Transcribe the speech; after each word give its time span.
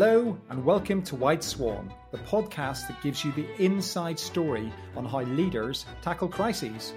Hello, 0.00 0.38
and 0.48 0.64
welcome 0.64 1.02
to 1.02 1.16
White 1.16 1.42
Swan, 1.42 1.92
the 2.12 2.18
podcast 2.18 2.86
that 2.86 3.02
gives 3.02 3.24
you 3.24 3.32
the 3.32 3.48
inside 3.60 4.16
story 4.16 4.72
on 4.94 5.04
how 5.04 5.22
leaders 5.22 5.86
tackle 6.02 6.28
crises. 6.28 6.94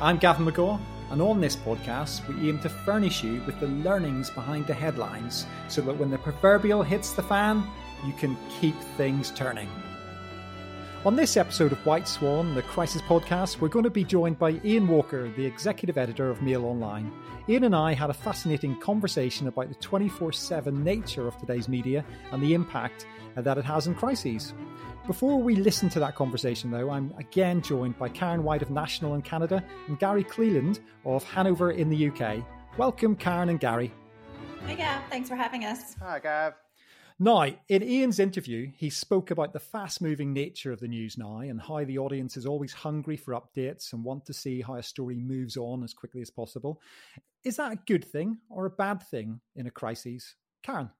I'm 0.00 0.18
Gavin 0.18 0.46
McGaw, 0.46 0.80
and 1.12 1.22
on 1.22 1.40
this 1.40 1.54
podcast, 1.54 2.26
we 2.26 2.48
aim 2.50 2.58
to 2.62 2.68
furnish 2.68 3.22
you 3.22 3.40
with 3.46 3.60
the 3.60 3.68
learnings 3.68 4.30
behind 4.30 4.66
the 4.66 4.74
headlines 4.74 5.46
so 5.68 5.80
that 5.82 5.96
when 5.96 6.10
the 6.10 6.18
proverbial 6.18 6.82
hits 6.82 7.12
the 7.12 7.22
fan, 7.22 7.64
you 8.04 8.14
can 8.14 8.36
keep 8.60 8.74
things 8.96 9.30
turning. 9.30 9.68
On 11.04 11.16
this 11.16 11.36
episode 11.36 11.70
of 11.70 11.84
White 11.84 12.08
Swan, 12.08 12.54
the 12.54 12.62
Crisis 12.62 13.02
Podcast, 13.02 13.60
we're 13.60 13.68
going 13.68 13.82
to 13.82 13.90
be 13.90 14.04
joined 14.04 14.38
by 14.38 14.58
Ian 14.64 14.88
Walker, 14.88 15.30
the 15.36 15.44
executive 15.44 15.98
editor 15.98 16.30
of 16.30 16.40
Mail 16.40 16.64
Online. 16.64 17.12
Ian 17.46 17.64
and 17.64 17.76
I 17.76 17.92
had 17.92 18.08
a 18.08 18.14
fascinating 18.14 18.80
conversation 18.80 19.46
about 19.46 19.68
the 19.68 19.74
24 19.74 20.32
7 20.32 20.82
nature 20.82 21.28
of 21.28 21.36
today's 21.36 21.68
media 21.68 22.06
and 22.32 22.42
the 22.42 22.54
impact 22.54 23.04
that 23.36 23.58
it 23.58 23.66
has 23.66 23.86
in 23.86 23.94
crises. 23.94 24.54
Before 25.06 25.42
we 25.42 25.56
listen 25.56 25.90
to 25.90 26.00
that 26.00 26.14
conversation, 26.14 26.70
though, 26.70 26.88
I'm 26.88 27.12
again 27.18 27.60
joined 27.60 27.98
by 27.98 28.08
Karen 28.08 28.42
White 28.42 28.62
of 28.62 28.70
National 28.70 29.14
in 29.14 29.20
Canada 29.20 29.62
and 29.88 29.98
Gary 29.98 30.24
Cleland 30.24 30.80
of 31.04 31.22
Hanover 31.24 31.72
in 31.72 31.90
the 31.90 32.08
UK. 32.08 32.42
Welcome, 32.78 33.14
Karen 33.14 33.50
and 33.50 33.60
Gary. 33.60 33.92
Hey, 34.66 34.76
Gav. 34.76 35.02
Thanks 35.10 35.28
for 35.28 35.36
having 35.36 35.66
us. 35.66 35.96
Hi, 36.00 36.18
Gav. 36.18 36.54
Now, 37.18 37.46
in 37.68 37.82
Ian's 37.84 38.18
interview, 38.18 38.72
he 38.76 38.90
spoke 38.90 39.30
about 39.30 39.52
the 39.52 39.60
fast 39.60 40.02
moving 40.02 40.32
nature 40.32 40.72
of 40.72 40.80
the 40.80 40.88
news 40.88 41.16
now 41.16 41.38
and 41.38 41.60
how 41.60 41.84
the 41.84 41.98
audience 41.98 42.36
is 42.36 42.44
always 42.44 42.72
hungry 42.72 43.16
for 43.16 43.34
updates 43.34 43.92
and 43.92 44.02
want 44.02 44.26
to 44.26 44.32
see 44.32 44.62
how 44.62 44.74
a 44.74 44.82
story 44.82 45.14
moves 45.14 45.56
on 45.56 45.84
as 45.84 45.94
quickly 45.94 46.22
as 46.22 46.30
possible. 46.30 46.80
Is 47.44 47.56
that 47.56 47.70
a 47.70 47.78
good 47.86 48.04
thing 48.04 48.38
or 48.50 48.66
a 48.66 48.70
bad 48.70 49.00
thing 49.00 49.40
in 49.54 49.68
a 49.68 49.70
crisis? 49.70 50.34
Karen. 50.64 50.90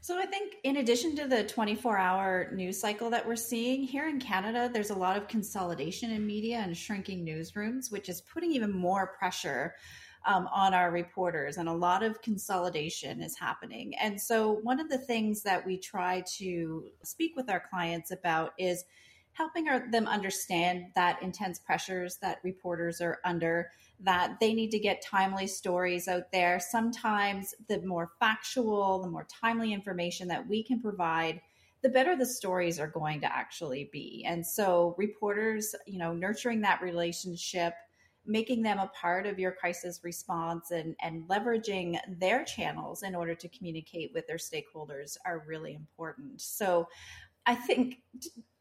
So, 0.00 0.16
I 0.16 0.26
think 0.26 0.54
in 0.62 0.76
addition 0.76 1.16
to 1.16 1.26
the 1.26 1.42
24 1.44 1.98
hour 1.98 2.50
news 2.54 2.80
cycle 2.80 3.10
that 3.10 3.26
we're 3.26 3.36
seeing 3.36 3.82
here 3.82 4.08
in 4.08 4.20
Canada, 4.20 4.70
there's 4.72 4.90
a 4.90 4.94
lot 4.94 5.16
of 5.16 5.26
consolidation 5.26 6.12
in 6.12 6.24
media 6.24 6.58
and 6.58 6.74
shrinking 6.76 7.26
newsrooms, 7.26 7.90
which 7.90 8.08
is 8.08 8.20
putting 8.20 8.52
even 8.52 8.72
more 8.72 9.08
pressure 9.18 9.74
um, 10.26 10.48
on 10.52 10.74
our 10.74 10.90
reporters, 10.90 11.56
and 11.56 11.68
a 11.68 11.72
lot 11.72 12.02
of 12.02 12.20
consolidation 12.22 13.22
is 13.22 13.38
happening. 13.38 13.94
And 13.96 14.20
so, 14.20 14.52
one 14.62 14.80
of 14.80 14.90
the 14.90 14.98
things 14.98 15.42
that 15.42 15.64
we 15.64 15.78
try 15.78 16.22
to 16.38 16.84
speak 17.02 17.36
with 17.36 17.48
our 17.48 17.62
clients 17.70 18.10
about 18.10 18.52
is 18.58 18.84
helping 19.32 19.68
our, 19.68 19.90
them 19.90 20.06
understand 20.06 20.86
that 20.94 21.22
intense 21.22 21.58
pressures 21.58 22.18
that 22.20 22.40
reporters 22.42 23.00
are 23.00 23.18
under 23.24 23.70
that 24.00 24.38
they 24.40 24.54
need 24.54 24.70
to 24.70 24.78
get 24.78 25.02
timely 25.02 25.46
stories 25.46 26.08
out 26.08 26.32
there 26.32 26.58
sometimes 26.58 27.54
the 27.68 27.80
more 27.82 28.10
factual 28.18 29.00
the 29.00 29.08
more 29.08 29.26
timely 29.40 29.72
information 29.72 30.28
that 30.28 30.46
we 30.46 30.62
can 30.62 30.80
provide 30.80 31.40
the 31.82 31.88
better 31.88 32.16
the 32.16 32.26
stories 32.26 32.78
are 32.78 32.88
going 32.88 33.20
to 33.20 33.32
actually 33.32 33.88
be 33.92 34.24
and 34.26 34.46
so 34.46 34.94
reporters 34.98 35.74
you 35.86 35.98
know 35.98 36.12
nurturing 36.12 36.60
that 36.60 36.82
relationship 36.82 37.74
making 38.30 38.62
them 38.62 38.78
a 38.78 38.86
part 38.88 39.26
of 39.26 39.38
your 39.38 39.52
crisis 39.52 40.00
response 40.04 40.70
and, 40.70 40.94
and 41.02 41.28
leveraging 41.28 41.98
their 42.18 42.44
channels 42.44 43.02
in 43.02 43.14
order 43.14 43.34
to 43.34 43.48
communicate 43.48 44.12
with 44.14 44.26
their 44.26 44.36
stakeholders 44.36 45.16
are 45.26 45.44
really 45.46 45.74
important. 45.74 46.40
So 46.40 46.88
I 47.44 47.54
think 47.54 47.98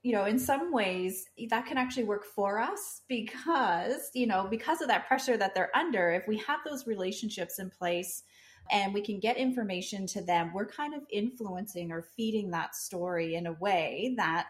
you 0.01 0.13
know 0.13 0.25
in 0.25 0.39
some 0.39 0.71
ways 0.71 1.25
that 1.49 1.65
can 1.65 1.77
actually 1.77 2.05
work 2.05 2.23
for 2.23 2.57
us 2.57 3.01
because 3.09 4.09
you 4.13 4.25
know 4.25 4.47
because 4.49 4.81
of 4.81 4.87
that 4.87 5.07
pressure 5.07 5.35
that 5.35 5.53
they're 5.53 5.75
under 5.75 6.11
if 6.11 6.25
we 6.25 6.37
have 6.37 6.59
those 6.65 6.87
relationships 6.87 7.59
in 7.59 7.69
place 7.69 8.23
and 8.71 8.93
we 8.93 9.01
can 9.01 9.19
get 9.19 9.35
information 9.35 10.07
to 10.07 10.21
them 10.21 10.51
we're 10.53 10.65
kind 10.65 10.93
of 10.93 11.01
influencing 11.11 11.91
or 11.91 12.01
feeding 12.01 12.49
that 12.49 12.75
story 12.75 13.35
in 13.35 13.47
a 13.47 13.53
way 13.53 14.13
that 14.15 14.47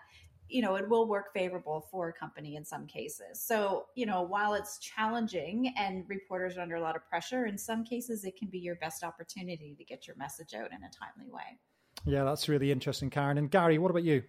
you 0.49 0.61
know, 0.61 0.75
it 0.75 0.89
will 0.89 1.07
work 1.07 1.33
favorable 1.33 1.87
for 1.91 2.09
a 2.09 2.13
company 2.13 2.55
in 2.55 2.65
some 2.65 2.87
cases. 2.87 3.41
So, 3.41 3.85
you 3.95 4.05
know, 4.05 4.21
while 4.23 4.53
it's 4.53 4.79
challenging 4.79 5.73
and 5.77 6.03
reporters 6.07 6.57
are 6.57 6.61
under 6.61 6.75
a 6.75 6.81
lot 6.81 6.95
of 6.95 7.07
pressure, 7.07 7.45
in 7.45 7.57
some 7.57 7.83
cases 7.83 8.25
it 8.25 8.35
can 8.37 8.49
be 8.49 8.59
your 8.59 8.75
best 8.75 9.03
opportunity 9.03 9.75
to 9.77 9.83
get 9.83 10.07
your 10.07 10.15
message 10.17 10.53
out 10.53 10.71
in 10.71 10.83
a 10.83 10.89
timely 10.89 11.31
way. 11.31 11.59
Yeah, 12.05 12.23
that's 12.23 12.49
really 12.49 12.71
interesting, 12.71 13.09
Karen. 13.09 13.37
And 13.37 13.51
Gary, 13.51 13.77
what 13.77 13.91
about 13.91 14.03
you? 14.03 14.23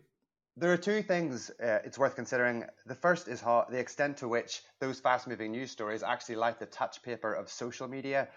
There 0.56 0.72
are 0.72 0.76
two 0.76 1.02
things 1.02 1.50
uh, 1.62 1.78
it's 1.84 1.98
worth 1.98 2.16
considering. 2.16 2.64
The 2.84 2.94
first 2.94 3.28
is 3.28 3.40
how 3.40 3.66
the 3.70 3.78
extent 3.78 4.16
to 4.18 4.28
which 4.28 4.62
those 4.80 5.00
fast 5.00 5.26
moving 5.26 5.52
news 5.52 5.70
stories 5.70 6.02
actually 6.02 6.36
light 6.36 6.58
the 6.58 6.66
touch 6.66 7.02
paper 7.02 7.32
of 7.32 7.48
social 7.48 7.88
media 7.88 8.28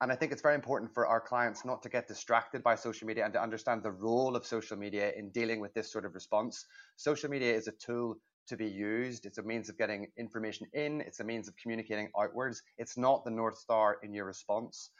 and 0.00 0.10
I 0.10 0.16
think 0.16 0.32
it's 0.32 0.42
very 0.42 0.54
important 0.54 0.92
for 0.92 1.06
our 1.06 1.20
clients 1.20 1.64
not 1.64 1.82
to 1.82 1.88
get 1.88 2.08
distracted 2.08 2.62
by 2.62 2.74
social 2.74 3.06
media 3.06 3.24
and 3.24 3.32
to 3.34 3.42
understand 3.42 3.82
the 3.82 3.90
role 3.90 4.34
of 4.34 4.46
social 4.46 4.76
media 4.76 5.12
in 5.16 5.30
dealing 5.30 5.60
with 5.60 5.74
this 5.74 5.92
sort 5.92 6.06
of 6.06 6.14
response. 6.14 6.64
Social 6.96 7.28
media 7.28 7.54
is 7.54 7.68
a 7.68 7.72
tool 7.72 8.16
to 8.48 8.56
be 8.56 8.66
used. 8.66 9.26
It's 9.26 9.38
a 9.38 9.42
means 9.42 9.68
of 9.68 9.76
getting 9.76 10.06
information 10.18 10.66
in. 10.72 11.02
It's 11.02 11.20
a 11.20 11.24
means 11.24 11.48
of 11.48 11.54
communicating 11.56 12.08
outwards. 12.18 12.62
It's 12.78 12.96
not 12.96 13.24
the 13.24 13.30
North 13.30 13.58
Star 13.58 13.98
in 14.02 14.14
your 14.14 14.24
response. 14.24 14.90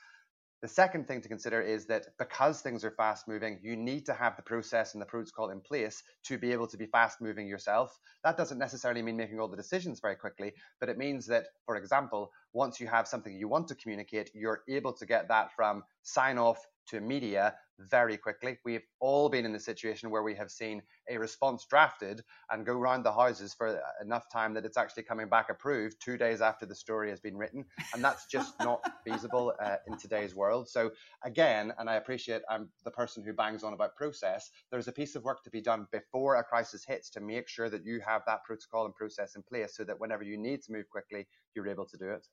The 0.62 0.69
second 0.69 1.09
thing 1.09 1.22
to 1.22 1.28
consider 1.28 1.62
is 1.62 1.87
that 1.87 2.09
because 2.19 2.60
things 2.60 2.84
are 2.84 2.91
fast 2.91 3.26
moving, 3.26 3.59
you 3.62 3.76
need 3.76 4.04
to 4.06 4.12
have 4.12 4.37
the 4.37 4.43
process 4.43 4.93
and 4.93 5.00
the 5.00 5.06
protocol 5.06 5.48
in 5.48 5.60
place 5.60 6.03
to 6.25 6.37
be 6.37 6.53
able 6.53 6.66
to 6.66 6.76
be 6.76 6.84
fast 6.84 7.22
moving 7.22 7.47
yourself. 7.47 7.98
That 8.25 8.37
doesn't 8.37 8.59
necessarily 8.59 9.00
mean 9.00 9.16
making 9.16 9.41
all 9.41 9.48
the 9.48 9.56
decisions 9.56 10.00
very 10.00 10.16
quickly, 10.16 10.53
but 10.78 10.91
it 10.91 10.98
means 10.98 11.26
that, 11.28 11.47
for 11.65 11.76
example, 11.76 12.31
once 12.53 12.78
you 12.78 12.87
have 12.88 13.09
something 13.09 13.34
you 13.34 13.48
want 13.48 13.69
to 13.69 13.75
communicate, 13.75 14.31
you're 14.34 14.62
able 14.69 14.93
to 14.93 15.06
get 15.06 15.28
that 15.28 15.50
from 15.56 15.82
sign 16.03 16.37
off 16.37 16.66
to 16.91 17.01
media 17.01 17.55
very 17.78 18.17
quickly. 18.17 18.59
We've 18.65 18.87
all 19.01 19.28
been 19.28 19.45
in 19.45 19.53
the 19.53 19.61
situation 19.61 20.11
where 20.11 20.23
we 20.23 20.34
have 20.34 20.51
seen 20.51 20.83
a 21.09 21.19
response 21.19 21.67
drafted 21.69 22.23
and 22.51 22.67
go 22.67 22.75
round 22.75 23.05
the 23.05 23.12
houses 23.12 23.55
for 23.55 23.81
enough 24.03 24.25
time 24.31 24.55
that 24.55 24.65
it's 24.65 24.77
actually 24.77 25.05
coming 25.05 25.28
back 25.28 25.49
approved 25.51 25.97
two 26.01 26.17
days 26.17 26.41
after 26.41 26.67
the 26.67 26.75
story 26.75 27.11
has 27.11 27.21
been 27.21 27.37
written. 27.37 27.65
And 27.95 28.05
that's 28.05 28.27
just 28.27 28.55
not 28.61 28.81
feasible 29.05 29.55
uh, 29.62 29.77
in 29.87 29.97
today's 29.97 30.34
world. 30.34 30.69
So, 30.69 30.91
again, 31.25 31.73
and 31.78 31.89
I 31.89 31.95
appreciate 31.95 32.43
I'm 32.51 32.69
the 32.84 32.91
person 32.91 33.25
who 33.25 33.33
bangs 33.33 33.65
on 33.65 33.72
about 33.72 33.97
process, 33.97 34.51
there's 34.71 34.89
a 34.89 34.93
piece 34.93 35.17
of 35.17 35.25
work 35.25 35.43
to 35.45 35.51
be 35.51 35.61
done 35.61 35.87
before 35.93 36.37
a 36.37 36.45
crisis 36.45 36.84
hits 36.87 37.11
to 37.11 37.21
make 37.21 37.49
sure 37.49 37.71
that 37.71 37.84
you 37.84 38.01
have 38.07 38.22
that 38.27 38.45
protocol 38.45 38.84
and 38.84 38.95
process 38.95 39.37
in 39.37 39.43
place 39.43 39.77
so 39.77 39.84
that 39.84 39.99
whenever 39.99 40.22
you 40.22 40.37
need 40.37 40.62
to 40.62 40.72
move 40.72 40.89
quickly, 40.91 41.27
you're 41.55 41.69
able 41.69 41.87
to 41.87 41.97
do 41.97 42.11
it. 42.11 42.27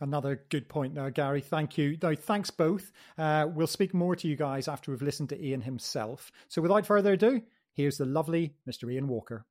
Another 0.00 0.42
good 0.48 0.66
point 0.68 0.94
there, 0.94 1.10
Gary. 1.10 1.42
Thank 1.42 1.76
you. 1.76 1.98
No, 2.02 2.14
thanks 2.14 2.50
both. 2.50 2.90
Uh, 3.18 3.46
we'll 3.52 3.66
speak 3.66 3.92
more 3.92 4.16
to 4.16 4.28
you 4.28 4.34
guys 4.34 4.66
after 4.66 4.90
we've 4.90 5.02
listened 5.02 5.28
to 5.28 5.44
Ian 5.44 5.60
himself. 5.60 6.32
So 6.48 6.62
without 6.62 6.86
further 6.86 7.12
ado, 7.12 7.42
here's 7.74 7.98
the 7.98 8.06
lovely 8.06 8.54
Mr. 8.66 8.90
Ian 8.90 9.08
Walker. 9.08 9.44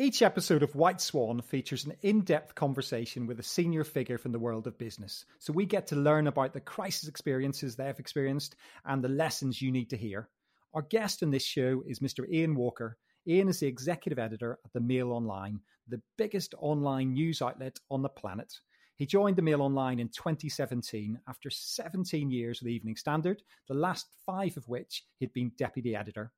Each 0.00 0.22
episode 0.22 0.62
of 0.62 0.76
White 0.76 1.00
Swan 1.00 1.40
features 1.40 1.84
an 1.84 1.94
in 2.02 2.20
depth 2.20 2.54
conversation 2.54 3.26
with 3.26 3.40
a 3.40 3.42
senior 3.42 3.82
figure 3.82 4.18
from 4.18 4.30
the 4.30 4.38
world 4.38 4.68
of 4.68 4.78
business. 4.78 5.24
So 5.40 5.52
we 5.52 5.66
get 5.66 5.88
to 5.88 5.96
learn 5.96 6.28
about 6.28 6.52
the 6.52 6.60
crisis 6.60 7.08
experiences 7.08 7.74
they've 7.74 7.98
experienced 7.98 8.54
and 8.84 9.02
the 9.02 9.08
lessons 9.08 9.60
you 9.60 9.72
need 9.72 9.90
to 9.90 9.96
hear. 9.96 10.28
Our 10.72 10.82
guest 10.82 11.22
in 11.22 11.30
this 11.30 11.44
show 11.44 11.82
is 11.84 11.98
Mr. 11.98 12.30
Ian 12.30 12.54
Walker, 12.54 12.96
Ian 13.28 13.50
is 13.50 13.60
the 13.60 13.66
executive 13.66 14.18
editor 14.18 14.58
at 14.64 14.72
the 14.72 14.80
Mail 14.80 15.12
Online, 15.12 15.60
the 15.86 16.00
biggest 16.16 16.54
online 16.60 17.12
news 17.12 17.42
outlet 17.42 17.78
on 17.90 18.00
the 18.00 18.08
planet. 18.08 18.54
He 18.96 19.04
joined 19.04 19.36
the 19.36 19.42
Mail 19.42 19.60
Online 19.60 20.00
in 20.00 20.08
2017 20.08 21.20
after 21.28 21.50
17 21.50 22.30
years 22.30 22.60
with 22.60 22.68
the 22.68 22.74
Evening 22.74 22.96
Standard, 22.96 23.42
the 23.68 23.74
last 23.74 24.06
five 24.24 24.56
of 24.56 24.66
which 24.66 25.04
he'd 25.18 25.34
been 25.34 25.52
deputy 25.58 25.94
editor. 25.94 26.32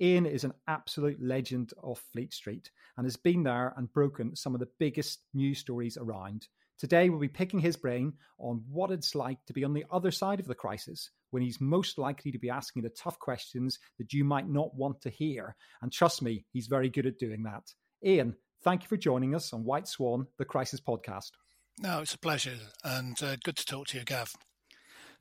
Ian 0.00 0.26
is 0.26 0.42
an 0.42 0.52
absolute 0.66 1.22
legend 1.22 1.74
of 1.80 2.00
Fleet 2.12 2.34
Street 2.34 2.72
and 2.96 3.06
has 3.06 3.16
been 3.16 3.44
there 3.44 3.72
and 3.76 3.92
broken 3.92 4.34
some 4.34 4.52
of 4.52 4.58
the 4.58 4.68
biggest 4.80 5.20
news 5.34 5.60
stories 5.60 5.96
around. 5.96 6.48
Today, 6.82 7.08
we'll 7.10 7.20
be 7.20 7.28
picking 7.28 7.60
his 7.60 7.76
brain 7.76 8.14
on 8.40 8.64
what 8.68 8.90
it's 8.90 9.14
like 9.14 9.38
to 9.46 9.52
be 9.52 9.62
on 9.62 9.72
the 9.72 9.84
other 9.92 10.10
side 10.10 10.40
of 10.40 10.48
the 10.48 10.54
crisis 10.56 11.10
when 11.30 11.40
he's 11.40 11.60
most 11.60 11.96
likely 11.96 12.32
to 12.32 12.40
be 12.40 12.50
asking 12.50 12.82
the 12.82 12.88
tough 12.88 13.20
questions 13.20 13.78
that 14.00 14.12
you 14.12 14.24
might 14.24 14.48
not 14.48 14.74
want 14.74 15.00
to 15.02 15.08
hear. 15.08 15.54
And 15.80 15.92
trust 15.92 16.22
me, 16.22 16.44
he's 16.52 16.66
very 16.66 16.88
good 16.88 17.06
at 17.06 17.20
doing 17.20 17.44
that. 17.44 17.62
Ian, 18.04 18.34
thank 18.64 18.82
you 18.82 18.88
for 18.88 18.96
joining 18.96 19.32
us 19.32 19.52
on 19.52 19.62
White 19.62 19.86
Swan, 19.86 20.26
the 20.38 20.44
Crisis 20.44 20.80
Podcast. 20.80 21.30
No, 21.78 22.00
it's 22.00 22.14
a 22.14 22.18
pleasure 22.18 22.58
and 22.82 23.16
uh, 23.22 23.36
good 23.44 23.58
to 23.58 23.64
talk 23.64 23.86
to 23.86 23.98
you, 23.98 24.04
Gav. 24.04 24.34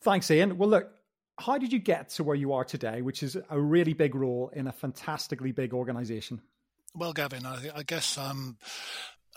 Thanks, 0.01 0.31
Ian. 0.31 0.57
Well, 0.57 0.69
look, 0.69 0.89
how 1.37 1.59
did 1.59 1.71
you 1.71 1.77
get 1.77 2.09
to 2.13 2.23
where 2.23 2.35
you 2.35 2.53
are 2.53 2.65
today, 2.65 3.03
which 3.03 3.21
is 3.21 3.37
a 3.51 3.61
really 3.61 3.93
big 3.93 4.15
role 4.15 4.51
in 4.55 4.65
a 4.65 4.71
fantastically 4.71 5.51
big 5.51 5.75
organization? 5.75 6.41
Well, 6.95 7.13
Gavin, 7.13 7.45
I, 7.45 7.69
I 7.75 7.83
guess 7.83 8.17
I'm 8.17 8.57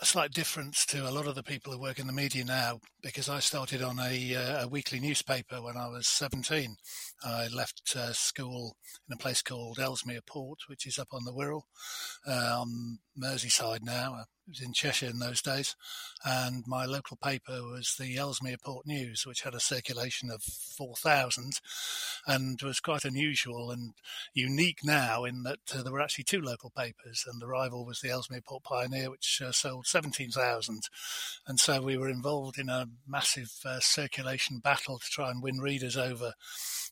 a 0.01 0.05
slight 0.05 0.31
difference 0.31 0.85
to 0.85 1.07
a 1.07 1.11
lot 1.11 1.25
of 1.25 1.35
the 1.35 1.43
people 1.43 1.71
who 1.71 1.79
work 1.79 1.99
in 1.99 2.07
the 2.07 2.13
media 2.13 2.43
now 2.43 2.79
because 3.01 3.29
I 3.29 3.39
started 3.39 3.81
on 3.81 3.97
a, 3.97 4.35
uh, 4.35 4.65
a 4.65 4.67
weekly 4.67 4.99
newspaper 4.99 5.61
when 5.61 5.77
I 5.77 5.87
was 5.87 6.07
17. 6.07 6.75
I 7.23 7.47
left 7.47 7.95
uh, 7.95 8.11
school 8.11 8.75
in 9.07 9.13
a 9.13 9.17
place 9.17 9.41
called 9.41 9.79
Ellesmere 9.79 10.21
Port, 10.27 10.59
which 10.67 10.85
is 10.85 10.99
up 10.99 11.09
on 11.13 11.23
the 11.23 11.31
Wirral, 11.31 11.61
uh, 12.27 12.61
on 12.61 12.99
Merseyside 13.17 13.83
now, 13.83 14.25
It 14.47 14.51
was 14.51 14.61
in 14.61 14.73
Cheshire 14.73 15.07
in 15.07 15.17
those 15.17 15.41
days, 15.41 15.75
and 16.23 16.63
my 16.67 16.85
local 16.85 17.17
paper 17.17 17.63
was 17.63 17.95
the 17.97 18.15
Ellesmere 18.15 18.57
Port 18.63 18.85
News, 18.85 19.25
which 19.25 19.41
had 19.41 19.55
a 19.55 19.59
circulation 19.59 20.29
of 20.29 20.43
4,000 20.43 21.59
and 22.27 22.61
was 22.61 22.79
quite 22.79 23.05
unusual 23.05 23.71
and 23.71 23.93
unique 24.35 24.79
now 24.83 25.23
in 25.23 25.41
that 25.43 25.59
uh, 25.73 25.81
there 25.81 25.91
were 25.91 26.01
actually 26.01 26.25
two 26.25 26.41
local 26.41 26.69
papers, 26.69 27.25
and 27.27 27.41
the 27.41 27.47
rival 27.47 27.85
was 27.85 28.01
the 28.01 28.11
Ellesmere 28.11 28.41
Port 28.41 28.61
Pioneer, 28.61 29.09
which 29.09 29.41
uh, 29.43 29.51
sold 29.51 29.87
17,000. 29.87 30.81
And 31.47 31.59
so 31.59 31.81
we 31.81 31.97
were 31.97 32.09
involved 32.09 32.59
in 32.59 32.69
a 32.69 32.87
massive 33.07 33.51
uh, 33.65 33.79
circulation 33.79 34.59
battle 34.59 34.99
to 34.99 35.09
try 35.09 35.31
and 35.31 35.41
win 35.41 35.57
readers 35.57 35.97
over, 35.97 36.33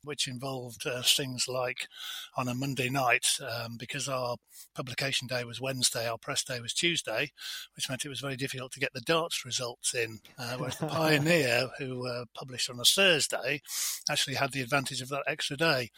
which 0.03 0.27
involved 0.27 0.87
uh, 0.87 1.03
things 1.03 1.45
like 1.47 1.87
on 2.35 2.47
a 2.47 2.55
Monday 2.55 2.89
night, 2.89 3.37
um, 3.41 3.77
because 3.77 4.09
our 4.09 4.37
publication 4.73 5.27
day 5.27 5.43
was 5.43 5.61
Wednesday, 5.61 6.07
our 6.07 6.17
press 6.17 6.43
day 6.43 6.59
was 6.59 6.73
Tuesday, 6.73 7.31
which 7.75 7.89
meant 7.89 8.05
it 8.05 8.09
was 8.09 8.19
very 8.19 8.35
difficult 8.35 8.71
to 8.73 8.79
get 8.79 8.93
the 8.93 9.01
darts 9.01 9.45
results 9.45 9.93
in. 9.93 10.19
Uh, 10.37 10.55
whereas 10.57 10.77
the 10.77 10.87
Pioneer, 10.87 11.69
who 11.77 12.07
uh, 12.07 12.25
published 12.33 12.69
on 12.69 12.79
a 12.79 12.83
Thursday, 12.83 13.61
actually 14.09 14.35
had 14.35 14.51
the 14.51 14.61
advantage 14.61 15.01
of 15.01 15.09
that 15.09 15.23
extra 15.27 15.57
day. 15.57 15.89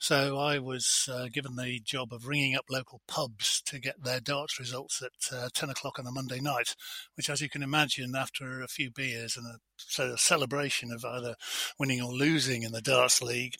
So 0.00 0.38
I 0.38 0.58
was 0.58 1.08
uh, 1.12 1.28
given 1.32 1.56
the 1.56 1.80
job 1.80 2.12
of 2.12 2.26
ringing 2.26 2.54
up 2.54 2.66
local 2.70 3.00
pubs 3.06 3.60
to 3.66 3.78
get 3.78 4.02
their 4.02 4.20
darts 4.20 4.58
results 4.58 5.02
at 5.02 5.36
uh, 5.36 5.48
10 5.52 5.70
o'clock 5.70 5.98
on 5.98 6.06
a 6.06 6.12
Monday 6.12 6.40
night, 6.40 6.74
which, 7.16 7.30
as 7.30 7.40
you 7.40 7.48
can 7.48 7.62
imagine, 7.62 8.14
after 8.14 8.62
a 8.62 8.68
few 8.68 8.90
beers 8.90 9.36
and 9.36 9.46
a, 9.46 9.58
celebration 10.16 10.90
of 10.90 11.04
either 11.04 11.36
winning 11.78 12.02
or 12.02 12.12
losing 12.12 12.62
in 12.62 12.72
the 12.72 12.82
darts 12.82 13.22
league, 13.22 13.54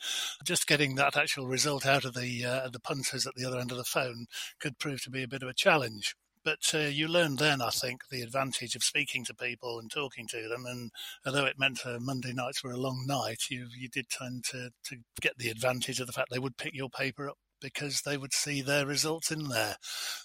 just 0.45 0.67
getting 0.67 0.97
that 0.97 1.17
actual 1.17 1.47
result 1.47 1.87
out 1.87 2.05
of 2.05 2.15
the 2.15 2.45
uh, 2.45 2.69
the 2.69 2.81
punters 2.81 3.27
at 3.27 3.35
the 3.37 3.45
other 3.45 3.59
end 3.59 3.71
of 3.71 3.79
the 3.79 3.85
phone 3.85 4.27
could 4.59 4.79
prove 4.79 5.03
to 5.03 5.11
be 5.11 5.23
a 5.23 5.29
bit 5.29 5.43
of 5.43 5.49
a 5.49 5.55
challenge. 5.55 6.15
But 6.45 6.73
uh, 6.75 6.79
you 6.79 7.09
learned 7.09 7.39
then, 7.39 7.61
I 7.61 7.71
think, 7.71 8.09
the 8.11 8.23
advantage 8.23 8.75
of 8.75 8.83
speaking 8.83 9.25
to 9.27 9.35
people 9.35 9.79
and 9.79 9.91
talking 9.91 10.27
to 10.29 10.49
them. 10.49 10.65
And 10.67 10.91
although 11.27 11.47
it 11.47 11.59
meant 11.59 11.85
uh, 11.85 11.99
Monday 12.01 12.33
nights 12.33 12.63
were 12.63 12.73
a 12.73 12.77
long 12.77 13.05
night, 13.07 13.45
you 13.51 13.69
you 13.77 13.89
did 13.89 14.09
tend 14.09 14.45
to, 14.51 14.71
to 14.85 14.97
get 15.21 15.39
the 15.39 15.51
advantage 15.51 16.01
of 16.01 16.07
the 16.07 16.13
fact 16.13 16.31
they 16.31 16.39
would 16.39 16.57
pick 16.57 16.75
your 16.75 16.91
paper 16.91 17.29
up 17.29 17.39
because 17.61 18.03
they 18.03 18.17
would 18.17 18.33
see 18.33 18.63
their 18.63 18.87
results 18.87 19.31
in 19.31 19.49
there. 19.49 19.77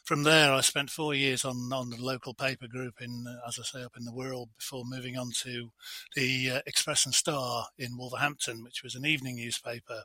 From 0.03 0.23
there, 0.23 0.53
I 0.53 0.61
spent 0.61 0.89
four 0.89 1.13
years 1.13 1.43
on, 1.45 1.71
on 1.73 1.89
the 1.89 1.97
local 1.97 2.33
paper 2.33 2.67
group 2.67 3.01
in, 3.01 3.25
uh, 3.27 3.47
as 3.47 3.59
I 3.59 3.63
say, 3.63 3.83
up 3.83 3.97
in 3.97 4.05
the 4.05 4.11
Wirral 4.11 4.47
before 4.57 4.83
moving 4.85 5.17
on 5.17 5.31
to 5.41 5.71
the 6.15 6.51
uh, 6.51 6.61
Express 6.65 7.05
and 7.05 7.15
Star 7.15 7.67
in 7.77 7.97
Wolverhampton, 7.97 8.63
which 8.63 8.83
was 8.83 8.95
an 8.95 9.05
evening 9.05 9.37
newspaper, 9.37 10.03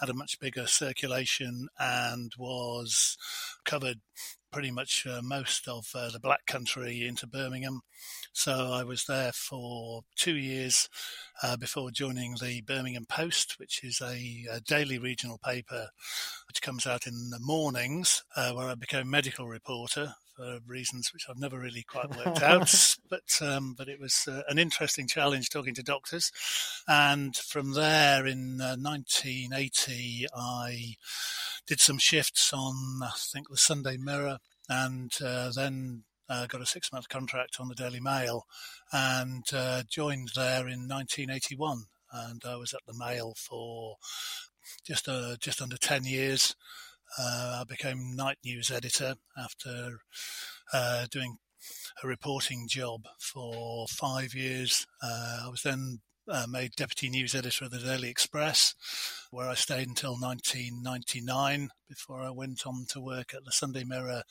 had 0.00 0.08
a 0.08 0.14
much 0.14 0.38
bigger 0.40 0.66
circulation 0.66 1.68
and 1.78 2.32
was 2.38 3.16
covered 3.64 4.00
pretty 4.50 4.70
much 4.70 5.06
uh, 5.06 5.20
most 5.22 5.68
of 5.68 5.88
uh, 5.94 6.10
the 6.10 6.20
Black 6.20 6.46
Country 6.46 7.06
into 7.06 7.26
Birmingham. 7.26 7.80
So 8.32 8.72
I 8.72 8.84
was 8.84 9.04
there 9.04 9.32
for 9.32 10.02
two 10.16 10.36
years 10.36 10.88
uh, 11.42 11.56
before 11.56 11.90
joining 11.90 12.36
the 12.40 12.60
Birmingham 12.62 13.06
Post, 13.06 13.58
which 13.58 13.82
is 13.84 14.00
a, 14.00 14.46
a, 14.50 14.60
daily 14.60 14.98
regional 14.98 15.38
paper 15.38 15.88
which 16.48 16.62
comes 16.62 16.86
out 16.86 17.06
in 17.06 17.30
the 17.30 17.40
mornings, 17.40 18.24
uh, 18.36 18.52
where 18.52 18.68
I 18.68 18.74
became 18.74 19.10
medical 19.10 19.46
reporter 19.46 20.14
for 20.40 20.58
reasons 20.66 21.12
which 21.12 21.26
I've 21.28 21.38
never 21.38 21.58
really 21.58 21.82
quite 21.82 22.16
worked 22.16 22.42
out. 22.42 22.96
but 23.08 23.42
um, 23.42 23.74
but 23.76 23.88
it 23.88 24.00
was 24.00 24.26
uh, 24.26 24.42
an 24.48 24.58
interesting 24.58 25.06
challenge 25.06 25.50
talking 25.50 25.74
to 25.74 25.82
doctors. 25.82 26.32
And 26.88 27.36
from 27.36 27.74
there, 27.74 28.26
in 28.26 28.58
1980, 28.58 30.26
uh, 30.32 30.38
I 30.38 30.94
did 31.66 31.80
some 31.80 31.98
shifts 31.98 32.52
on 32.52 33.00
I 33.02 33.10
think 33.16 33.48
the 33.50 33.56
Sunday 33.56 33.96
Mirror, 33.98 34.38
and 34.68 35.12
uh, 35.22 35.50
then 35.54 36.04
uh, 36.28 36.46
got 36.46 36.62
a 36.62 36.66
six 36.66 36.92
month 36.92 37.08
contract 37.08 37.56
on 37.60 37.68
the 37.68 37.74
Daily 37.74 38.00
Mail 38.00 38.46
and 38.92 39.44
uh, 39.52 39.82
joined 39.90 40.30
there 40.34 40.68
in 40.68 40.88
1981. 40.88 41.84
And 42.12 42.42
I 42.44 42.56
was 42.56 42.72
at 42.72 42.80
the 42.86 42.94
Mail 42.98 43.34
for 43.36 43.96
just 44.86 45.08
uh, 45.08 45.36
just 45.38 45.60
under 45.60 45.76
10 45.76 46.04
years. 46.04 46.56
Uh, 47.18 47.58
I 47.60 47.64
became 47.68 48.14
night 48.14 48.38
news 48.44 48.70
editor 48.70 49.14
after 49.36 49.98
uh, 50.72 51.06
doing 51.10 51.38
a 52.02 52.06
reporting 52.06 52.66
job 52.68 53.02
for 53.18 53.86
five 53.88 54.34
years. 54.34 54.86
Uh, 55.02 55.42
I 55.44 55.48
was 55.48 55.62
then 55.62 56.00
uh, 56.28 56.46
made 56.48 56.76
deputy 56.76 57.10
news 57.10 57.34
editor 57.34 57.64
of 57.64 57.72
the 57.72 57.78
Daily 57.78 58.08
Express, 58.08 58.74
where 59.30 59.48
I 59.48 59.54
stayed 59.54 59.88
until 59.88 60.12
1999 60.12 61.70
before 61.88 62.20
I 62.20 62.30
went 62.30 62.66
on 62.66 62.86
to 62.90 63.00
work 63.00 63.34
at 63.34 63.44
the 63.44 63.52
Sunday 63.52 63.84
Mirror 63.84 64.22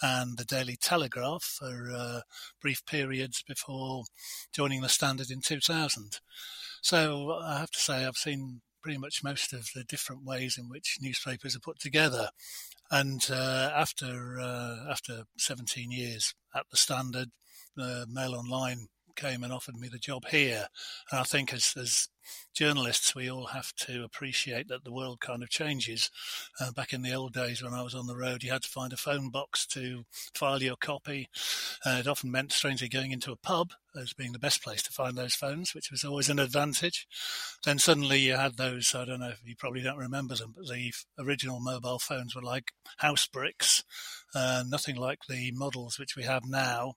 and 0.00 0.38
the 0.38 0.44
Daily 0.44 0.76
Telegraph 0.80 1.42
for 1.42 1.90
uh, 1.92 2.20
brief 2.60 2.84
periods 2.86 3.42
before 3.42 4.04
joining 4.52 4.82
the 4.82 4.88
Standard 4.88 5.30
in 5.30 5.40
2000. 5.40 6.20
So 6.80 7.38
I 7.42 7.58
have 7.58 7.70
to 7.72 7.78
say 7.78 8.04
I've 8.04 8.16
seen 8.16 8.60
pretty 8.82 8.98
much 8.98 9.24
most 9.24 9.52
of 9.52 9.68
the 9.74 9.84
different 9.84 10.24
ways 10.24 10.58
in 10.58 10.68
which 10.68 10.98
newspapers 11.00 11.56
are 11.56 11.60
put 11.60 11.78
together. 11.78 12.30
And 12.90 13.26
uh, 13.30 13.70
after 13.74 14.38
uh, 14.40 14.90
after 14.90 15.24
17 15.38 15.90
years 15.90 16.34
at 16.54 16.66
the 16.70 16.76
Standard, 16.76 17.28
uh, 17.78 18.06
Mail 18.08 18.34
Online 18.34 18.88
came 19.18 19.42
and 19.42 19.52
offered 19.52 19.76
me 19.76 19.88
the 19.88 19.98
job 19.98 20.26
here. 20.28 20.68
And 21.10 21.20
I 21.20 21.24
think 21.24 21.52
as, 21.52 21.74
as 21.76 22.08
journalists, 22.54 23.14
we 23.14 23.30
all 23.30 23.46
have 23.46 23.72
to 23.76 24.04
appreciate 24.04 24.68
that 24.68 24.84
the 24.84 24.92
world 24.92 25.20
kind 25.20 25.42
of 25.42 25.50
changes. 25.50 26.10
Uh, 26.60 26.72
back 26.72 26.92
in 26.92 27.02
the 27.02 27.14
old 27.14 27.32
days 27.32 27.62
when 27.62 27.74
I 27.74 27.82
was 27.82 27.94
on 27.94 28.06
the 28.06 28.16
road, 28.16 28.42
you 28.42 28.50
had 28.50 28.62
to 28.62 28.68
find 28.68 28.92
a 28.92 28.96
phone 28.96 29.30
box 29.30 29.66
to 29.68 30.04
file 30.34 30.62
your 30.62 30.76
copy. 30.76 31.28
Uh, 31.84 31.98
it 32.00 32.06
often 32.06 32.30
meant, 32.30 32.52
strangely, 32.52 32.88
going 32.88 33.12
into 33.12 33.32
a 33.32 33.36
pub 33.36 33.72
as 33.96 34.12
being 34.12 34.32
the 34.32 34.38
best 34.38 34.62
place 34.62 34.82
to 34.82 34.92
find 34.92 35.16
those 35.16 35.34
phones, 35.34 35.74
which 35.74 35.90
was 35.90 36.04
always 36.04 36.28
an 36.28 36.38
advantage. 36.38 37.06
Then 37.64 37.78
suddenly 37.78 38.18
you 38.18 38.36
had 38.36 38.56
those, 38.56 38.94
I 38.94 39.04
don't 39.04 39.20
know, 39.20 39.32
you 39.44 39.56
probably 39.56 39.82
don't 39.82 39.98
remember 39.98 40.34
them, 40.34 40.54
but 40.56 40.68
the 40.68 40.92
original 41.18 41.60
mobile 41.60 41.98
phones 41.98 42.34
were 42.34 42.42
like 42.42 42.72
house 42.98 43.26
bricks, 43.26 43.84
uh, 44.34 44.64
nothing 44.66 44.96
like 44.96 45.20
the 45.28 45.52
models 45.52 45.98
which 45.98 46.16
we 46.16 46.24
have 46.24 46.44
now, 46.44 46.94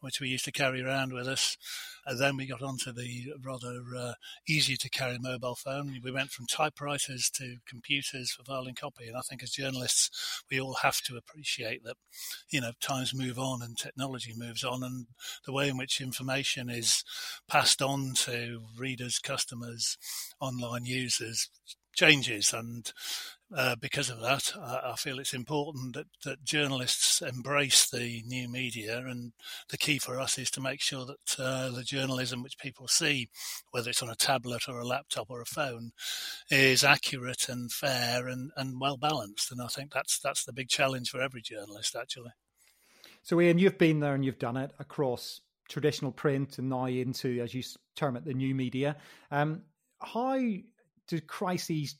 which 0.00 0.20
we 0.20 0.28
used 0.28 0.44
to 0.44 0.52
carry 0.52 0.82
around 0.82 1.12
with 1.12 1.26
us. 1.26 1.56
And 2.06 2.20
then 2.20 2.36
we 2.36 2.46
got 2.46 2.62
onto 2.62 2.92
the 2.92 3.32
rather 3.42 3.82
uh, 3.96 4.12
easy 4.48 4.76
to 4.76 4.90
carry 4.90 5.18
mobile 5.18 5.54
phone. 5.54 6.00
We 6.02 6.10
went 6.10 6.30
from 6.30 6.46
typewriters 6.46 7.30
to 7.34 7.56
computers 7.66 8.32
for 8.32 8.44
filing 8.44 8.74
copy. 8.74 9.08
And 9.08 9.16
I 9.16 9.20
think 9.20 9.42
as 9.42 9.50
journalists, 9.50 10.42
we 10.50 10.60
all 10.60 10.74
have 10.82 11.00
to 11.02 11.16
appreciate 11.16 11.84
that, 11.84 11.96
you 12.50 12.60
know, 12.60 12.72
times 12.80 13.14
move 13.14 13.38
on 13.38 13.62
and 13.62 13.76
technology 13.76 14.32
moves 14.36 14.64
on 14.64 14.82
and 14.82 15.06
the 15.44 15.52
way 15.52 15.68
in 15.68 15.76
which 15.76 16.00
information 16.00 16.68
is 16.68 17.04
passed 17.48 17.80
on 17.80 18.14
to 18.14 18.62
readers, 18.76 19.18
customers, 19.18 19.96
online 20.40 20.84
users 20.84 21.48
changes. 21.94 22.52
And 22.52 22.92
uh, 23.54 23.76
because 23.80 24.10
of 24.10 24.20
that, 24.20 24.52
I, 24.58 24.92
I, 24.92 24.96
feel 24.96 25.18
it's 25.18 25.34
important 25.34 25.94
that, 25.94 26.06
that 26.24 26.44
journalists 26.44 27.20
embrace 27.20 27.88
the 27.90 28.22
new 28.26 28.48
media. 28.48 28.98
And 28.98 29.32
the 29.68 29.76
key 29.76 29.98
for 29.98 30.18
us 30.20 30.38
is 30.38 30.50
to 30.52 30.60
make 30.60 30.80
sure 30.80 31.04
that 31.04 31.38
uh, 31.38 31.70
the 31.70 31.82
journalism 31.82 32.42
which 32.42 32.58
people 32.58 32.88
see, 32.88 33.28
whether 33.70 33.90
it's 33.90 34.02
on 34.02 34.08
a 34.08 34.16
tablet 34.16 34.62
or 34.68 34.78
a 34.78 34.86
laptop 34.86 35.26
or 35.28 35.40
a 35.40 35.46
phone, 35.46 35.92
is 36.50 36.82
accurate 36.82 37.48
and 37.48 37.70
fair 37.70 38.28
and, 38.28 38.50
and 38.56 38.80
well 38.80 38.96
balanced. 38.96 39.52
And 39.52 39.60
I 39.60 39.66
think 39.66 39.92
that's 39.92 40.18
that's 40.18 40.44
the 40.44 40.52
big 40.52 40.68
challenge 40.68 41.10
for 41.10 41.20
every 41.20 41.42
journalist, 41.42 41.94
actually. 41.94 42.32
So, 43.22 43.40
Ian, 43.40 43.58
you've 43.58 43.78
been 43.78 44.00
there 44.00 44.14
and 44.14 44.24
you've 44.24 44.38
done 44.38 44.56
it 44.56 44.72
across 44.78 45.40
traditional 45.68 46.12
print 46.12 46.58
and 46.58 46.68
now 46.68 46.86
into, 46.86 47.40
as 47.40 47.54
you 47.54 47.62
term 47.96 48.16
it, 48.16 48.24
the 48.24 48.34
new 48.34 48.54
media. 48.54 48.96
Um, 49.30 49.62
how 50.00 50.38
do 51.08 51.20
crises 51.20 51.96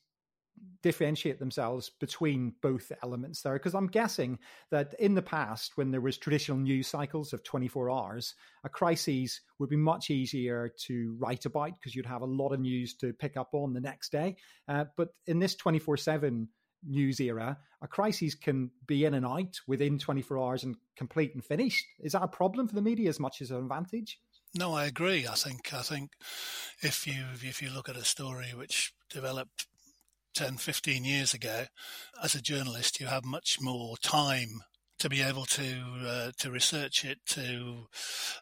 differentiate 0.85 1.39
themselves 1.39 1.91
between 1.99 2.53
both 2.61 2.93
elements 3.03 3.41
there. 3.41 3.55
Because 3.55 3.75
i'm 3.75 3.87
guessing 3.87 4.39
that 4.71 4.95
in 4.99 5.15
the 5.15 5.23
past 5.23 5.79
when 5.79 5.91
there 5.91 6.03
was 6.03 6.19
traditional 6.19 6.59
news 6.59 6.87
cycles 6.87 7.33
of 7.33 7.43
24 7.43 7.91
hours 7.91 8.35
a 8.65 8.69
crisis 8.69 9.41
would 9.59 9.71
be 9.71 9.77
much 9.77 10.11
easier 10.11 10.71
to 10.87 11.17
write 11.19 11.47
about 11.47 11.73
because 11.73 11.95
you'd 11.95 12.05
have 12.05 12.21
a 12.21 12.27
lot 12.27 12.53
of 12.53 12.61
news 12.61 12.95
to 12.97 13.15
pick 13.15 13.39
up 13.39 13.49
on 13.55 13.73
the 13.73 13.81
next 13.81 14.13
day. 14.13 14.37
Uh, 14.69 14.85
but 14.99 15.09
in 15.27 15.39
this 15.39 15.57
24-7 15.57 16.47
news 16.87 17.19
era 17.19 17.57
a 17.81 17.89
crisis 17.89 18.35
can 18.35 18.71
be 18.87 19.07
in 19.07 19.15
and 19.15 19.25
out 19.25 19.59
within 19.67 19.99
24 19.99 20.39
hours 20.39 20.65
and 20.65 20.77
complete 20.97 21.35
and 21.35 21.43
finished. 21.43 21.87
Is 22.01 22.13
that 22.13 22.23
a 22.23 22.29
problem 22.29 22.69
for 22.69 22.75
the 22.75 22.83
media 22.83 23.09
as 23.09 23.19
much 23.19 23.41
as 23.41 23.51
an 23.51 23.57
advantage? 23.57 24.21
No, 24.55 24.75
I 24.75 24.85
agree. 24.85 25.27
I 25.27 25.35
think 25.35 25.73
I 25.73 25.81
think 25.81 26.13
if 26.81 27.07
you 27.07 27.25
if 27.43 27.63
you 27.63 27.71
look 27.71 27.89
at 27.89 27.97
a 27.97 28.05
story 28.05 28.53
which 28.55 28.93
developed 29.11 29.67
10, 30.35 30.57
15 30.57 31.05
years 31.05 31.33
ago, 31.33 31.65
as 32.23 32.35
a 32.35 32.43
journalist, 32.43 33.01
you 33.01 33.07
have 33.07 33.25
much 33.25 33.59
more 33.61 33.97
time 33.99 34.63
to 34.99 35.09
be 35.09 35.23
able 35.23 35.45
to 35.45 35.83
uh, 36.07 36.31
to 36.39 36.51
research 36.51 37.05
it, 37.05 37.19
to 37.27 37.87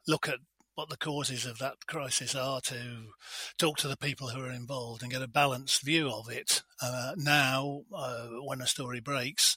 look 0.06 0.28
at 0.28 0.38
what 0.74 0.88
the 0.88 0.96
causes 0.96 1.44
of 1.44 1.58
that 1.58 1.86
crisis 1.86 2.34
are, 2.34 2.60
to 2.62 3.10
talk 3.58 3.76
to 3.76 3.88
the 3.88 3.96
people 3.96 4.28
who 4.28 4.40
are 4.40 4.50
involved 4.50 5.02
and 5.02 5.12
get 5.12 5.22
a 5.22 5.28
balanced 5.28 5.82
view 5.82 6.10
of 6.10 6.30
it. 6.30 6.62
Uh, 6.80 7.12
now, 7.16 7.82
uh, 7.94 8.28
when 8.42 8.60
a 8.60 8.66
story 8.66 9.00
breaks, 9.00 9.56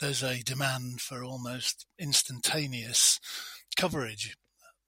there's 0.00 0.22
a 0.22 0.42
demand 0.42 1.00
for 1.00 1.24
almost 1.24 1.86
instantaneous 1.98 3.18
coverage 3.76 4.36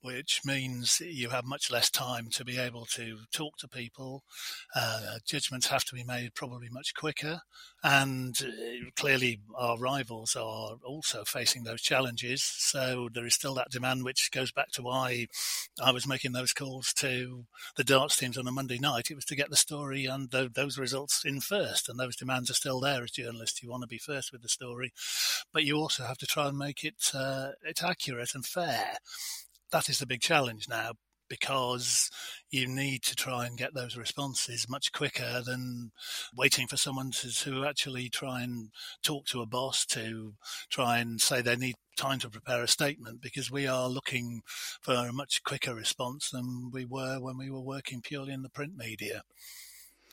which 0.02 0.40
means 0.44 1.00
you 1.00 1.30
have 1.30 1.44
much 1.44 1.71
less 1.71 1.88
time 1.88 2.28
to 2.30 2.44
be 2.44 2.59
able 2.59 2.85
to 2.87 3.18
talk 3.32 3.56
to 3.59 3.68
people. 3.68 4.25
Uh, 4.75 5.18
judgments 5.25 5.68
have 5.68 5.85
to 5.85 5.94
be 5.94 6.04
made 6.04 6.35
probably 6.35 6.68
much 6.68 6.94
quicker. 6.94 7.40
And 7.85 8.37
uh, 8.42 8.90
clearly, 8.97 9.40
our 9.56 9.78
rivals 9.78 10.37
are 10.37 10.76
also 10.85 11.25
facing 11.25 11.62
those 11.64 11.80
challenges. 11.80 12.42
So 12.42 13.09
there 13.12 13.26
is 13.26 13.35
still 13.35 13.54
that 13.54 13.71
demand, 13.71 14.04
which 14.04 14.30
goes 14.32 14.52
back 14.52 14.71
to 14.73 14.82
why 14.82 15.26
I 15.82 15.92
was 15.92 16.06
making 16.06 16.32
those 16.32 16.52
calls 16.52 16.92
to 16.94 17.47
the 17.76 17.85
darts 17.85 18.16
teams 18.16 18.37
on 18.37 18.47
a 18.47 18.52
Monday 18.52 18.78
night. 18.78 19.11
It 19.11 19.14
was 19.14 19.25
to 19.26 19.37
get 19.37 19.50
the 19.50 19.56
story 19.56 20.06
and 20.06 20.30
the, 20.30 20.50
those 20.52 20.78
results 20.78 21.25
in 21.25 21.40
first. 21.40 21.88
And 21.88 21.99
those 21.99 22.16
demands 22.16 22.50
are 22.50 22.54
still 22.54 22.80
there 22.80 23.04
as 23.04 23.12
journalists. 23.12 23.62
You 23.62 23.71
want 23.71 23.82
to 23.82 23.88
be 23.88 23.99
first 23.99 24.32
with 24.32 24.42
the 24.42 24.49
story, 24.49 24.92
but 25.52 25.64
you 25.64 25.76
also 25.76 26.04
have 26.04 26.18
to 26.18 26.26
try 26.26 26.49
and 26.49 26.59
make 26.59 26.85
it 26.85 27.11
uh, 27.14 27.50
it 27.62 27.82
accurate 27.82 28.35
and 28.35 28.44
fair 28.44 28.99
that 29.73 29.88
is 29.88 29.99
the 29.99 30.07
big 30.07 30.21
challenge 30.21 30.69
now 30.69 30.93
because 31.33 32.11
you 32.50 32.69
need 32.69 33.02
to 33.02 33.17
try 33.17 33.47
and 33.47 33.57
get 33.57 33.73
those 33.73 33.97
responses 33.97 34.69
much 34.69 34.93
quicker 34.93 35.41
than 35.47 35.91
waiting 36.37 36.67
for 36.67 36.76
someone 36.76 37.11
to, 37.11 37.35
to 37.35 37.64
actually 37.64 38.11
try 38.11 38.43
and 38.43 38.69
talk 39.02 39.25
to 39.25 39.41
a 39.41 39.47
boss 39.47 39.87
to 39.87 40.35
try 40.69 40.99
and 40.99 41.23
say 41.23 41.41
they 41.41 41.57
need 41.57 41.75
time 41.97 42.19
to 42.19 42.29
prepare 42.29 42.62
a 42.62 42.69
statement 42.69 43.23
because 43.23 43.50
we 43.50 43.67
are 43.67 43.88
looking 43.88 44.43
for 44.83 44.93
a 44.93 45.12
much 45.12 45.43
quicker 45.43 45.75
response 45.75 46.29
than 46.29 46.71
we 46.71 46.85
were 46.85 47.19
when 47.19 47.38
we 47.38 47.49
were 47.49 47.62
working 47.62 48.02
purely 48.02 48.35
in 48.35 48.43
the 48.43 48.50
print 48.50 48.76
media. 48.76 49.23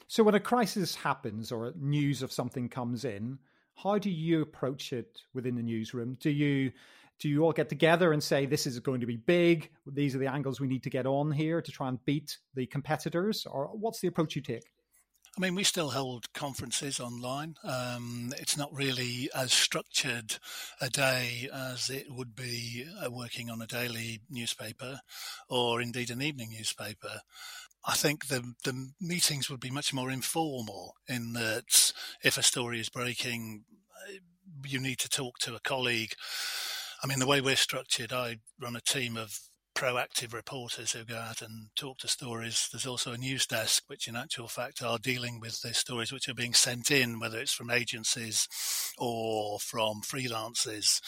So 0.07 0.23
when 0.23 0.35
a 0.35 0.39
crisis 0.39 0.95
happens 0.95 1.51
or 1.51 1.73
news 1.75 2.21
of 2.21 2.31
something 2.31 2.69
comes 2.69 3.03
in, 3.03 3.39
how 3.75 3.97
do 3.97 4.09
you 4.09 4.41
approach 4.41 4.93
it 4.93 5.19
within 5.33 5.55
the 5.55 5.63
newsroom? 5.63 6.17
Do 6.21 6.29
you 6.29 6.71
do 7.19 7.29
you 7.29 7.43
all 7.43 7.51
get 7.51 7.69
together 7.69 8.13
and 8.13 8.23
say 8.23 8.45
this 8.45 8.65
is 8.65 8.79
going 8.79 9.01
to 9.01 9.07
be 9.07 9.17
big 9.17 9.69
these 9.87 10.15
are 10.15 10.19
the 10.19 10.27
angles 10.27 10.59
we 10.59 10.67
need 10.67 10.83
to 10.83 10.89
get 10.89 11.05
on 11.05 11.31
here 11.31 11.61
to 11.61 11.71
try 11.71 11.87
and 11.87 12.03
beat 12.05 12.37
the 12.55 12.65
competitors 12.67 13.45
or 13.45 13.67
what's 13.73 13.99
the 13.99 14.07
approach 14.07 14.35
you 14.35 14.41
take 14.41 14.63
I 15.37 15.41
mean, 15.41 15.55
we 15.55 15.63
still 15.63 15.91
hold 15.91 16.33
conferences 16.33 16.99
online. 16.99 17.55
Um, 17.63 18.33
it's 18.39 18.57
not 18.57 18.75
really 18.75 19.29
as 19.33 19.53
structured 19.53 20.37
a 20.81 20.89
day 20.89 21.47
as 21.53 21.89
it 21.89 22.07
would 22.09 22.35
be 22.35 22.85
uh, 23.01 23.09
working 23.09 23.49
on 23.49 23.61
a 23.61 23.67
daily 23.67 24.21
newspaper 24.29 24.99
or 25.47 25.81
indeed 25.81 26.09
an 26.09 26.21
evening 26.21 26.49
newspaper. 26.51 27.21
I 27.85 27.93
think 27.93 28.27
the 28.27 28.53
the 28.65 28.91
meetings 28.99 29.49
would 29.49 29.61
be 29.61 29.69
much 29.69 29.93
more 29.93 30.11
informal 30.11 30.95
in 31.07 31.33
that 31.33 31.93
if 32.21 32.37
a 32.37 32.43
story 32.43 32.79
is 32.79 32.89
breaking, 32.89 33.63
uh, 34.09 34.13
you 34.65 34.79
need 34.79 34.99
to 34.99 35.09
talk 35.09 35.37
to 35.39 35.55
a 35.55 35.61
colleague 35.61 36.15
I 37.01 37.07
mean, 37.07 37.19
the 37.19 37.27
way 37.27 37.39
we're 37.39 37.55
structured, 37.55 38.11
I 38.11 38.37
run 38.59 38.75
a 38.75 38.81
team 38.81 39.15
of 39.15 39.39
proactive 39.73 40.33
reporters 40.33 40.91
who 40.91 41.05
go 41.05 41.15
out 41.15 41.41
and 41.41 41.69
talk 41.77 41.99
to 41.99 42.07
stories. 42.09 42.67
There's 42.69 42.85
also 42.85 43.13
a 43.13 43.17
news 43.17 43.45
desk, 43.45 43.83
which 43.87 44.09
in 44.09 44.17
actual 44.17 44.49
fact 44.49 44.83
are 44.83 44.97
dealing 44.97 45.39
with 45.39 45.61
the 45.61 45.73
stories 45.73 46.11
which 46.11 46.27
are 46.27 46.33
being 46.33 46.53
sent 46.53 46.91
in, 46.91 47.19
whether 47.19 47.39
it's 47.39 47.53
from 47.53 47.71
agencies 47.71 48.49
or 48.97 49.59
from 49.59 50.01
freelancers. 50.01 50.99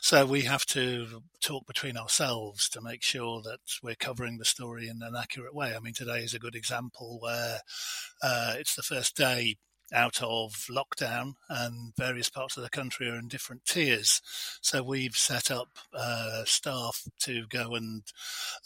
So 0.00 0.24
we 0.24 0.42
have 0.42 0.64
to 0.66 1.22
talk 1.42 1.66
between 1.66 1.96
ourselves 1.96 2.68
to 2.68 2.80
make 2.80 3.02
sure 3.02 3.42
that 3.42 3.58
we're 3.82 3.96
covering 3.96 4.38
the 4.38 4.44
story 4.44 4.86
in 4.86 5.02
an 5.02 5.16
accurate 5.16 5.54
way. 5.54 5.74
I 5.74 5.80
mean, 5.80 5.94
today 5.94 6.20
is 6.20 6.34
a 6.34 6.38
good 6.38 6.54
example 6.54 7.18
where 7.20 7.58
uh, 8.22 8.54
it's 8.56 8.76
the 8.76 8.82
first 8.82 9.16
day 9.16 9.56
out 9.92 10.22
of 10.22 10.52
lockdown, 10.70 11.34
and 11.48 11.94
various 11.96 12.30
parts 12.30 12.56
of 12.56 12.62
the 12.62 12.70
country 12.70 13.08
are 13.08 13.18
in 13.18 13.28
different 13.28 13.64
tiers. 13.64 14.20
So 14.60 14.82
we've 14.82 15.16
set 15.16 15.50
up 15.50 15.78
uh, 15.92 16.44
staff 16.44 17.02
to 17.20 17.46
go 17.48 17.74
and 17.74 18.02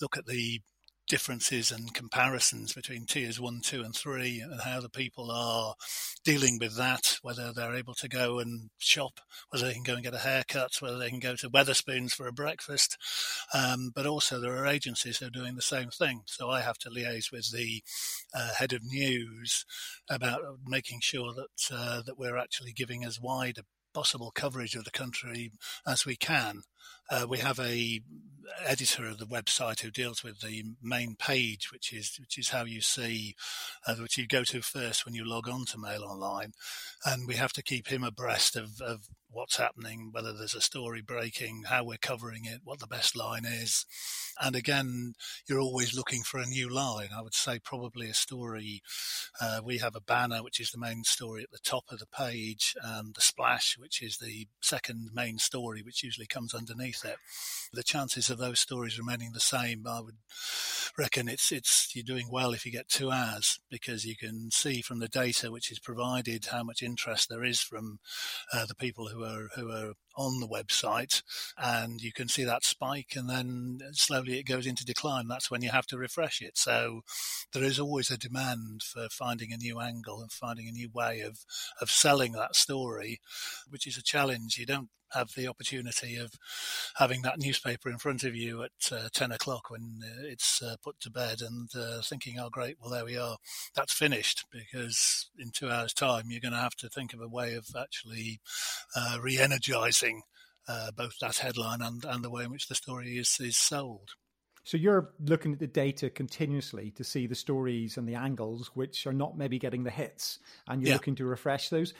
look 0.00 0.16
at 0.16 0.26
the 0.26 0.60
differences 1.08 1.70
and 1.70 1.94
comparisons 1.94 2.72
between 2.72 3.06
tiers 3.06 3.40
one, 3.40 3.60
two, 3.62 3.82
and 3.82 3.94
three, 3.94 4.40
and 4.40 4.60
how 4.62 4.80
the 4.80 4.88
people 4.88 5.30
are 5.30 5.74
dealing 6.24 6.58
with 6.60 6.76
that, 6.76 7.18
whether 7.22 7.52
they're 7.52 7.74
able 7.74 7.94
to 7.94 8.08
go 8.08 8.38
and 8.38 8.70
shop, 8.78 9.20
whether 9.50 9.66
they 9.66 9.74
can 9.74 9.82
go 9.82 9.94
and 9.94 10.02
get 10.04 10.14
a 10.14 10.18
haircut, 10.18 10.72
whether 10.80 10.98
they 10.98 11.10
can 11.10 11.20
go 11.20 11.34
to 11.34 11.50
Wetherspoons 11.50 12.12
for 12.12 12.26
a 12.26 12.32
breakfast. 12.32 12.96
Um, 13.54 13.90
but 13.94 14.06
also, 14.06 14.40
there 14.40 14.56
are 14.56 14.66
agencies 14.66 15.18
who 15.18 15.26
are 15.26 15.30
doing 15.30 15.54
the 15.54 15.62
same 15.62 15.90
thing. 15.90 16.22
So 16.26 16.50
I 16.50 16.60
have 16.60 16.78
to 16.78 16.90
liaise 16.90 17.32
with 17.32 17.50
the 17.52 17.82
uh, 18.34 18.54
head 18.58 18.72
of 18.72 18.84
news 18.84 19.64
about 20.10 20.40
making 20.66 21.00
sure 21.02 21.32
that 21.34 21.74
uh, 21.74 22.02
that 22.02 22.18
we're 22.18 22.38
actually 22.38 22.72
giving 22.72 23.04
as 23.04 23.20
wide 23.20 23.58
a 23.58 23.64
possible 23.94 24.30
coverage 24.30 24.74
of 24.74 24.84
the 24.84 24.90
country 24.90 25.50
as 25.86 26.04
we 26.04 26.16
can. 26.16 26.62
Uh, 27.10 27.26
we 27.28 27.38
have 27.38 27.58
a 27.58 28.00
editor 28.66 29.06
of 29.06 29.18
the 29.18 29.26
website 29.26 29.80
who 29.80 29.90
deals 29.90 30.22
with 30.22 30.40
the 30.40 30.64
main 30.82 31.14
page, 31.16 31.70
which 31.72 31.92
is 31.92 32.16
which 32.20 32.38
is 32.38 32.50
how 32.50 32.64
you 32.64 32.80
see, 32.80 33.34
uh, 33.86 33.94
which 33.96 34.18
you 34.18 34.26
go 34.26 34.44
to 34.44 34.60
first 34.62 35.04
when 35.04 35.14
you 35.14 35.28
log 35.28 35.48
on 35.48 35.64
to 35.66 35.78
Mail 35.78 36.02
Online, 36.02 36.52
and 37.04 37.26
we 37.26 37.34
have 37.34 37.52
to 37.52 37.62
keep 37.62 37.88
him 37.88 38.02
abreast 38.02 38.56
of, 38.56 38.80
of 38.80 39.08
what's 39.30 39.58
happening, 39.58 40.10
whether 40.12 40.32
there's 40.32 40.54
a 40.54 40.60
story 40.60 41.02
breaking, 41.02 41.64
how 41.68 41.84
we're 41.84 41.98
covering 41.98 42.44
it, 42.44 42.60
what 42.64 42.78
the 42.78 42.86
best 42.86 43.16
line 43.16 43.44
is. 43.44 43.84
And 44.40 44.54
again, 44.54 45.14
you're 45.48 45.60
always 45.60 45.94
looking 45.94 46.22
for 46.22 46.38
a 46.38 46.46
new 46.46 46.72
line. 46.72 47.08
I 47.16 47.22
would 47.22 47.34
say 47.34 47.58
probably 47.58 48.08
a 48.08 48.14
story. 48.14 48.82
Uh, 49.40 49.60
we 49.64 49.78
have 49.78 49.96
a 49.96 50.00
banner, 50.00 50.42
which 50.42 50.60
is 50.60 50.70
the 50.70 50.78
main 50.78 51.02
story 51.04 51.42
at 51.42 51.50
the 51.50 51.58
top 51.58 51.84
of 51.90 51.98
the 51.98 52.06
page, 52.06 52.74
and 52.82 53.14
the 53.14 53.20
splash, 53.20 53.76
which 53.78 54.00
is 54.00 54.18
the 54.18 54.46
second 54.60 55.10
main 55.12 55.38
story, 55.38 55.82
which 55.82 56.04
usually 56.04 56.26
comes 56.26 56.54
underneath. 56.78 57.04
The 57.72 57.82
chances 57.82 58.30
of 58.30 58.38
those 58.38 58.60
stories 58.60 58.98
remaining 58.98 59.32
the 59.32 59.40
same, 59.40 59.86
I 59.86 60.00
would 60.00 60.16
reckon 60.96 61.28
it's 61.28 61.52
it's 61.52 61.92
you're 61.94 62.02
doing 62.02 62.28
well 62.30 62.52
if 62.52 62.64
you 62.64 62.72
get 62.72 62.88
two 62.88 63.10
hours 63.10 63.60
because 63.70 64.04
you 64.04 64.16
can 64.16 64.50
see 64.50 64.80
from 64.80 64.98
the 64.98 65.08
data 65.08 65.52
which 65.52 65.70
is 65.70 65.78
provided 65.78 66.46
how 66.46 66.62
much 66.64 66.82
interest 66.82 67.28
there 67.28 67.44
is 67.44 67.60
from 67.60 67.98
uh, 68.52 68.64
the 68.66 68.74
people 68.74 69.08
who 69.08 69.22
are 69.22 69.48
who 69.54 69.70
are 69.70 69.92
on 70.16 70.40
the 70.40 70.48
website, 70.48 71.22
and 71.56 72.00
you 72.00 72.12
can 72.12 72.28
see 72.28 72.42
that 72.42 72.64
spike, 72.64 73.12
and 73.14 73.30
then 73.30 73.78
slowly 73.92 74.38
it 74.38 74.46
goes 74.46 74.66
into 74.66 74.84
decline. 74.84 75.28
That's 75.28 75.50
when 75.50 75.62
you 75.62 75.70
have 75.70 75.86
to 75.86 75.98
refresh 75.98 76.42
it. 76.42 76.58
So 76.58 77.02
there 77.52 77.62
is 77.62 77.78
always 77.78 78.10
a 78.10 78.18
demand 78.18 78.82
for 78.82 79.08
finding 79.10 79.52
a 79.52 79.56
new 79.56 79.78
angle 79.78 80.20
and 80.20 80.32
finding 80.32 80.68
a 80.68 80.72
new 80.72 80.90
way 80.92 81.20
of 81.20 81.38
of 81.80 81.90
selling 81.90 82.32
that 82.32 82.56
story, 82.56 83.20
which 83.68 83.86
is 83.86 83.96
a 83.96 84.02
challenge. 84.02 84.56
You 84.58 84.66
don't 84.66 84.88
have 85.12 85.30
the 85.34 85.48
opportunity 85.48 86.16
of 86.16 86.32
having 86.96 87.22
that 87.22 87.38
newspaper 87.38 87.90
in 87.90 87.98
front 87.98 88.24
of 88.24 88.34
you 88.34 88.62
at 88.62 88.92
uh, 88.92 89.08
10 89.12 89.32
o'clock 89.32 89.70
when 89.70 90.00
uh, 90.02 90.22
it's 90.22 90.62
uh, 90.62 90.76
put 90.82 90.98
to 91.00 91.10
bed 91.10 91.40
and 91.40 91.70
uh, 91.76 92.00
thinking, 92.02 92.38
oh, 92.38 92.50
great, 92.50 92.76
well, 92.80 92.90
there 92.90 93.04
we 93.04 93.16
are. 93.16 93.36
That's 93.74 93.92
finished 93.92 94.44
because 94.50 95.30
in 95.38 95.50
two 95.50 95.70
hours' 95.70 95.94
time, 95.94 96.24
you're 96.28 96.40
going 96.40 96.52
to 96.52 96.58
have 96.58 96.76
to 96.76 96.88
think 96.88 97.12
of 97.14 97.20
a 97.20 97.28
way 97.28 97.54
of 97.54 97.66
actually 97.78 98.40
uh, 98.96 99.18
re 99.20 99.38
energizing 99.38 100.22
uh, 100.68 100.90
both 100.90 101.18
that 101.20 101.38
headline 101.38 101.80
and, 101.80 102.04
and 102.04 102.22
the 102.22 102.30
way 102.30 102.44
in 102.44 102.50
which 102.50 102.68
the 102.68 102.74
story 102.74 103.16
is, 103.16 103.38
is 103.40 103.56
sold. 103.56 104.10
So 104.68 104.76
you're 104.76 105.14
looking 105.24 105.54
at 105.54 105.60
the 105.60 105.66
data 105.66 106.10
continuously 106.10 106.90
to 106.96 107.02
see 107.02 107.26
the 107.26 107.34
stories 107.34 107.96
and 107.96 108.06
the 108.06 108.16
angles 108.16 108.70
which 108.74 109.06
are 109.06 109.14
not 109.14 109.34
maybe 109.34 109.58
getting 109.58 109.82
the 109.82 109.90
hits, 109.90 110.40
and 110.66 110.82
you're 110.82 110.88
yeah. 110.88 110.94
looking 110.96 111.14
to 111.14 111.24
refresh 111.24 111.70
those. 111.70 111.94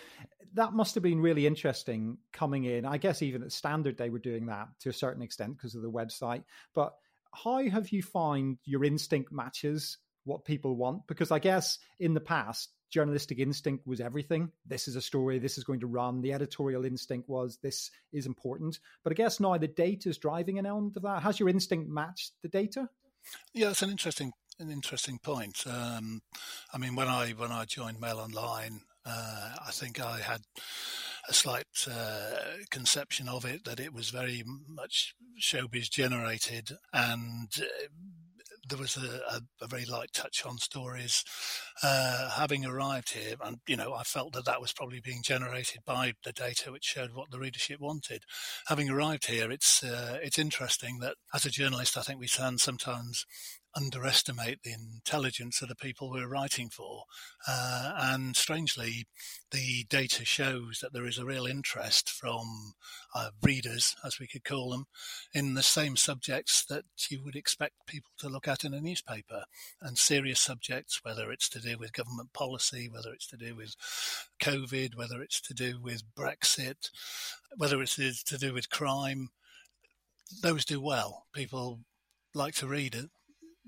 That 0.52 0.75
must 0.75 0.94
have 0.94 1.02
been 1.02 1.22
really 1.22 1.46
interesting 1.46 2.18
coming 2.30 2.64
in. 2.64 2.84
I 2.84 2.98
guess 2.98 3.22
even 3.22 3.42
at 3.42 3.52
Standard 3.52 3.96
they 3.96 4.10
were 4.10 4.18
doing 4.18 4.44
that 4.48 4.68
to 4.80 4.90
a 4.90 4.92
certain 4.92 5.22
extent 5.22 5.56
because 5.56 5.76
of 5.76 5.80
the 5.80 5.90
website. 5.90 6.44
But 6.75 6.92
how 7.32 7.66
have 7.66 7.88
you 7.88 8.02
found 8.02 8.58
your 8.66 8.84
instinct 8.84 9.32
matches 9.32 9.96
what 10.25 10.44
people 10.44 10.76
want? 10.76 11.06
Because 11.06 11.30
I 11.30 11.38
guess 11.38 11.78
in 11.98 12.12
the 12.12 12.20
past 12.20 12.68
journalistic 12.90 13.38
instinct 13.38 13.87
was 13.87 14.00
everything. 14.00 14.50
This 14.66 14.88
is 14.88 14.97
a 14.97 15.00
story, 15.00 15.38
this 15.38 15.59
is 15.59 15.64
going 15.64 15.80
to 15.80 15.87
run. 15.87 16.21
The 16.21 16.33
editorial 16.33 16.85
instinct 16.85 17.28
was 17.28 17.59
this 17.62 17.90
is 18.12 18.26
important. 18.26 18.78
But 19.04 19.12
I 19.12 19.14
guess 19.14 19.40
now 19.40 19.57
the 19.57 19.68
data 19.68 20.09
is 20.09 20.18
driving 20.18 20.59
an 20.59 20.66
element 20.66 20.97
of 20.97 21.02
that. 21.02 21.23
Has 21.23 21.38
your 21.38 21.49
instinct 21.49 21.88
matched 21.88 22.33
the 22.42 22.49
data? 22.49 22.88
Yeah, 23.52 23.71
it's 23.71 23.83
an 23.83 23.90
interesting 23.90 24.33
an 24.61 24.71
interesting 24.71 25.18
point. 25.18 25.64
Um, 25.66 26.21
I 26.73 26.78
mean, 26.78 26.97
when 26.97 27.09
I 27.09 27.30
when 27.30 27.52
I 27.52 27.64
joined 27.64 28.00
Mail 28.00 28.18
Online, 28.18 28.80
uh, 29.04 29.54
I 29.66 29.71
think 29.71 30.00
I 30.00 30.18
had 30.18 30.42
a 31.28 31.35
slight 31.35 31.66
uh, 31.90 32.30
conception 32.71 33.28
of 33.28 33.45
it 33.45 33.64
that 33.64 33.80
it 33.80 33.92
was 33.92 34.11
very 34.11 34.42
much 34.66 35.14
showbiz 35.40 35.90
generated 35.90 36.71
and 36.92 37.49
uh, 37.61 37.88
there 38.68 38.78
was 38.78 38.96
a, 38.96 39.20
a, 39.37 39.40
a, 39.62 39.66
very 39.66 39.84
light 39.84 40.12
touch 40.12 40.44
on 40.44 40.58
stories. 40.58 41.25
Uh, 41.82 42.30
having 42.30 42.64
arrived 42.64 43.12
here, 43.12 43.34
and 43.42 43.58
you 43.66 43.76
know, 43.76 43.94
I 43.94 44.02
felt 44.02 44.32
that 44.34 44.44
that 44.44 44.60
was 44.60 44.72
probably 44.72 45.00
being 45.00 45.22
generated 45.22 45.80
by 45.87 46.12
the 46.25 46.32
data 46.32 46.72
which 46.72 46.84
showed 46.84 47.14
what 47.14 47.30
the 47.30 47.38
readership 47.38 47.80
wanted. 47.80 48.22
Having 48.66 48.90
arrived 48.90 49.26
here, 49.26 49.50
it's 49.50 49.82
uh, 49.82 50.18
it's 50.22 50.38
interesting 50.38 50.98
that 51.00 51.16
as 51.34 51.44
a 51.44 51.50
journalist, 51.50 51.96
I 51.96 52.02
think 52.02 52.20
we 52.20 52.28
can 52.28 52.58
sometimes 52.58 53.25
underestimate 53.75 54.62
the 54.62 54.72
intelligence 54.72 55.62
of 55.62 55.68
the 55.68 55.75
people 55.75 56.10
we're 56.10 56.28
writing 56.28 56.68
for. 56.68 57.04
Uh, 57.46 57.92
and 57.96 58.37
strangely, 58.37 59.06
the 59.50 59.84
data 59.88 60.25
shows 60.25 60.80
that 60.80 60.92
there 60.92 61.06
is 61.06 61.18
a 61.18 61.25
real 61.25 61.46
interest 61.46 62.10
from 62.10 62.75
uh, 63.14 63.30
readers, 63.42 63.94
as 64.04 64.18
we 64.18 64.26
could 64.26 64.44
call 64.44 64.70
them, 64.70 64.87
in 65.32 65.54
the 65.54 65.62
same 65.62 65.96
subjects 65.96 66.64
that 66.64 66.84
you 67.08 67.22
would 67.22 67.37
expect 67.37 67.75
people 67.87 68.10
to 68.18 68.28
look 68.28 68.48
at 68.48 68.64
in 68.64 68.75
a 68.75 68.80
newspaper. 68.80 69.44
And 69.80 69.98
serious 69.98 70.40
subjects, 70.40 71.00
whether 71.02 71.30
it's 71.30 71.48
to 71.50 71.60
do 71.60 71.76
with 71.78 71.92
government 71.92 72.32
policy, 72.32 72.88
whether 72.88 73.12
it's 73.12 73.26
to 73.28 73.37
do 73.37 73.54
with 73.54 73.75
COVID, 74.40 74.96
whether 74.96 75.22
it's 75.22 75.40
to 75.42 75.54
do 75.54 75.80
with 75.80 76.02
Brexit, 76.16 76.90
whether 77.56 77.80
it's 77.80 78.22
to 78.25 78.38
do 78.38 78.52
with 78.52 78.70
crime, 78.70 79.28
those 80.42 80.64
do 80.64 80.80
well. 80.80 81.26
People 81.34 81.80
like 82.34 82.54
to 82.54 82.66
read 82.66 82.94
it 82.94 83.10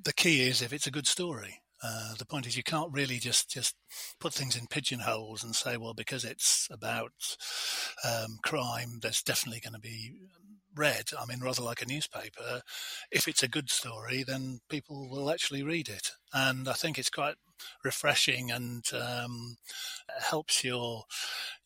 the 0.04 0.12
key 0.12 0.42
is 0.42 0.62
if 0.62 0.72
it's 0.72 0.86
a 0.86 0.92
good 0.92 1.06
story. 1.06 1.62
Uh, 1.82 2.14
the 2.18 2.26
point 2.26 2.46
is 2.46 2.58
you 2.58 2.62
can't 2.62 2.92
really 2.92 3.18
just 3.18 3.50
just 3.50 3.74
put 4.20 4.34
things 4.34 4.54
in 4.54 4.66
pigeonholes 4.66 5.42
and 5.42 5.54
say, 5.54 5.78
well, 5.78 5.94
because 5.94 6.24
it's 6.26 6.68
about 6.70 7.12
um, 8.04 8.38
crime, 8.44 8.98
there's 9.00 9.22
definitely 9.22 9.60
going 9.60 9.72
to 9.72 9.80
be 9.80 10.20
read. 10.76 11.06
I 11.18 11.24
mean, 11.24 11.40
rather 11.40 11.62
like 11.62 11.80
a 11.80 11.86
newspaper. 11.86 12.60
If 13.10 13.26
it's 13.26 13.42
a 13.42 13.48
good 13.48 13.70
story, 13.70 14.22
then 14.26 14.60
people 14.68 15.08
will 15.08 15.30
actually 15.30 15.62
read 15.62 15.88
it, 15.88 16.10
and 16.34 16.68
I 16.68 16.74
think 16.74 16.98
it's 16.98 17.10
quite 17.10 17.36
refreshing 17.82 18.50
and 18.50 18.84
um, 18.94 19.56
helps 20.20 20.64
your 20.64 21.04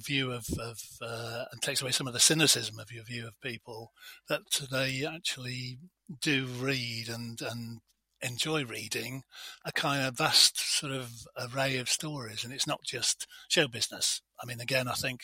view 0.03 0.33
of, 0.33 0.47
of 0.61 0.79
uh, 1.03 1.45
and 1.51 1.61
takes 1.61 1.83
away 1.83 1.91
some 1.91 2.07
of 2.07 2.13
the 2.13 2.21
cynicism 2.21 2.79
of 2.79 2.93
your 2.93 3.05
view 3.05 3.27
of 3.27 3.41
people 3.41 3.91
that 4.29 4.43
they 4.71 5.05
actually 5.05 5.79
do 6.21 6.47
read 6.47 7.09
and 7.09 7.41
and 7.41 7.81
enjoy 8.25 8.65
reading 8.65 9.23
a 9.65 9.73
kind 9.73 10.07
of 10.07 10.17
vast 10.17 10.59
sort 10.79 10.93
of 10.93 11.11
array 11.39 11.77
of 11.77 11.89
stories, 11.89 12.45
and 12.45 12.53
it's 12.53 12.67
not 12.67 12.83
just 12.83 13.27
show 13.49 13.69
business. 13.69 14.23
I 14.43 14.47
mean, 14.47 14.61
again, 14.61 14.89
I 14.89 14.95
think 14.95 15.21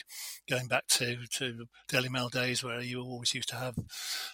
going 0.48 0.68
back 0.68 0.86
to, 0.88 1.16
to 1.38 1.66
Daily 1.88 2.08
Mail 2.08 2.28
days 2.28 2.62
where 2.62 2.80
you 2.80 3.00
always 3.00 3.34
used 3.34 3.48
to 3.48 3.56
have 3.56 3.74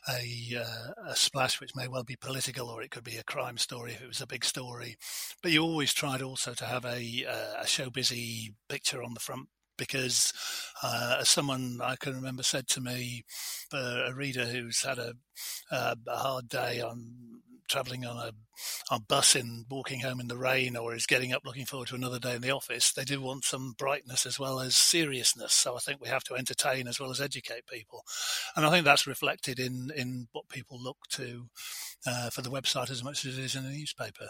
a, 0.08 0.56
uh, 0.58 1.11
a 1.11 1.16
splash 1.16 1.61
which 1.61 1.75
may 1.75 1.88
well 1.88 2.04
be 2.04 2.16
political 2.16 2.68
or 2.68 2.82
it 2.82 2.90
could 2.90 3.04
be 3.04 3.16
a 3.16 3.25
crime 3.25 3.56
story 3.56 3.92
if 3.92 4.02
it 4.02 4.08
was 4.08 4.20
a 4.20 4.26
big 4.26 4.44
story. 4.44 4.96
But 5.42 5.52
you 5.52 5.62
always 5.62 5.94
tried 5.94 6.20
also 6.20 6.52
to 6.54 6.64
have 6.66 6.85
a, 6.85 7.25
uh, 7.26 7.62
a 7.62 7.66
show 7.66 7.88
busy 7.88 8.54
picture 8.68 9.02
on 9.02 9.14
the 9.14 9.20
front 9.20 9.49
because 9.78 10.32
uh, 10.82 11.25
someone 11.25 11.80
I 11.82 11.96
can 11.96 12.14
remember 12.14 12.42
said 12.42 12.68
to 12.68 12.80
me, 12.80 13.25
uh, 13.73 14.04
a 14.06 14.14
reader 14.14 14.44
who's 14.44 14.82
had 14.82 14.99
a, 14.99 15.14
uh, 15.70 15.94
a 16.06 16.16
hard 16.16 16.49
day 16.49 16.80
on 16.80 17.36
travelling 17.68 18.04
on 18.04 18.16
a, 18.16 18.94
a 18.94 19.00
bus 19.00 19.35
and 19.35 19.66
walking 19.70 20.00
home 20.00 20.20
in 20.20 20.28
the 20.28 20.37
rain 20.37 20.76
or 20.76 20.94
is 20.94 21.06
getting 21.06 21.32
up 21.32 21.42
looking 21.44 21.66
forward 21.66 21.88
to 21.88 21.94
another 21.94 22.18
day 22.18 22.35
in 22.35 22.42
the 22.42 22.50
office, 22.50 22.92
they 22.92 23.04
do 23.04 23.20
want 23.20 23.44
some 23.44 23.75
brightness 23.78 24.26
as 24.26 24.38
well 24.38 24.61
as 24.61 24.76
seriousness. 24.76 25.52
So 25.52 25.76
I 25.76 25.78
think 25.78 26.00
we 26.00 26.08
have 26.08 26.25
to 26.25 26.35
entertain 26.35 26.88
as 26.88 27.00
well 27.00 27.11
as 27.11 27.20
educate 27.20 27.66
people. 27.66 28.04
And 28.54 28.64
I 28.64 28.70
think 28.70 28.85
that's 28.85 29.06
reflected 29.06 29.58
in, 29.58 29.90
in 29.96 30.28
what 30.32 30.49
people 30.49 30.82
look 30.82 30.99
to 31.11 31.49
uh, 32.06 32.30
for 32.30 32.42
the 32.42 32.50
website 32.50 32.90
as 32.90 33.04
much 33.04 33.25
as 33.25 33.38
it 33.38 33.44
is 33.44 33.54
in 33.54 33.64
the 33.64 33.70
newspaper. 33.70 34.28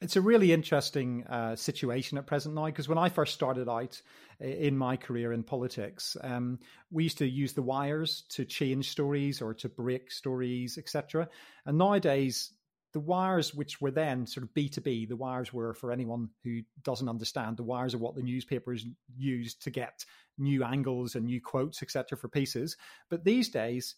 It's 0.00 0.14
a 0.14 0.20
really 0.20 0.52
interesting 0.52 1.24
uh, 1.26 1.56
situation 1.56 2.18
at 2.18 2.26
present 2.26 2.54
now 2.54 2.66
because 2.66 2.88
when 2.88 2.98
I 2.98 3.08
first 3.08 3.34
started 3.34 3.68
out 3.68 4.00
in 4.38 4.78
my 4.78 4.96
career 4.96 5.32
in 5.32 5.42
politics, 5.42 6.16
um, 6.22 6.60
we 6.92 7.02
used 7.02 7.18
to 7.18 7.28
use 7.28 7.52
the 7.52 7.62
wires 7.62 8.22
to 8.30 8.44
change 8.44 8.90
stories 8.90 9.42
or 9.42 9.54
to 9.54 9.68
break 9.68 10.12
stories, 10.12 10.78
etc. 10.78 11.28
And 11.66 11.78
nowadays, 11.78 12.52
the 12.92 13.00
wires 13.00 13.54
which 13.54 13.80
were 13.80 13.90
then 13.90 14.26
sort 14.26 14.44
of 14.44 14.54
b2b 14.54 15.08
the 15.08 15.16
wires 15.16 15.52
were 15.52 15.74
for 15.74 15.92
anyone 15.92 16.28
who 16.44 16.60
doesn't 16.82 17.08
understand. 17.08 17.56
The 17.56 17.62
wires 17.62 17.94
are 17.94 17.98
what 17.98 18.14
the 18.14 18.22
newspapers 18.22 18.86
used 19.16 19.62
to 19.62 19.70
get 19.70 20.04
new 20.38 20.64
angles 20.64 21.14
and 21.14 21.26
new 21.26 21.40
quotes 21.40 21.82
etc 21.82 22.16
for 22.16 22.28
pieces. 22.28 22.76
But 23.10 23.24
these 23.24 23.48
days 23.48 23.96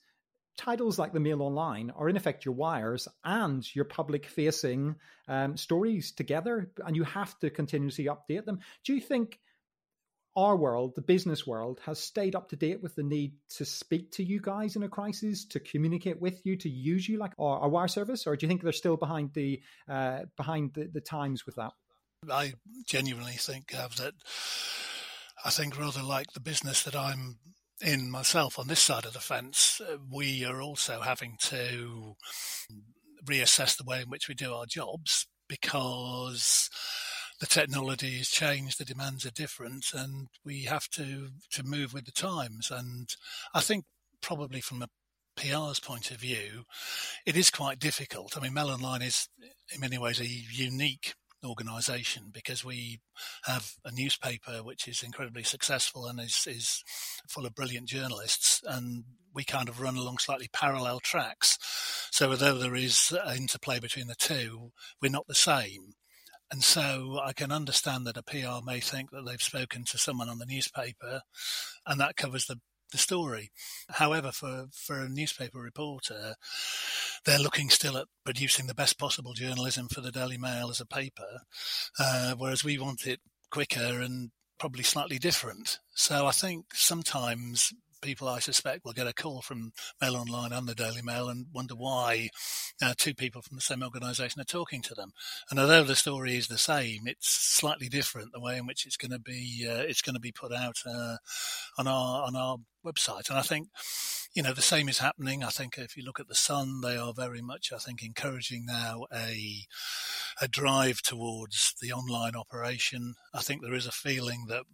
titles 0.57 0.99
like 0.99 1.13
the 1.13 1.21
mail 1.21 1.43
online 1.43 1.91
are 1.97 2.09
in 2.09 2.17
effect 2.17 2.45
your 2.45 2.55
wires 2.55 3.09
and 3.25 3.75
your 3.75 3.85
public 3.85 4.27
facing 4.27 4.97
um, 5.29 5.57
stories 5.57 6.13
together 6.13 6.71
and 6.85 6.97
you 6.97 7.05
have 7.05 7.39
to 7.39 7.51
continuously 7.51 8.07
update 8.07 8.45
them. 8.45 8.61
Do 8.85 8.95
you 8.95 9.01
think 9.01 9.39
our 10.41 10.57
world, 10.57 10.95
the 10.95 11.03
business 11.03 11.47
world, 11.47 11.81
has 11.85 11.99
stayed 11.99 12.35
up 12.35 12.49
to 12.49 12.57
date 12.57 12.83
with 12.83 12.95
the 12.95 13.03
need 13.03 13.35
to 13.51 13.65
speak 13.65 14.11
to 14.13 14.25
you 14.25 14.41
guys 14.41 14.75
in 14.75 14.83
a 14.83 14.89
crisis, 14.89 15.45
to 15.45 15.61
communicate 15.61 16.21
with 16.21 16.41
you, 16.45 16.57
to 16.57 16.69
use 16.69 17.09
you 17.09 17.19
like 17.19 17.33
our, 17.39 17.61
our 17.61 17.69
wire 17.69 17.89
service, 17.89 18.27
or 18.27 18.37
do 18.37 18.47
you 18.47 18.49
think 18.49 18.63
they're 18.63 18.73
still 18.73 18.97
behind 18.97 19.33
the 19.35 19.61
uh, 19.89 20.21
behind 20.37 20.73
the, 20.75 20.85
the 20.85 21.01
times 21.01 21.45
with 21.45 21.57
that? 21.57 21.73
I 22.31 22.55
genuinely 22.87 23.33
think 23.33 23.75
uh, 23.77 23.89
that 23.99 24.15
I 25.45 25.51
think 25.51 25.79
rather 25.79 26.03
like 26.03 26.33
the 26.33 26.41
business 26.41 26.83
that 26.85 26.97
I'm 26.97 27.39
in 27.81 28.11
myself 28.11 28.59
on 28.59 28.67
this 28.67 28.81
side 28.81 29.05
of 29.05 29.13
the 29.13 29.21
fence, 29.21 29.81
uh, 29.81 29.97
we 30.11 30.45
are 30.45 30.61
also 30.61 31.01
having 31.01 31.37
to 31.41 32.17
reassess 33.25 33.77
the 33.77 33.85
way 33.85 34.03
in 34.03 34.09
which 34.09 34.29
we 34.29 34.35
do 34.35 34.55
our 34.55 34.67
jobs 34.67 35.27
because 35.49 36.71
the 37.41 37.47
technology 37.47 38.19
has 38.19 38.29
changed, 38.29 38.79
the 38.79 38.85
demands 38.85 39.25
are 39.25 39.31
different, 39.31 39.87
and 39.95 40.29
we 40.45 40.65
have 40.65 40.89
to 40.91 41.29
to 41.53 41.63
move 41.65 41.93
with 41.93 42.05
the 42.05 42.13
times. 42.13 42.71
And 42.71 43.09
I 43.55 43.61
think 43.61 43.85
probably 44.21 44.61
from 44.61 44.83
a 44.83 44.89
PR's 45.37 45.81
point 45.81 46.11
of 46.11 46.19
view, 46.19 46.65
it 47.25 47.37
is 47.37 47.51
quite 47.51 47.79
difficult. 47.79 48.37
I 48.37 48.41
mean, 48.41 48.53
Mail 48.53 48.69
Online 48.69 49.03
is 49.03 49.29
in 49.75 49.81
many 49.81 49.99
ways 49.99 50.21
a 50.21 50.27
unique 50.27 51.15
organisation 51.45 52.25
because 52.33 52.65
we 52.65 53.01
have 53.45 53.73
a 53.85 53.93
newspaper 53.93 54.63
which 54.63 54.87
is 54.87 55.03
incredibly 55.03 55.43
successful 55.43 56.07
and 56.07 56.21
is, 56.21 56.47
is 56.47 56.85
full 57.29 57.47
of 57.47 57.55
brilliant 57.55 57.89
journalists, 57.89 58.61
and 58.67 59.05
we 59.35 59.45
kind 59.45 59.69
of 59.71 59.81
run 59.81 59.97
along 59.97 60.19
slightly 60.19 60.49
parallel 60.53 61.01
tracks. 61.01 61.57
So, 62.11 62.31
although 62.31 62.59
there 62.59 62.75
is 62.75 63.17
interplay 63.35 63.81
between 63.81 64.09
the 64.09 64.15
two, 64.15 64.73
we're 65.01 65.11
not 65.11 65.27
the 65.27 65.35
same. 65.35 65.95
And 66.51 66.65
so 66.65 67.21
I 67.23 67.33
can 67.33 67.53
understand 67.53 68.07
that 68.07 68.17
a 68.17 68.23
PR 68.23 68.65
may 68.65 68.81
think 68.81 69.11
that 69.11 69.25
they've 69.25 69.41
spoken 69.41 69.85
to 69.85 69.99
someone 69.99 70.29
on 70.29 70.39
the 70.39 70.47
newspaper 70.47 71.23
and 71.87 72.01
that 72.01 72.17
covers 72.17 72.47
the, 72.47 72.61
the 72.91 72.99
story. 72.99 73.51
However, 73.89 74.33
for, 74.33 74.67
for 74.73 75.01
a 75.01 75.09
newspaper 75.09 75.61
reporter, 75.61 76.35
they're 77.25 77.39
looking 77.39 77.71
still 77.71 77.97
at 77.97 78.09
producing 78.25 78.67
the 78.67 78.75
best 78.75 78.99
possible 78.99 79.33
journalism 79.33 79.89
for 79.89 80.01
the 80.01 80.11
Daily 80.11 80.39
Mail 80.39 80.71
as 80.71 80.81
a 80.81 80.87
paper, 80.87 81.43
uh, 81.99 82.35
whereas 82.37 82.65
we 82.65 82.79
want 82.79 83.07
it 83.07 83.21
quicker 83.51 84.01
and 84.01 84.31
probably 84.59 84.83
slightly 84.83 85.19
different. 85.19 85.79
So 85.95 86.27
I 86.27 86.33
think 86.33 86.75
sometimes 86.75 87.73
people, 88.01 88.29
I 88.29 88.39
suspect, 88.39 88.85
will 88.85 88.93
get 88.93 89.07
a 89.07 89.13
call 89.13 89.43
from 89.43 89.73
Mail 90.01 90.17
Online 90.17 90.53
and 90.53 90.69
the 90.69 90.75
Daily 90.75 91.03
Mail 91.03 91.29
and 91.29 91.47
wonder 91.53 91.75
why 91.75 92.31
uh, 92.83 92.95
two 92.97 93.15
people 93.15 93.43
from 93.43 93.57
the 93.57 93.63
same 93.63 93.83
organisation 93.83 94.41
are 94.41 94.45
talking 94.45 94.83
to 94.83 94.95
them. 94.95 95.13
And 95.51 95.59
although 95.59 95.85
the 95.85 95.97
story 95.97 96.37
is 96.37 96.49
the 96.49 96.59
same, 96.59 97.07
it's 97.07 97.29
slightly 97.29 97.89
different 97.89 98.33
the 98.33 98.41
way 98.41 98.57
in 98.57 98.67
which 98.67 98.87
it's 98.87 98.97
going 98.97 99.13
to 99.13 99.19
be 99.19 99.67
uh, 99.69 99.83
it's 99.83 100.03
going 100.03 100.15
to 100.15 100.21
be 100.21 100.33
put 100.33 100.53
out 100.53 100.77
uh, 100.87 101.17
on 101.79 101.87
our 101.87 102.25
on 102.25 102.37
our 102.37 102.59
website. 102.85 103.29
And 103.29 103.39
I 103.39 103.43
think 103.43 103.69
you 104.35 104.43
know 104.43 104.53
the 104.53 104.63
same 104.63 104.89
is 104.89 104.99
happening. 104.99 105.43
I 105.43 105.49
think 105.49 105.77
if 105.77 105.97
you 105.97 106.05
look 106.05 106.21
at 106.21 106.29
the 106.29 106.35
Sun, 106.35 106.81
they 106.83 106.97
are 106.97 107.13
very 107.13 107.43
much 107.43 107.73
I 107.73 107.79
think 107.79 108.03
encouraging 108.03 108.65
now 108.67 109.07
a 109.13 109.67
a 110.41 110.49
drive 110.49 111.03
towards 111.03 111.75
the 111.81 111.93
online 111.93 112.37
operation. 112.37 113.15
I 113.35 113.41
think 113.41 113.63
there 113.63 113.75
is 113.75 113.87
a 113.87 113.93
feeling 113.93 114.47
that 114.49 114.65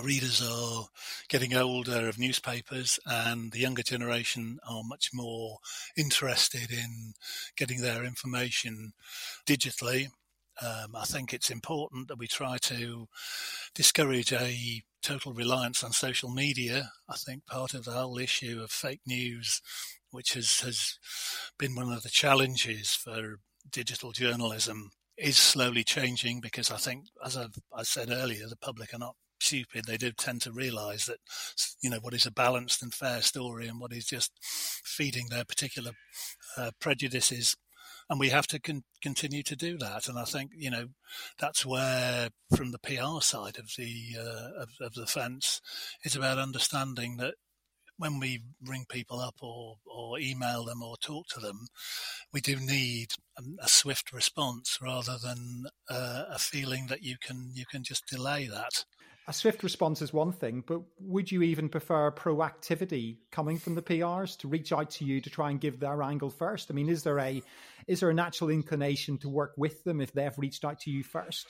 readers 0.00 0.42
are 0.42 0.86
getting 1.28 1.54
older 1.54 2.08
of 2.08 2.18
newspapers 2.18 2.98
and 3.04 3.52
the 3.52 3.58
younger 3.58 3.82
generation 3.82 4.58
are 4.66 4.82
much 4.84 5.10
more 5.12 5.58
interested 5.96 6.70
in 6.70 7.12
getting 7.56 7.80
their 7.82 8.04
information 8.04 8.92
digitally. 9.46 10.06
Um, 10.62 10.94
I 10.96 11.04
think 11.04 11.32
it's 11.32 11.50
important 11.50 12.08
that 12.08 12.18
we 12.18 12.26
try 12.26 12.56
to 12.58 13.08
discourage 13.74 14.32
a 14.32 14.82
total 15.02 15.32
reliance 15.32 15.82
on 15.82 15.92
social 15.92 16.30
media. 16.30 16.90
I 17.08 17.16
think 17.16 17.46
part 17.46 17.74
of 17.74 17.84
the 17.84 17.92
whole 17.92 18.18
issue 18.18 18.60
of 18.62 18.70
fake 18.70 19.00
news, 19.06 19.60
which 20.10 20.34
has, 20.34 20.60
has 20.60 20.98
been 21.58 21.74
one 21.74 21.92
of 21.92 22.02
the 22.02 22.08
challenges 22.08 22.90
for 22.90 23.36
digital 23.70 24.12
journalism, 24.12 24.90
is 25.18 25.36
slowly 25.36 25.84
changing 25.84 26.40
because 26.40 26.70
I 26.70 26.76
think, 26.76 27.06
as 27.24 27.36
I've, 27.36 27.56
I 27.74 27.82
said 27.82 28.10
earlier, 28.10 28.46
the 28.48 28.56
public 28.56 28.94
are 28.94 28.98
not 28.98 29.16
stupid, 29.42 29.84
they 29.86 29.96
do 29.96 30.12
tend 30.12 30.42
to 30.42 30.52
realise 30.52 31.06
that 31.06 31.18
you 31.82 31.90
know 31.90 31.98
what 32.00 32.14
is 32.14 32.26
a 32.26 32.30
balanced 32.30 32.82
and 32.82 32.94
fair 32.94 33.22
story 33.22 33.66
and 33.68 33.80
what 33.80 33.92
is 33.92 34.06
just 34.06 34.32
feeding 34.84 35.26
their 35.28 35.44
particular 35.44 35.92
uh, 36.56 36.70
prejudices. 36.80 37.56
And 38.10 38.20
we 38.20 38.28
have 38.28 38.46
to 38.48 38.60
con- 38.60 38.84
continue 39.02 39.42
to 39.44 39.56
do 39.56 39.78
that. 39.78 40.08
And 40.08 40.18
I 40.18 40.24
think 40.24 40.50
you 40.56 40.70
know 40.70 40.86
that's 41.38 41.64
where, 41.64 42.30
from 42.56 42.72
the 42.72 42.78
PR 42.78 43.20
side 43.20 43.58
of 43.58 43.70
the 43.76 44.16
uh, 44.18 44.62
of, 44.62 44.68
of 44.80 44.94
the 44.94 45.06
fence, 45.06 45.60
it's 46.04 46.16
about 46.16 46.38
understanding 46.38 47.16
that 47.18 47.34
when 48.02 48.18
we 48.18 48.42
ring 48.66 48.84
people 48.88 49.20
up 49.20 49.36
or, 49.42 49.76
or 49.86 50.18
email 50.18 50.64
them 50.64 50.82
or 50.82 50.96
talk 50.96 51.26
to 51.28 51.40
them, 51.40 51.68
we 52.32 52.40
do 52.40 52.56
need 52.56 53.12
a, 53.38 53.42
a 53.60 53.68
swift 53.68 54.12
response 54.12 54.78
rather 54.82 55.16
than 55.22 55.66
uh, 55.88 56.24
a 56.28 56.38
feeling 56.38 56.86
that 56.88 57.02
you 57.02 57.16
can 57.20 57.50
you 57.54 57.64
can 57.70 57.84
just 57.84 58.04
delay 58.06 58.46
that. 58.46 58.84
A 59.28 59.32
swift 59.32 59.62
response 59.62 60.02
is 60.02 60.12
one 60.12 60.32
thing, 60.32 60.64
but 60.66 60.80
would 60.98 61.30
you 61.30 61.42
even 61.42 61.68
prefer 61.68 62.10
proactivity 62.10 63.18
coming 63.30 63.56
from 63.56 63.76
the 63.76 63.82
PRs 63.82 64.36
to 64.38 64.48
reach 64.48 64.72
out 64.72 64.90
to 64.92 65.04
you 65.04 65.20
to 65.20 65.30
try 65.30 65.50
and 65.50 65.60
give 65.60 65.78
their 65.78 66.02
angle 66.02 66.30
first? 66.30 66.70
I 66.70 66.74
mean, 66.74 66.88
is 66.88 67.04
there 67.04 67.20
a 67.20 67.40
is 67.86 68.00
there 68.00 68.10
a 68.10 68.14
natural 68.14 68.50
inclination 68.50 69.18
to 69.18 69.28
work 69.28 69.52
with 69.56 69.84
them 69.84 70.00
if 70.00 70.12
they've 70.12 70.36
reached 70.36 70.64
out 70.64 70.80
to 70.80 70.90
you 70.90 71.04
first? 71.04 71.46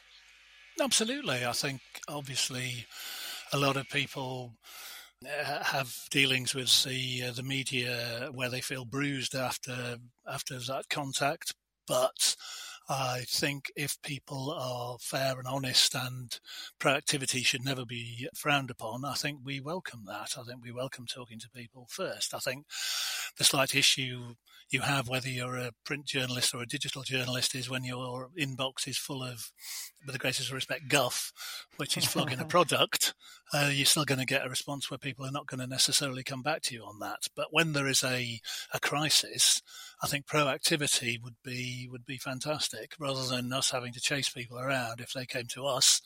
Absolutely. 0.80 1.46
I 1.46 1.52
think 1.52 1.80
obviously 2.08 2.86
a 3.52 3.58
lot 3.58 3.76
of 3.76 3.88
people 3.88 4.52
uh, 5.24 5.62
have 5.62 5.94
dealings 6.10 6.54
with 6.54 6.84
the 6.84 7.24
uh, 7.28 7.32
the 7.32 7.42
media 7.42 8.28
where 8.32 8.50
they 8.50 8.60
feel 8.60 8.84
bruised 8.84 9.34
after 9.34 9.96
after 10.30 10.58
that 10.58 10.90
contact, 10.90 11.54
but 11.86 12.36
I 12.94 13.24
think 13.26 13.72
if 13.74 13.96
people 14.02 14.50
are 14.50 14.98
fair 15.00 15.38
and 15.38 15.48
honest 15.48 15.94
and 15.94 16.38
proactivity 16.78 17.42
should 17.42 17.64
never 17.64 17.86
be 17.86 18.28
frowned 18.36 18.70
upon, 18.70 19.06
I 19.06 19.14
think 19.14 19.38
we 19.42 19.60
welcome 19.60 20.02
that. 20.08 20.34
I 20.38 20.42
think 20.42 20.62
we 20.62 20.72
welcome 20.72 21.06
talking 21.06 21.38
to 21.38 21.48
people 21.48 21.86
first. 21.88 22.34
I 22.34 22.38
think 22.38 22.66
the 23.38 23.44
slight 23.44 23.74
issue 23.74 24.34
you 24.68 24.82
have, 24.82 25.08
whether 25.08 25.30
you're 25.30 25.56
a 25.56 25.72
print 25.86 26.04
journalist 26.04 26.54
or 26.54 26.60
a 26.60 26.66
digital 26.66 27.02
journalist, 27.02 27.54
is 27.54 27.70
when 27.70 27.84
your 27.84 28.28
inbox 28.38 28.86
is 28.86 28.98
full 28.98 29.22
of, 29.22 29.52
with 30.04 30.12
the 30.12 30.18
greatest 30.18 30.52
respect, 30.52 30.88
guff, 30.88 31.32
which 31.76 31.96
is 31.96 32.04
flogging 32.04 32.40
a 32.40 32.44
product, 32.46 33.14
uh, 33.54 33.70
you're 33.72 33.84
still 33.86 34.04
going 34.04 34.18
to 34.18 34.26
get 34.26 34.46
a 34.46 34.48
response 34.48 34.90
where 34.90 34.98
people 34.98 35.26
are 35.26 35.32
not 35.32 35.46
going 35.46 35.60
to 35.60 35.66
necessarily 35.66 36.22
come 36.22 36.42
back 36.42 36.62
to 36.62 36.74
you 36.74 36.84
on 36.84 36.98
that. 37.00 37.28
But 37.36 37.48
when 37.50 37.72
there 37.72 37.86
is 37.86 38.02
a, 38.02 38.40
a 38.72 38.80
crisis, 38.80 39.62
I 40.02 40.06
think 40.06 40.26
proactivity 40.26 41.22
would 41.22 41.36
be 41.44 41.88
would 41.90 42.06
be 42.06 42.16
fantastic 42.16 42.94
rather 42.98 43.24
than 43.24 43.52
us 43.52 43.70
having 43.70 43.92
to 43.92 44.00
chase 44.00 44.30
people 44.30 44.58
around. 44.58 45.00
If 45.00 45.12
they 45.12 45.26
came 45.26 45.46
to 45.48 45.66
us, 45.66 46.00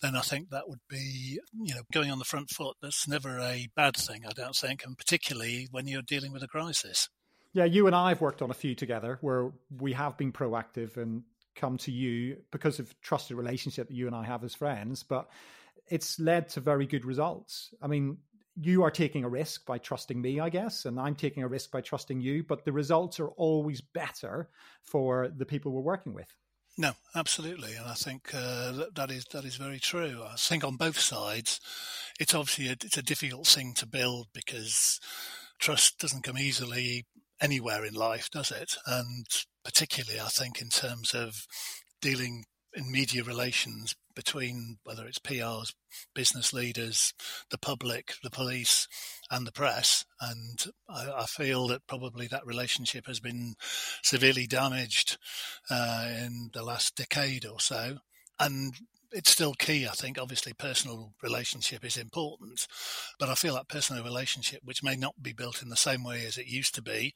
then 0.00 0.16
I 0.16 0.20
think 0.20 0.50
that 0.50 0.68
would 0.68 0.80
be 0.88 1.40
you 1.60 1.74
know 1.74 1.82
going 1.92 2.10
on 2.10 2.18
the 2.18 2.24
front 2.24 2.50
foot. 2.50 2.76
That's 2.80 3.08
never 3.08 3.38
a 3.38 3.68
bad 3.74 3.96
thing, 3.96 4.22
I 4.26 4.32
don't 4.32 4.56
think, 4.56 4.84
and 4.84 4.96
particularly 4.96 5.68
when 5.70 5.88
you're 5.88 6.02
dealing 6.02 6.32
with 6.32 6.42
a 6.42 6.48
crisis. 6.48 7.08
Yeah, 7.54 7.64
you 7.64 7.86
and 7.86 7.94
I 7.94 8.10
have 8.10 8.22
worked 8.22 8.40
on 8.40 8.50
a 8.50 8.54
few 8.54 8.74
together 8.74 9.18
where 9.20 9.52
we 9.78 9.92
have 9.92 10.16
been 10.16 10.32
proactive 10.32 10.96
and 10.96 11.22
come 11.54 11.76
to 11.78 11.92
you 11.92 12.38
because 12.50 12.78
of 12.78 12.98
trusted 13.00 13.36
relationship 13.36 13.88
that 13.88 13.94
you 13.94 14.06
and 14.06 14.16
I 14.16 14.24
have 14.24 14.44
as 14.44 14.54
friends, 14.54 15.02
but 15.02 15.28
it's 15.88 16.18
led 16.18 16.48
to 16.50 16.60
very 16.60 16.86
good 16.86 17.04
results. 17.04 17.74
I 17.82 17.86
mean, 17.86 18.18
you 18.60 18.82
are 18.82 18.90
taking 18.90 19.24
a 19.24 19.28
risk 19.28 19.64
by 19.66 19.78
trusting 19.78 20.20
me, 20.20 20.40
I 20.40 20.48
guess, 20.48 20.84
and 20.84 21.00
I'm 21.00 21.14
taking 21.14 21.42
a 21.42 21.48
risk 21.48 21.70
by 21.70 21.80
trusting 21.80 22.20
you, 22.20 22.44
but 22.44 22.64
the 22.64 22.72
results 22.72 23.18
are 23.18 23.28
always 23.28 23.80
better 23.80 24.50
for 24.82 25.28
the 25.34 25.46
people 25.46 25.72
we're 25.72 25.80
working 25.80 26.12
with. 26.12 26.28
No, 26.78 26.92
absolutely, 27.14 27.74
and 27.74 27.86
I 27.86 27.94
think 27.94 28.30
uh, 28.34 28.72
that, 28.72 28.94
that 28.94 29.10
is 29.10 29.26
that 29.32 29.44
is 29.44 29.56
very 29.56 29.78
true. 29.78 30.22
I 30.26 30.36
think 30.36 30.64
on 30.64 30.76
both 30.76 30.98
sides, 30.98 31.60
it's 32.18 32.34
obviously 32.34 32.68
a, 32.68 32.72
it's 32.72 32.96
a 32.96 33.02
difficult 33.02 33.46
thing 33.46 33.74
to 33.74 33.86
build 33.86 34.28
because 34.32 34.98
trust 35.58 35.98
doesn't 35.98 36.24
come 36.24 36.38
easily 36.38 37.04
anywhere 37.42 37.84
in 37.84 37.94
life, 37.94 38.30
does 38.30 38.50
it? 38.50 38.76
And 38.86 39.26
particularly, 39.64 40.20
I 40.20 40.28
think 40.28 40.62
in 40.62 40.68
terms 40.68 41.12
of 41.12 41.46
dealing 42.00 42.44
in 42.74 42.90
media 42.90 43.22
relations 43.22 43.94
between 44.14 44.78
whether 44.84 45.06
it's 45.06 45.18
PRs, 45.18 45.74
business 46.14 46.52
leaders, 46.52 47.12
the 47.50 47.58
public, 47.58 48.14
the 48.22 48.30
police, 48.30 48.88
and 49.30 49.46
the 49.46 49.52
press. 49.52 50.04
And 50.20 50.64
I, 50.88 51.22
I 51.22 51.26
feel 51.26 51.66
that 51.68 51.86
probably 51.86 52.26
that 52.28 52.46
relationship 52.46 53.06
has 53.06 53.20
been 53.20 53.54
severely 54.02 54.46
damaged 54.46 55.18
uh, 55.70 56.08
in 56.08 56.50
the 56.52 56.62
last 56.62 56.96
decade 56.96 57.46
or 57.46 57.60
so. 57.60 57.98
And 58.38 58.74
it's 59.12 59.30
still 59.30 59.54
key, 59.54 59.86
I 59.86 59.90
think. 59.90 60.18
Obviously, 60.18 60.52
personal 60.52 61.12
relationship 61.22 61.84
is 61.84 61.96
important, 61.96 62.66
but 63.18 63.28
I 63.28 63.34
feel 63.34 63.54
that 63.54 63.68
personal 63.68 64.02
relationship, 64.02 64.60
which 64.64 64.82
may 64.82 64.96
not 64.96 65.22
be 65.22 65.32
built 65.32 65.62
in 65.62 65.68
the 65.68 65.76
same 65.76 66.02
way 66.02 66.24
as 66.26 66.38
it 66.38 66.46
used 66.46 66.74
to 66.76 66.82
be 66.82 67.14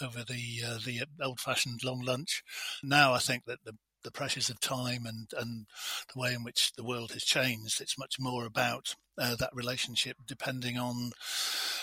over 0.00 0.24
the 0.24 0.62
uh, 0.66 0.78
the 0.84 1.02
old-fashioned 1.22 1.84
long 1.84 2.00
lunch, 2.00 2.42
now 2.82 3.12
I 3.12 3.18
think 3.18 3.44
that 3.46 3.64
the 3.64 3.76
the 4.02 4.10
pressures 4.10 4.50
of 4.50 4.60
time 4.60 5.06
and, 5.06 5.28
and 5.38 5.66
the 6.12 6.20
way 6.20 6.32
in 6.32 6.44
which 6.44 6.72
the 6.72 6.84
world 6.84 7.12
has 7.12 7.24
changed. 7.24 7.80
It's 7.80 7.98
much 7.98 8.16
more 8.18 8.44
about 8.44 8.94
uh, 9.18 9.36
that 9.36 9.50
relationship 9.54 10.16
depending 10.26 10.76
on 10.76 11.12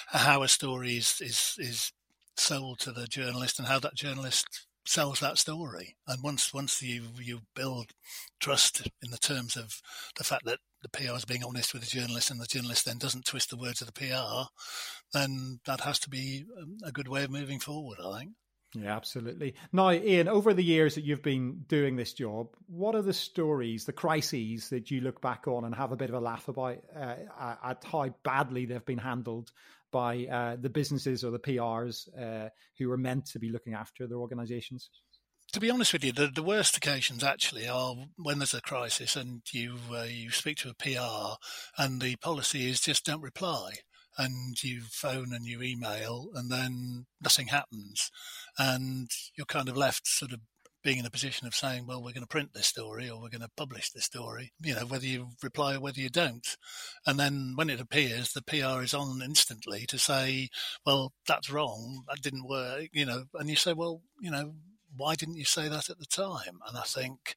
how 0.08 0.44
a 0.44 0.48
story 0.48 0.98
is, 0.98 1.22
is, 1.22 1.56
is 1.58 1.92
sold 2.36 2.80
to 2.80 2.92
the 2.92 3.08
journalist 3.08 3.60
and 3.60 3.68
how 3.68 3.80
that 3.80 3.96
journalist 3.96 4.68
sells 4.90 5.20
that 5.20 5.38
story. 5.38 5.96
And 6.08 6.24
once 6.24 6.54
once 6.54 6.82
you 6.82 7.04
you 7.22 7.42
build 7.56 7.92
trust 8.40 8.88
in 9.04 9.12
the 9.12 9.18
terms 9.18 9.56
of 9.56 9.82
the 10.18 10.24
fact 10.24 10.46
that 10.46 10.60
the 10.82 10.90
PR 10.90 11.16
is 11.16 11.26
being 11.26 11.44
honest 11.44 11.74
with 11.74 11.84
the 11.84 12.00
journalist 12.00 12.32
and 12.32 12.42
the 12.42 12.46
journalist 12.46 12.86
then 12.86 12.98
doesn't 12.98 13.26
twist 13.26 13.52
the 13.52 13.58
words 13.58 13.82
of 13.82 13.88
the 13.88 13.94
PR, 13.94 14.50
then 15.14 15.60
that 15.66 15.82
has 15.82 16.00
to 16.00 16.10
be 16.10 16.46
um, 16.60 16.78
a 16.84 16.92
good 16.92 17.08
way 17.08 17.24
of 17.24 17.30
moving 17.30 17.60
forward, 17.60 18.00
I 18.04 18.20
think. 18.20 18.32
Yeah, 18.76 18.96
absolutely. 18.96 19.56
Now, 19.74 19.92
Ian, 19.92 20.28
over 20.28 20.54
the 20.54 20.64
years 20.64 20.94
that 20.96 21.04
you've 21.04 21.24
been 21.24 21.66
doing 21.68 21.96
this 21.96 22.14
job, 22.14 22.50
what 22.68 22.94
are 22.94 23.02
the 23.02 23.14
stories, 23.14 23.86
the 23.86 23.94
crises 23.94 24.70
that 24.70 24.92
you 24.92 25.02
look 25.02 25.22
back 25.22 25.48
on 25.48 25.66
and 25.66 25.74
have 25.74 25.92
a 25.92 25.96
bit 25.96 26.10
of 26.10 26.16
a 26.16 26.20
laugh 26.20 26.48
about 26.48 26.78
uh, 26.96 27.16
at 27.64 27.84
how 27.84 28.14
badly 28.24 28.66
they've 28.66 28.86
been 28.86 29.00
handled 29.00 29.52
by 29.92 30.26
uh, 30.26 30.56
the 30.60 30.70
businesses 30.70 31.24
or 31.24 31.32
the 31.32 31.40
PRs 31.40 32.08
uh, 32.20 32.50
who 32.78 32.92
are 32.92 32.98
meant 32.98 33.26
to 33.28 33.40
be 33.40 33.50
looking 33.50 33.74
after 33.74 34.08
their 34.08 34.18
organizations? 34.18 34.90
To 35.54 35.60
be 35.60 35.72
honest 35.72 35.94
with 35.94 36.04
you, 36.04 36.12
the, 36.12 36.28
the 36.28 36.44
worst 36.44 36.78
occasions 36.78 37.24
actually 37.24 37.68
are 37.68 37.96
when 38.18 38.38
there's 38.38 38.54
a 38.54 38.62
crisis 38.62 39.16
and 39.16 39.42
you 39.52 39.78
uh, 39.92 40.04
you 40.04 40.30
speak 40.30 40.58
to 40.58 40.70
a 40.70 40.76
PR 40.76 41.38
and 41.82 42.02
the 42.02 42.18
policy 42.18 42.70
is 42.70 42.80
just 42.80 43.06
don't 43.06 43.22
reply 43.22 43.72
and 44.18 44.62
you 44.64 44.82
phone 44.92 45.34
and 45.34 45.46
you 45.46 45.64
email 45.64 46.28
and 46.36 46.52
then 46.52 47.06
nothing 47.22 47.48
happens 47.48 48.12
and 48.58 49.10
you're 49.36 49.46
kind 49.46 49.70
of 49.70 49.78
left 49.78 50.06
sort 50.06 50.34
of 50.34 50.40
being 50.84 50.98
in 50.98 51.06
a 51.06 51.12
position 51.12 51.48
of 51.48 51.56
saying, 51.56 51.86
well, 51.86 52.00
we're 52.00 52.14
going 52.14 52.22
to 52.22 52.28
print 52.28 52.54
this 52.54 52.68
story 52.68 53.10
or 53.10 53.22
we're 53.22 53.30
going 53.30 53.42
to 53.42 53.50
publish 53.58 53.92
this 53.92 54.06
story, 54.06 54.52
you 54.62 54.74
know, 54.74 54.86
whether 54.86 55.06
you 55.06 55.30
reply 55.44 55.76
or 55.76 55.80
whether 55.80 56.00
you 56.00 56.10
don't. 56.10 56.56
And 57.06 57.20
then 57.20 57.54
when 57.56 57.70
it 57.70 57.82
appears, 57.82 58.32
the 58.32 58.42
PR 58.42 58.82
is 58.84 58.94
on 58.94 59.22
instantly 59.24 59.86
to 59.88 60.00
say, 60.00 60.50
well, 60.86 61.14
that's 61.28 61.50
wrong. 61.50 62.04
That 62.08 62.22
didn't 62.22 62.48
work, 62.48 62.90
you 62.94 63.06
know, 63.06 63.26
and 63.34 63.50
you 63.50 63.56
say, 63.56 63.74
well, 63.74 64.02
you 64.22 64.32
know, 64.32 64.54
why 64.96 65.16
didn't 65.16 65.38
you 65.38 65.46
say 65.46 65.68
that 65.68 65.90
at 65.90 66.00
the 66.00 66.06
time? 66.06 66.60
And 66.68 66.78
I 66.78 66.84
think 66.84 67.36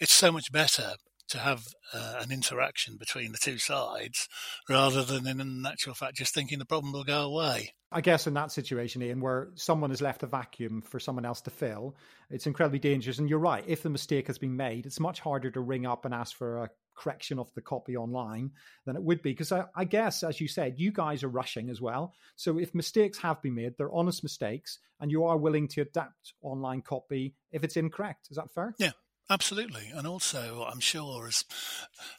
it's 0.00 0.12
so 0.12 0.32
much 0.32 0.52
better 0.52 0.94
to 1.30 1.38
have 1.38 1.64
uh, 1.92 2.16
an 2.20 2.30
interaction 2.30 2.96
between 2.96 3.32
the 3.32 3.38
two 3.38 3.58
sides 3.58 4.28
rather 4.68 5.02
than 5.02 5.26
in 5.26 5.64
actual 5.66 5.94
fact 5.94 6.16
just 6.16 6.34
thinking 6.34 6.58
the 6.58 6.64
problem 6.64 6.92
will 6.92 7.04
go 7.04 7.22
away. 7.22 7.72
I 7.92 8.00
guess 8.00 8.28
in 8.28 8.34
that 8.34 8.52
situation, 8.52 9.02
Ian, 9.02 9.20
where 9.20 9.48
someone 9.56 9.90
has 9.90 10.00
left 10.00 10.22
a 10.22 10.26
vacuum 10.26 10.80
for 10.80 11.00
someone 11.00 11.24
else 11.24 11.40
to 11.42 11.50
fill, 11.50 11.96
it's 12.30 12.46
incredibly 12.46 12.78
dangerous. 12.78 13.18
And 13.18 13.28
you're 13.28 13.40
right, 13.40 13.64
if 13.66 13.82
the 13.82 13.90
mistake 13.90 14.28
has 14.28 14.38
been 14.38 14.56
made, 14.56 14.86
it's 14.86 15.00
much 15.00 15.18
harder 15.18 15.50
to 15.50 15.60
ring 15.60 15.86
up 15.86 16.04
and 16.04 16.14
ask 16.14 16.36
for 16.36 16.62
a 16.62 16.70
correction 16.96 17.38
of 17.38 17.52
the 17.54 17.60
copy 17.60 17.96
online 17.96 18.52
than 18.84 18.94
it 18.94 19.02
would 19.02 19.22
be. 19.22 19.30
Because 19.30 19.50
I, 19.50 19.64
I, 19.74 19.84
guess, 19.84 20.22
as 20.22 20.40
you 20.40 20.46
said, 20.46 20.78
you 20.78 20.92
guys 20.92 21.24
are 21.24 21.28
rushing 21.28 21.68
as 21.68 21.80
well. 21.80 22.14
So 22.36 22.58
if 22.58 22.74
mistakes 22.74 23.18
have 23.18 23.42
been 23.42 23.54
made, 23.54 23.74
they're 23.76 23.92
honest 23.92 24.22
mistakes, 24.22 24.78
and 25.00 25.10
you 25.10 25.24
are 25.24 25.36
willing 25.36 25.66
to 25.68 25.80
adapt 25.80 26.34
online 26.42 26.82
copy 26.82 27.34
if 27.50 27.64
it's 27.64 27.76
incorrect. 27.76 28.28
Is 28.30 28.36
that 28.36 28.52
fair? 28.54 28.74
Yeah, 28.78 28.92
Absolutely. 29.30 29.90
And 29.94 30.06
also, 30.06 30.66
I'm 30.68 30.80
sure, 30.80 31.28
as 31.28 31.44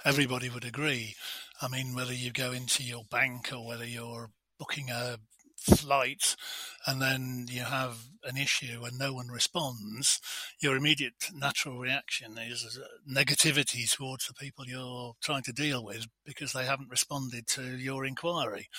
everybody 0.06 0.50
would 0.50 0.64
agree, 0.66 1.16
I 1.62 1.68
mean, 1.68 1.94
whether 1.94 2.14
you 2.14 2.32
go 2.32 2.52
into 2.54 2.84
your 2.84 3.04
bank 3.12 3.52
or 3.52 3.68
whether 3.68 3.86
you're 3.86 4.30
booking 4.58 4.90
a 4.90 5.18
flight 5.60 6.36
and 6.88 7.00
then 7.02 7.46
you 7.50 7.62
have 7.62 7.98
an 8.24 8.38
issue 8.38 8.84
and 8.86 8.98
no 8.98 9.14
one 9.14 9.28
responds, 9.28 10.20
your 10.62 10.76
immediate 10.76 11.14
natural 11.34 11.78
reaction 11.78 12.38
is 12.40 12.80
uh, 12.82 12.86
negativity 13.12 13.88
towards 13.92 14.26
the 14.26 14.34
people 14.34 14.66
you're 14.66 15.14
trying 15.22 15.44
to 15.44 15.52
deal 15.52 15.84
with 15.84 16.08
because 16.26 16.54
they 16.54 16.66
haven't 16.66 16.90
responded 16.90 17.46
to 17.48 17.78
your 17.78 18.06
inquiry. 18.06 18.70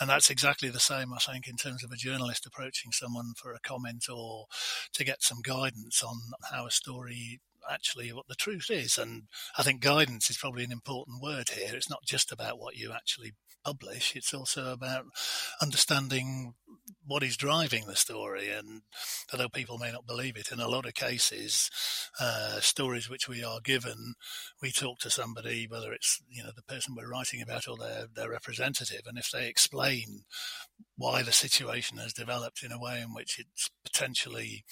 And 0.00 0.10
that's 0.10 0.30
exactly 0.30 0.68
the 0.68 0.80
same, 0.80 1.12
I 1.14 1.18
think, 1.18 1.46
in 1.48 1.56
terms 1.56 1.84
of 1.84 1.90
a 1.92 1.96
journalist 1.96 2.46
approaching 2.46 2.92
someone 2.92 3.32
for 3.36 3.52
a 3.52 3.60
comment 3.60 4.06
or 4.12 4.46
to 4.94 5.04
get 5.04 5.22
some 5.22 5.40
guidance 5.42 6.02
on 6.02 6.16
how 6.50 6.66
a 6.66 6.70
story 6.70 7.40
actually 7.70 8.12
what 8.12 8.28
the 8.28 8.34
truth 8.34 8.70
is. 8.70 8.98
And 8.98 9.24
I 9.58 9.62
think 9.62 9.80
guidance 9.80 10.30
is 10.30 10.38
probably 10.38 10.64
an 10.64 10.72
important 10.72 11.22
word 11.22 11.50
here. 11.50 11.74
It's 11.74 11.90
not 11.90 12.04
just 12.04 12.32
about 12.32 12.58
what 12.58 12.76
you 12.76 12.92
actually 12.92 13.32
publish. 13.66 14.14
It's 14.14 14.32
also 14.32 14.72
about 14.72 15.06
understanding 15.60 16.54
what 17.04 17.24
is 17.24 17.36
driving 17.36 17.86
the 17.86 17.96
story. 17.96 18.48
And 18.48 18.82
although 19.32 19.48
people 19.48 19.78
may 19.78 19.90
not 19.90 20.06
believe 20.06 20.36
it, 20.36 20.52
in 20.52 20.60
a 20.60 20.68
lot 20.68 20.86
of 20.86 20.94
cases, 20.94 21.68
uh, 22.20 22.60
stories 22.60 23.10
which 23.10 23.28
we 23.28 23.42
are 23.42 23.60
given, 23.62 24.14
we 24.62 24.70
talk 24.70 25.00
to 25.00 25.10
somebody, 25.10 25.66
whether 25.68 25.92
it's 25.92 26.20
you 26.28 26.44
know 26.44 26.50
the 26.54 26.62
person 26.62 26.94
we're 26.96 27.10
writing 27.10 27.42
about 27.42 27.68
or 27.68 27.76
their 27.76 28.06
their 28.14 28.30
representative, 28.30 29.02
and 29.06 29.18
if 29.18 29.30
they 29.32 29.48
explain 29.48 30.24
why 30.96 31.22
the 31.22 31.32
situation 31.32 31.98
has 31.98 32.12
developed 32.12 32.62
in 32.62 32.72
a 32.72 32.80
way 32.80 33.00
in 33.00 33.14
which 33.14 33.38
it's 33.38 33.70
potentially 33.84 34.64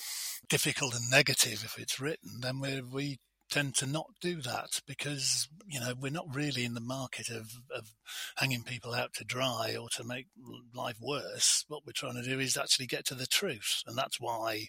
difficult 0.49 0.95
and 0.95 1.11
negative 1.11 1.63
if 1.65 1.79
it's 1.79 2.01
written, 2.01 2.41
then 2.41 2.61
we 2.61 2.81
we 2.81 3.19
tend 3.51 3.75
to 3.77 3.87
not 3.87 4.07
do 4.21 4.41
that 4.43 4.81
because 4.87 5.49
you 5.67 5.81
know 5.81 5.95
we're 6.01 6.11
not 6.11 6.35
really 6.35 6.65
in 6.65 6.75
the 6.75 6.81
market 6.81 7.29
of, 7.29 7.53
of 7.75 7.93
hanging 8.37 8.63
people 8.63 8.95
out 8.95 9.15
to 9.15 9.25
dry 9.25 9.77
or 9.81 9.89
to 9.91 10.05
make 10.05 10.27
life 10.75 10.97
worse. 11.01 11.65
What 11.69 11.83
we're 11.87 11.93
trying 11.93 12.23
to 12.23 12.29
do 12.29 12.41
is 12.41 12.57
actually 12.57 12.87
get 12.87 13.05
to 13.07 13.15
the 13.15 13.27
truth, 13.27 13.83
and 13.87 13.97
that's 13.97 14.21
why 14.21 14.67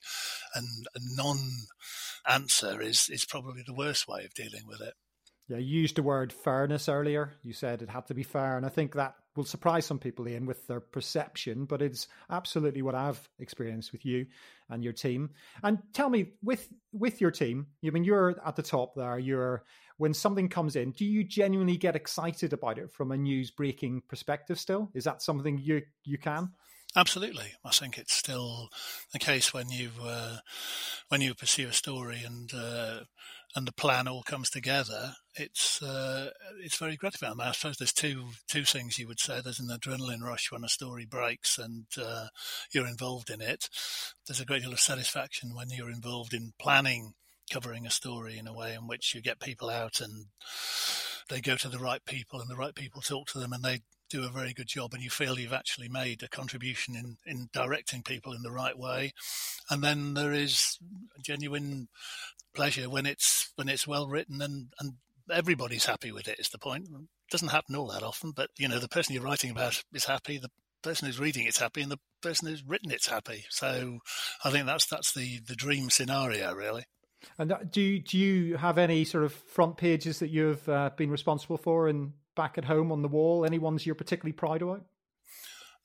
an, 0.53 0.67
a 0.93 0.99
non-answer 1.15 2.81
is 2.81 3.09
is 3.09 3.25
probably 3.25 3.63
the 3.65 3.73
worst 3.73 4.07
way 4.07 4.23
of 4.25 4.33
dealing 4.33 4.67
with 4.67 4.81
it. 4.81 4.93
Yeah, 5.47 5.57
you 5.57 5.81
used 5.81 5.95
the 5.95 6.03
word 6.03 6.33
fairness 6.33 6.89
earlier. 6.89 7.33
You 7.43 7.53
said 7.53 7.81
it 7.81 7.89
had 7.89 8.07
to 8.07 8.13
be 8.13 8.23
fair, 8.23 8.57
and 8.57 8.65
I 8.65 8.69
think 8.69 8.93
that 8.95 9.15
will 9.35 9.45
surprise 9.45 9.85
some 9.85 9.99
people 9.99 10.27
in 10.27 10.45
with 10.45 10.65
their 10.67 10.79
perception, 10.79 11.65
but 11.65 11.81
it's 11.81 12.07
absolutely 12.29 12.81
what 12.81 12.95
I've 12.95 13.29
experienced 13.39 13.91
with 13.91 14.05
you 14.05 14.25
and 14.69 14.83
your 14.83 14.93
team. 14.93 15.31
And 15.63 15.79
tell 15.93 16.09
me, 16.09 16.33
with 16.41 16.67
with 16.91 17.21
your 17.21 17.31
team, 17.31 17.67
I 17.85 17.89
mean, 17.89 18.03
you're 18.03 18.35
at 18.45 18.55
the 18.55 18.63
top 18.63 18.95
there. 18.95 19.19
You're 19.19 19.63
when 19.97 20.13
something 20.13 20.49
comes 20.49 20.75
in, 20.75 20.91
do 20.91 21.05
you 21.05 21.23
genuinely 21.23 21.77
get 21.77 21.95
excited 21.95 22.51
about 22.51 22.77
it 22.77 22.91
from 22.91 23.11
a 23.11 23.17
news 23.17 23.51
breaking 23.51 24.01
perspective? 24.07 24.59
Still, 24.59 24.89
is 24.93 25.05
that 25.05 25.21
something 25.21 25.57
you 25.57 25.83
you 26.03 26.17
can? 26.17 26.51
Absolutely, 26.97 27.51
I 27.65 27.71
think 27.71 27.97
it's 27.97 28.13
still 28.13 28.69
the 29.11 29.19
case 29.19 29.53
when 29.53 29.69
you 29.69 29.89
uh, 30.01 30.37
when 31.09 31.21
you 31.21 31.33
pursue 31.33 31.67
a 31.67 31.73
story 31.73 32.21
and 32.25 32.51
uh, 32.53 32.99
and 33.55 33.67
the 33.67 33.71
plan 33.71 34.07
all 34.07 34.23
comes 34.23 34.49
together. 34.49 35.13
It's 35.35 35.81
uh, 35.81 36.31
it's 36.61 36.77
very 36.77 36.97
gratifying. 36.97 37.39
I 37.39 37.51
suppose 37.51 37.77
there's 37.77 37.93
two 37.93 38.29
two 38.47 38.65
things 38.65 38.99
you 38.99 39.07
would 39.07 39.19
say. 39.19 39.41
There's 39.41 39.59
an 39.59 39.69
adrenaline 39.69 40.21
rush 40.21 40.51
when 40.51 40.63
a 40.63 40.69
story 40.69 41.05
breaks 41.05 41.57
and 41.57 41.85
uh, 41.97 42.27
you're 42.73 42.87
involved 42.87 43.29
in 43.29 43.41
it. 43.41 43.69
There's 44.27 44.41
a 44.41 44.45
great 44.45 44.63
deal 44.63 44.73
of 44.73 44.79
satisfaction 44.79 45.55
when 45.55 45.69
you're 45.69 45.89
involved 45.89 46.33
in 46.33 46.53
planning 46.59 47.13
covering 47.51 47.85
a 47.85 47.91
story 47.91 48.37
in 48.37 48.47
a 48.47 48.53
way 48.53 48.73
in 48.73 48.87
which 48.87 49.13
you 49.13 49.21
get 49.21 49.39
people 49.39 49.69
out 49.69 50.01
and 50.01 50.25
they 51.29 51.41
go 51.41 51.55
to 51.55 51.69
the 51.69 51.79
right 51.79 52.03
people 52.05 52.41
and 52.41 52.49
the 52.49 52.55
right 52.55 52.75
people 52.75 53.01
talk 53.01 53.27
to 53.27 53.39
them 53.39 53.53
and 53.53 53.63
they 53.63 53.81
do 54.15 54.25
a 54.25 54.29
very 54.29 54.53
good 54.53 54.67
job 54.67 54.93
and 54.93 55.03
you 55.03 55.09
feel 55.09 55.37
you've 55.37 55.53
actually 55.53 55.89
made 55.89 56.23
a 56.23 56.27
contribution 56.27 56.95
in, 56.95 57.17
in 57.25 57.49
directing 57.53 58.01
people 58.01 58.33
in 58.33 58.41
the 58.43 58.51
right 58.51 58.77
way. 58.77 59.13
And 59.69 59.83
then 59.83 60.13
there 60.13 60.31
is 60.31 60.77
genuine 61.21 61.87
pleasure 62.53 62.89
when 62.89 63.05
it's 63.05 63.51
when 63.55 63.67
it's 63.67 63.87
well 63.87 64.07
written 64.07 64.41
and, 64.41 64.67
and 64.79 64.93
everybody's 65.31 65.85
happy 65.85 66.11
with 66.11 66.27
it 66.27 66.39
is 66.39 66.49
the 66.49 66.57
point. 66.57 66.85
It 66.85 67.31
doesn't 67.31 67.49
happen 67.49 67.75
all 67.75 67.87
that 67.87 68.03
often, 68.03 68.31
but 68.31 68.49
you 68.57 68.67
know, 68.67 68.79
the 68.79 68.87
person 68.87 69.13
you're 69.13 69.23
writing 69.23 69.51
about 69.51 69.81
is 69.93 70.05
happy, 70.05 70.37
the 70.37 70.51
person 70.81 71.07
who's 71.07 71.19
reading 71.19 71.45
it's 71.45 71.59
happy, 71.59 71.81
and 71.81 71.91
the 71.91 71.99
person 72.21 72.47
who's 72.47 72.63
written 72.65 72.91
it's 72.91 73.07
happy. 73.07 73.45
So 73.49 73.99
I 74.43 74.51
think 74.51 74.65
that's 74.65 74.85
that's 74.85 75.13
the, 75.13 75.39
the 75.47 75.55
dream 75.55 75.89
scenario 75.89 76.53
really. 76.53 76.83
And 77.37 77.51
uh, 77.51 77.59
do 77.69 77.99
do 77.99 78.17
you 78.17 78.57
have 78.57 78.77
any 78.77 79.03
sort 79.03 79.23
of 79.23 79.33
front 79.33 79.77
pages 79.77 80.19
that 80.19 80.29
you've 80.29 80.67
uh, 80.69 80.91
been 80.95 81.09
responsible 81.09 81.57
for 81.57 81.87
and 81.87 82.13
back 82.35 82.57
at 82.57 82.65
home 82.65 82.91
on 82.91 83.01
the 83.01 83.07
wall? 83.07 83.45
Any 83.45 83.59
ones 83.59 83.85
you're 83.85 83.95
particularly 83.95 84.33
proud 84.33 84.61
of? 84.61 84.81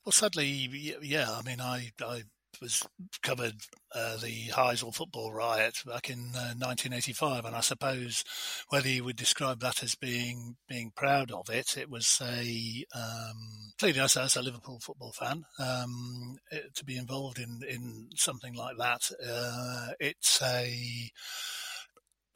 Well, 0.05 0.11
sadly, 0.11 0.97
yeah. 1.01 1.29
I 1.29 1.41
mean, 1.43 1.61
I 1.61 1.91
I 2.03 2.23
was 2.59 2.85
covered 3.21 3.55
uh, 3.93 4.17
the 4.17 4.49
Heysel 4.49 4.93
football 4.93 5.31
riot 5.31 5.83
back 5.85 6.09
in 6.09 6.19
uh, 6.35 6.53
1985, 6.57 7.45
and 7.45 7.55
I 7.55 7.61
suppose 7.61 8.23
whether 8.69 8.89
you 8.89 9.03
would 9.03 9.15
describe 9.15 9.59
that 9.61 9.83
as 9.83 9.95
being 9.95 10.55
being 10.67 10.91
proud 10.95 11.31
of 11.31 11.49
it, 11.49 11.77
it 11.77 11.89
was 11.89 12.21
a 12.21 12.85
um, 12.95 13.73
clearly 13.79 13.99
as, 13.99 14.17
as, 14.17 14.35
a 14.35 14.41
Liverpool 14.41 14.79
football 14.79 15.11
fan 15.11 15.43
um, 15.59 16.37
it, 16.51 16.73
to 16.75 16.85
be 16.85 16.97
involved 16.97 17.39
in 17.39 17.61
in 17.67 18.09
something 18.15 18.53
like 18.53 18.77
that. 18.77 19.09
Uh, 19.25 19.93
it's 19.99 20.41
a 20.41 21.11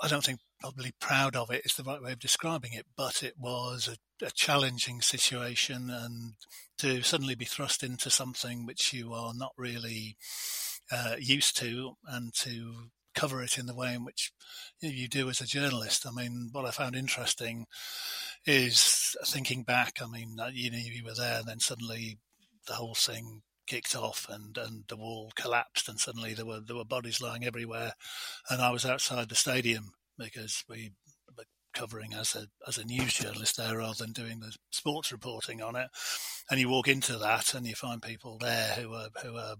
I 0.01 0.07
don't 0.07 0.23
think 0.23 0.39
probably 0.59 0.93
proud 0.99 1.35
of 1.35 1.51
it 1.51 1.65
is 1.65 1.75
the 1.75 1.83
right 1.83 2.01
way 2.01 2.11
of 2.11 2.19
describing 2.19 2.73
it, 2.73 2.85
but 2.97 3.23
it 3.23 3.35
was 3.37 3.87
a, 3.87 4.25
a, 4.25 4.31
challenging 4.31 5.01
situation 5.01 5.89
and 5.89 6.33
to 6.79 7.01
suddenly 7.01 7.35
be 7.35 7.45
thrust 7.45 7.83
into 7.83 8.09
something 8.09 8.65
which 8.65 8.91
you 8.93 9.13
are 9.13 9.33
not 9.33 9.53
really 9.57 10.17
uh, 10.91 11.15
used 11.19 11.57
to 11.57 11.93
and 12.07 12.33
to 12.33 12.89
cover 13.15 13.41
it 13.41 13.57
in 13.57 13.65
the 13.65 13.75
way 13.75 13.93
in 13.93 14.03
which 14.03 14.31
you 14.81 15.07
do 15.07 15.29
as 15.29 15.39
a 15.39 15.45
journalist. 15.45 16.05
I 16.05 16.11
mean, 16.11 16.49
what 16.51 16.65
I 16.65 16.71
found 16.71 16.95
interesting 16.95 17.65
is 18.45 19.15
thinking 19.25 19.63
back. 19.63 19.99
I 20.01 20.07
mean, 20.07 20.35
uh, 20.39 20.49
you 20.53 20.69
know, 20.69 20.77
you 20.77 21.03
were 21.05 21.15
there 21.15 21.39
and 21.39 21.47
then 21.47 21.59
suddenly 21.59 22.19
the 22.67 22.73
whole 22.73 22.95
thing 22.95 23.41
kicked 23.67 23.95
off 23.95 24.27
and, 24.29 24.57
and 24.57 24.83
the 24.87 24.97
wall 24.97 25.31
collapsed 25.35 25.89
and 25.89 25.99
suddenly 25.99 26.33
there 26.33 26.45
were 26.45 26.59
there 26.59 26.75
were 26.75 26.85
bodies 26.85 27.21
lying 27.21 27.45
everywhere. 27.45 27.93
And 28.49 28.61
I 28.61 28.71
was 28.71 28.85
outside 28.85 29.29
the 29.29 29.35
stadium 29.35 29.93
because 30.17 30.63
we 30.69 30.91
were 31.37 31.43
covering 31.73 32.13
as 32.13 32.35
a 32.35 32.47
as 32.67 32.77
a 32.77 32.85
news 32.85 33.13
journalist 33.13 33.57
there 33.57 33.77
rather 33.77 34.03
than 34.03 34.13
doing 34.13 34.39
the 34.39 34.55
sports 34.71 35.11
reporting 35.11 35.61
on 35.61 35.75
it. 35.75 35.87
And 36.49 36.59
you 36.59 36.69
walk 36.69 36.87
into 36.87 37.17
that 37.17 37.53
and 37.53 37.65
you 37.65 37.75
find 37.75 38.01
people 38.01 38.37
there 38.37 38.73
who 38.73 38.93
are 38.93 39.09
who 39.23 39.37
are 39.37 39.55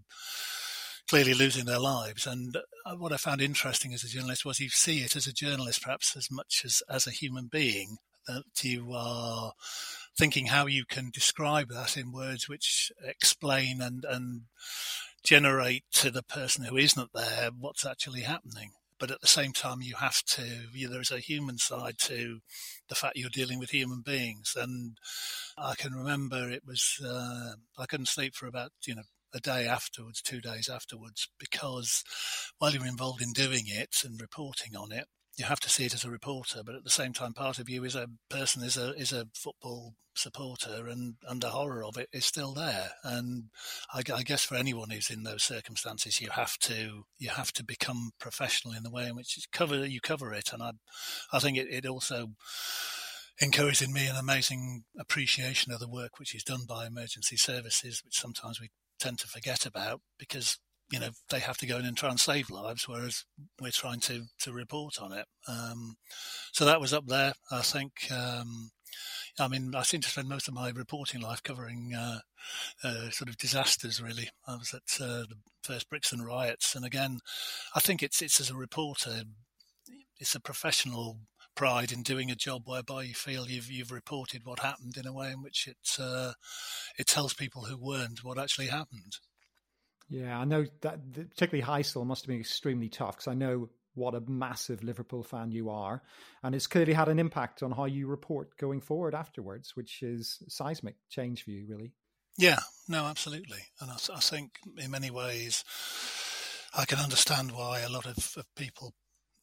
clearly 1.08 1.34
losing 1.34 1.66
their 1.66 1.80
lives. 1.80 2.26
And 2.26 2.58
uh, 2.86 2.96
what 2.96 3.12
I 3.12 3.18
found 3.18 3.42
interesting 3.42 3.94
as 3.94 4.04
a 4.04 4.08
journalist 4.08 4.46
was 4.46 4.60
you 4.60 4.70
see 4.70 5.00
it 5.00 5.16
as 5.16 5.28
a 5.28 5.34
journalist 5.34 5.82
perhaps 5.84 6.16
as 6.16 6.30
much 6.32 6.64
as 6.66 6.82
as 6.90 7.08
a 7.08 7.12
human 7.12 7.48
being 7.52 7.98
that 8.28 8.44
you 8.64 8.92
are 8.92 9.54
thinking 10.18 10.48
how 10.48 10.66
you 10.66 10.86
can 10.86 11.10
describe 11.14 11.70
that 11.70 11.98
in 11.98 12.12
words 12.12 12.48
which 12.48 12.92
explain 13.04 13.82
and, 13.82 14.06
and 14.06 14.44
generate 15.24 15.84
to 15.92 16.10
the 16.10 16.24
person 16.24 16.66
who 16.66 16.78
isn't 16.78 17.12
there 17.14 17.50
what's 17.58 17.86
actually 17.86 18.22
happening. 18.22 18.72
But 18.98 19.12
at 19.12 19.20
the 19.20 19.28
same 19.28 19.52
time, 19.52 19.82
you 19.82 19.96
have 19.96 20.24
to, 20.24 20.44
you 20.74 20.88
there's 20.88 21.12
a 21.12 21.20
human 21.20 21.58
side 21.58 21.96
to 22.04 22.40
the 22.88 22.96
fact 22.96 23.18
you're 23.18 23.30
dealing 23.30 23.60
with 23.60 23.72
human 23.72 24.02
beings. 24.02 24.56
And 24.58 24.98
I 25.58 25.76
can 25.76 25.94
remember 25.94 26.50
it 26.50 26.64
was, 26.66 27.02
uh, 27.06 27.56
I 27.78 27.86
couldn't 27.88 28.06
sleep 28.06 28.36
for 28.36 28.48
about, 28.48 28.72
you 28.86 28.96
know, 28.96 29.04
a 29.34 29.42
day 29.42 29.68
afterwards, 29.68 30.22
two 30.22 30.40
days 30.40 30.70
afterwards, 30.70 31.28
because 31.38 32.06
while 32.58 32.72
you're 32.72 32.86
involved 32.86 33.22
in 33.22 33.34
doing 33.34 33.64
it 33.68 33.98
and 34.06 34.22
reporting 34.22 34.78
on 34.78 34.94
it, 34.94 35.08
you 35.38 35.46
have 35.46 35.60
to 35.62 35.70
see 35.70 35.86
it 35.86 35.94
as 35.94 36.06
a 36.06 36.10
reporter, 36.10 36.62
but 36.66 36.76
at 36.76 36.84
the 36.84 36.90
same 36.90 37.14
time, 37.14 37.34
part 37.34 37.60
of 37.60 37.70
you 37.70 37.84
is 37.84 37.96
a 37.96 38.08
person 38.30 38.64
is 38.64 38.78
a 38.78 38.94
is 38.94 39.12
a 39.12 39.28
football 39.34 39.96
supporter, 40.16 40.88
and 40.88 41.16
and 41.28 41.42
the 41.42 41.50
horror 41.50 41.84
of 41.84 41.98
it 41.98 42.10
is 42.14 42.26
still 42.26 42.54
there. 42.54 42.92
And 43.04 43.46
I, 43.94 44.02
I, 44.14 44.24
guess 44.24 44.44
for 44.44 44.56
anyone 44.56 44.90
who's 44.90 45.10
in 45.10 45.24
those 45.24 45.44
circumstances, 45.44 46.22
you 46.22 46.30
have 46.32 46.58
to 46.60 47.04
you 47.18 47.30
have 47.30 47.52
to 47.54 47.64
become 47.64 48.12
professional 48.20 48.74
in 48.74 48.84
the 48.84 48.92
way 48.92 49.08
in 49.08 49.16
which 49.16 49.36
you 49.38 49.44
cover 49.52 49.86
you 49.86 50.00
cover 50.02 50.34
it. 50.34 50.54
And 50.54 50.64
I 50.64 50.72
I 51.34 51.40
think 51.40 51.58
it, 51.58 51.68
it 51.70 51.86
also 51.86 52.30
encouraged 53.40 53.82
in 53.82 53.92
me 53.92 54.08
an 54.08 54.16
amazing 54.16 54.86
appreciation 54.98 55.74
of 55.74 55.80
the 55.80 55.90
work 55.90 56.18
which 56.18 56.34
is 56.34 56.44
done 56.44 56.66
by 56.68 56.88
emergency 56.88 57.36
services, 57.36 58.02
which 58.04 58.18
sometimes 58.18 58.62
we 58.62 58.70
tend 59.00 59.20
to 59.20 59.28
forget 59.28 59.66
about 59.66 60.00
because 60.18 60.58
you 60.92 61.00
know 61.00 61.10
they 61.30 61.40
have 61.40 61.58
to 61.58 61.66
go 61.66 61.78
in 61.78 61.86
and 61.86 61.98
try 61.98 62.10
and 62.10 62.20
save 62.20 62.50
lives, 62.50 62.88
whereas 62.88 63.26
we're 63.60 63.72
trying 63.72 64.00
to 64.02 64.24
to 64.40 64.54
report 64.54 65.02
on 65.02 65.12
it. 65.12 65.26
Um, 65.48 65.96
so 66.52 66.66
that 66.66 66.82
was 66.82 66.94
up 66.94 67.08
there. 67.08 67.34
I 67.52 67.62
think. 67.62 68.12
Um, 68.12 68.72
I 69.38 69.50
mean, 69.50 69.76
I 69.76 69.84
seem 69.84 70.00
to 70.00 70.10
spend 70.10 70.30
most 70.30 70.48
of 70.48 70.54
my 70.54 70.70
reporting 70.70 71.20
life 71.20 71.44
covering 71.44 71.94
uh, 71.94 72.20
uh, 72.84 73.10
sort 73.10 73.30
of 73.30 73.38
disasters. 73.38 74.02
Really, 74.02 74.30
I 74.48 74.56
was 74.56 74.74
at 74.74 75.04
uh, 75.04 75.26
the 75.28 75.36
first 75.62 75.90
Brixton 75.90 76.22
riots, 76.22 76.76
and 76.76 76.86
again, 76.86 77.20
I 77.76 77.82
think 77.82 78.02
it's 78.02 78.22
it's 78.22 78.40
as 78.40 78.50
a 78.50 78.56
reporter, 78.56 79.24
it's 80.20 80.36
a 80.36 80.40
professional 80.40 81.20
pride 81.56 81.92
in 81.92 82.04
doing 82.04 82.30
a 82.30 82.36
job 82.36 82.64
whereby 82.66 83.04
you 83.04 83.14
feel 83.14 83.50
you've 83.50 83.72
you've 83.72 83.92
reported 83.92 84.42
what 84.46 84.60
happened 84.60 84.98
in 84.98 85.08
a 85.08 85.14
way 85.14 85.32
in 85.32 85.42
which 85.42 85.68
it 85.68 85.98
uh, 86.00 86.34
it 86.98 87.08
tells 87.08 87.34
people 87.34 87.66
who 87.66 87.78
weren't 87.78 88.24
what 88.24 88.40
actually 88.40 88.68
happened. 88.68 89.18
Yeah, 90.10 90.38
I 90.38 90.46
know 90.46 90.66
that 90.82 91.00
particularly 91.14 91.64
Heysel 91.64 92.06
must 92.06 92.24
have 92.24 92.28
been 92.28 92.40
extremely 92.40 92.90
tough 92.90 93.18
because 93.18 93.28
I 93.28 93.34
know 93.34 93.70
what 93.96 94.14
a 94.14 94.22
massive 94.22 94.84
Liverpool 94.84 95.24
fan 95.24 95.52
you 95.52 95.70
are, 95.70 96.04
and 96.44 96.54
it's 96.54 96.68
clearly 96.68 96.94
had 96.94 97.08
an 97.08 97.18
impact 97.18 97.64
on 97.64 97.72
how 97.72 97.86
you 97.86 98.08
report 98.08 98.58
going 98.58 98.82
forward 98.82 99.16
afterwards, 99.16 99.76
which 99.76 100.04
is 100.04 100.44
seismic 100.48 100.96
change 101.10 101.44
for 101.44 101.52
you, 101.52 101.66
really. 101.68 101.94
Yeah, 102.38 102.60
no, 102.88 103.06
absolutely, 103.06 103.60
and 103.80 103.90
I, 103.90 103.96
I 104.14 104.20
think 104.20 104.60
in 104.78 104.92
many 104.92 105.10
ways 105.10 105.64
I 106.78 106.86
can 106.86 107.00
understand 107.00 107.52
why 107.54 107.80
a 107.80 107.90
lot 107.90 108.06
of, 108.06 108.18
of 108.38 108.46
people 108.56 108.94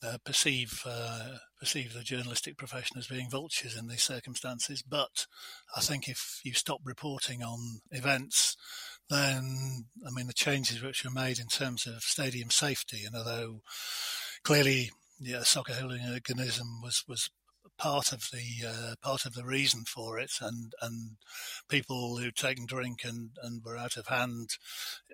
uh, 0.04 0.18
perceive 0.24 0.82
uh, 0.84 1.36
perceive 1.58 1.94
the 1.94 2.02
journalistic 2.02 2.56
profession 2.56 2.98
as 2.98 3.06
being 3.06 3.30
vultures 3.30 3.76
in 3.76 3.86
these 3.86 4.02
circumstances. 4.02 4.82
But 4.82 5.26
I 5.76 5.80
think 5.80 6.08
if 6.08 6.40
you 6.44 6.54
stop 6.54 6.80
reporting 6.84 7.42
on 7.42 7.80
events, 7.90 8.56
then 9.10 9.86
I 10.06 10.10
mean 10.10 10.26
the 10.26 10.32
changes 10.32 10.82
which 10.82 11.04
were 11.04 11.10
made 11.10 11.38
in 11.38 11.48
terms 11.48 11.86
of 11.86 12.02
stadium 12.02 12.50
safety, 12.50 13.04
and 13.04 13.14
although 13.16 13.62
clearly 14.42 14.90
yeah, 15.20 15.42
soccer 15.42 15.74
hooliganism 15.74 16.80
was 16.82 17.04
was 17.06 17.30
part 17.78 18.12
of 18.12 18.28
the 18.32 18.66
uh, 18.66 18.94
part 19.02 19.24
of 19.24 19.34
the 19.34 19.44
reason 19.44 19.84
for 19.84 20.18
it, 20.18 20.32
and 20.40 20.72
and 20.80 21.16
people 21.68 22.16
who'd 22.18 22.36
taken 22.36 22.66
drink 22.66 23.04
and, 23.04 23.30
and 23.42 23.62
were 23.64 23.76
out 23.76 23.96
of 23.96 24.08
hand. 24.08 24.50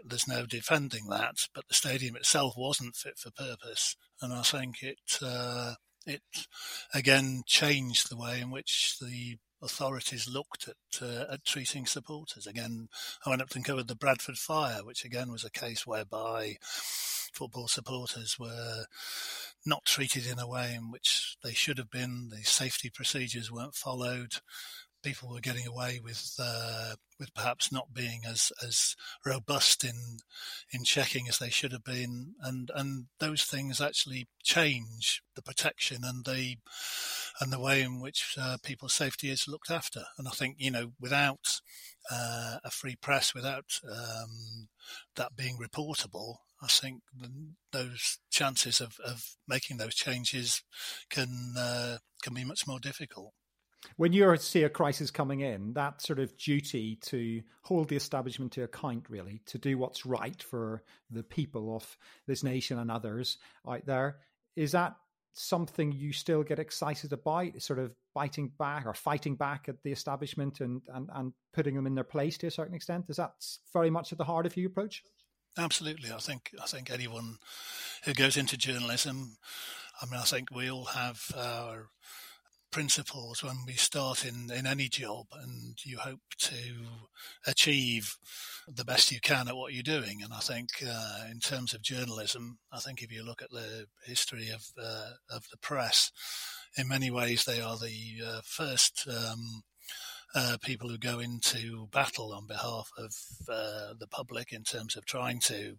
There's 0.05 0.29
no 0.29 0.47
defending 0.47 1.09
that, 1.11 1.49
but 1.55 1.69
the 1.69 1.75
stadium 1.75 2.17
itself 2.17 2.55
wasn't 2.57 2.97
fit 2.97 3.19
for 3.19 3.31
purpose, 3.31 3.97
and 4.21 4.33
I 4.33 4.43
think 4.43 4.83
it 4.83 5.19
uh, 5.23 5.75
it 6.07 6.23
again 6.95 7.43
changed 7.47 8.11
the 8.11 8.17
way 8.17 8.41
in 8.41 8.51
which 8.51 8.97
the 9.01 9.39
authorities 9.63 10.29
looked 10.29 10.69
at 10.69 11.03
uh, 11.03 11.25
at 11.33 11.45
treating 11.45 11.87
supporters. 11.87 12.47
Again, 12.47 12.89
I 13.25 13.31
went 13.31 13.43
up 13.43 13.55
and 13.55 13.65
covered 13.65 13.89
the 13.89 13.97
Bradford 13.97 14.39
fire, 14.39 14.85
which 14.85 15.05
again 15.05 15.31
was 15.31 15.45
a 15.45 15.51
case 15.51 15.87
whereby 15.87 16.57
football 17.33 17.69
supporters 17.69 18.37
were 18.39 18.85
not 19.67 19.85
treated 19.85 20.27
in 20.27 20.39
a 20.39 20.49
way 20.49 20.75
in 20.75 20.91
which 20.91 21.37
they 21.43 21.53
should 21.53 21.79
have 21.79 21.91
been. 21.91 22.29
The 22.31 22.43
safety 22.43 22.91
procedures 22.91 23.53
weren't 23.53 23.75
followed. 23.75 24.37
People 25.03 25.31
were 25.31 25.41
getting 25.41 25.67
away 25.67 26.01
with 26.03 26.35
uh, 26.39 26.95
with 27.19 27.33
perhaps 27.35 27.71
not 27.71 27.95
being 27.95 28.23
as 28.27 28.53
as 28.63 28.97
robust 29.25 29.85
in 29.85 30.19
in 30.73 30.85
checking 30.85 31.29
as 31.29 31.39
they 31.39 31.51
should 31.51 31.73
have 31.73 31.85
been, 31.85 32.35
and 32.43 32.71
and 32.75 33.07
those 33.21 33.45
things 33.45 33.81
actually 33.81 34.29
change 34.43 35.23
the 35.35 35.43
protection 35.43 35.99
and 36.03 36.25
the 36.25 36.57
and 37.41 37.53
the 37.53 37.61
way 37.61 37.83
in 37.83 38.01
which 38.01 38.35
uh, 38.41 38.57
people's 38.63 38.95
safety 38.95 39.31
is 39.31 39.47
looked 39.49 39.71
after. 39.71 40.05
And 40.19 40.27
I 40.27 40.33
think 40.33 40.57
you 40.59 40.71
know 40.71 40.93
without 41.01 41.61
uh, 42.11 42.59
a 42.65 42.71
free 42.71 42.97
press, 42.97 43.35
without 43.35 43.81
um, 43.89 44.69
that 45.17 45.37
being 45.37 45.59
reportable, 45.59 46.37
I 46.63 46.67
think 46.67 47.03
those 47.73 48.19
chances 48.31 48.81
of, 48.81 48.99
of 49.05 49.37
making 49.47 49.77
those 49.77 49.95
changes 49.95 50.63
can 51.11 51.55
uh, 51.57 51.99
can 52.23 52.35
be 52.35 52.45
much 52.45 52.67
more 52.67 52.81
difficult. 52.81 53.33
When 53.97 54.13
you 54.13 54.37
see 54.37 54.65
a 54.65 54.69
crisis 54.69 55.11
coming 55.11 55.41
in, 55.41 55.75
that 55.75 56.03
sort 56.03 56.19
of 56.19 56.37
duty 56.37 56.97
to 57.07 57.43
hold 57.63 57.89
the 57.89 57.97
establishment 57.97 58.53
to 58.53 58.65
account, 58.65 59.09
really, 59.09 59.41
to 59.47 59.59
do 59.59 59.79
what's 59.79 60.05
right 60.05 60.43
for 60.43 60.83
the 61.11 61.23
people 61.23 61.77
of 61.77 61.97
this 62.27 62.43
nation 62.43 62.79
and 62.79 62.91
others 62.91 63.39
out 63.69 63.87
there, 63.87 64.19
is 64.57 64.73
that 64.73 64.97
something 65.33 65.93
you 65.93 66.13
still 66.13 66.43
get 66.43 66.59
excited 66.59 67.13
about, 67.13 67.63
sort 67.63 67.79
of 67.79 67.95
biting 68.15 68.51
back 68.59 68.87
or 68.87 68.95
fighting 68.95 69.37
back 69.37 69.69
at 69.69 69.83
the 69.85 69.93
establishment 69.93 70.61
and, 70.61 70.83
and, 70.93 71.09
and 71.15 71.33
putting 71.53 71.77
them 71.77 71.87
in 71.87 71.95
their 71.95 72.05
place 72.05 72.37
to 72.39 72.49
a 72.49 72.51
certain 72.51 72.75
extent? 72.75 73.07
Is 73.09 73.17
that 73.17 73.33
very 73.73 73.91
much 73.91 74.11
at 74.11 74.19
the 74.19 74.25
heart 74.25 74.47
of 74.47 74.57
your 74.57 74.69
approach? 74.69 75.03
Absolutely, 75.57 76.13
I 76.13 76.19
think 76.19 76.55
I 76.63 76.67
think 76.67 76.91
anyone 76.91 77.39
who 78.05 78.15
goes 78.15 78.37
into 78.37 78.57
journalism, 78.57 79.37
I 80.01 80.07
mean, 80.07 80.21
I 80.21 80.25
think 80.25 80.51
we 80.55 80.71
all 80.71 80.85
have 80.85 81.21
our 81.37 81.89
principles 82.71 83.43
when 83.43 83.57
we 83.67 83.75
start 83.75 84.25
in, 84.25 84.51
in 84.55 84.67
any 84.67 84.89
job 84.89 85.27
and 85.43 85.77
you 85.85 85.99
hope 85.99 86.21
to 86.39 86.55
achieve 87.47 88.17
the 88.67 88.85
best 88.85 89.11
you 89.11 89.21
can 89.21 89.49
at 89.49 89.57
what 89.57 89.73
you're 89.73 89.83
doing. 89.83 90.21
And 90.23 90.33
I 90.33 90.41
think 90.41 90.69
uh, 90.87 91.25
in 91.31 91.41
terms 91.41 91.73
of 91.73 91.83
journalism, 91.83 92.59
I 92.73 92.79
think 92.79 93.03
if 93.03 93.13
you 93.13 93.25
look 93.25 93.43
at 93.43 93.51
the 93.51 93.87
history 94.05 94.51
of, 94.51 94.65
uh, 94.83 95.13
of 95.31 95.45
the 95.51 95.59
press, 95.59 96.11
in 96.77 96.89
many 96.89 97.11
ways 97.11 97.45
they 97.45 97.61
are 97.61 97.77
the 97.77 98.23
uh, 98.25 98.41
first 98.45 99.07
um, 99.09 99.63
uh, 100.35 100.57
people 100.63 100.89
who 100.89 100.99
go 100.99 101.19
into 101.19 101.89
battle 101.91 102.33
on 102.33 102.47
behalf 102.47 102.91
of 102.99 103.15
uh, 103.49 103.95
the 103.99 104.07
public 104.11 104.53
in 104.53 104.63
terms 104.63 104.97
of 104.97 105.07
trying 105.07 105.41
to 105.41 105.77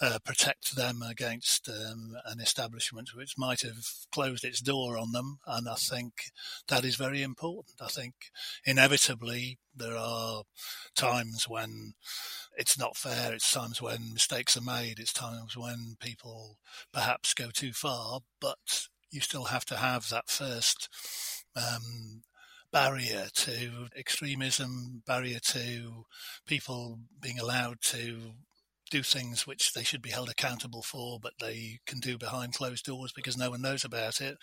uh, 0.00 0.18
protect 0.24 0.74
them 0.74 1.02
against 1.02 1.68
um, 1.68 2.16
an 2.24 2.40
establishment 2.40 3.10
which 3.14 3.36
might 3.36 3.60
have 3.60 3.84
closed 4.10 4.44
its 4.44 4.60
door 4.60 4.96
on 4.96 5.12
them. 5.12 5.38
And 5.46 5.68
I 5.68 5.74
think 5.74 6.32
that 6.68 6.84
is 6.84 6.96
very 6.96 7.22
important. 7.22 7.82
I 7.82 7.88
think 7.88 8.14
inevitably 8.64 9.58
there 9.74 9.96
are 9.96 10.44
times 10.94 11.46
when 11.48 11.94
it's 12.56 12.78
not 12.78 12.96
fair. 12.96 13.32
It's 13.32 13.50
times 13.50 13.80
when 13.80 14.12
mistakes 14.12 14.56
are 14.56 14.62
made. 14.62 14.98
It's 14.98 15.12
times 15.12 15.56
when 15.56 15.96
people 16.00 16.58
perhaps 16.92 17.34
go 17.34 17.50
too 17.52 17.72
far, 17.72 18.20
but 18.40 18.88
you 19.10 19.20
still 19.20 19.44
have 19.44 19.64
to 19.66 19.76
have 19.76 20.08
that 20.08 20.30
first 20.30 20.88
um, 21.54 22.22
barrier 22.72 23.28
to 23.34 23.88
extremism, 23.96 25.02
barrier 25.06 25.38
to 25.38 26.04
people 26.46 26.98
being 27.20 27.38
allowed 27.38 27.80
to 27.82 28.32
do 28.90 29.02
things 29.02 29.46
which 29.46 29.72
they 29.72 29.82
should 29.82 30.02
be 30.02 30.10
held 30.10 30.28
accountable 30.28 30.82
for, 30.82 31.18
but 31.20 31.32
they 31.40 31.78
can 31.86 31.98
do 31.98 32.18
behind 32.18 32.52
closed 32.52 32.84
doors 32.84 33.12
because 33.14 33.38
no 33.38 33.50
one 33.50 33.62
knows 33.62 33.84
about 33.84 34.20
it. 34.20 34.36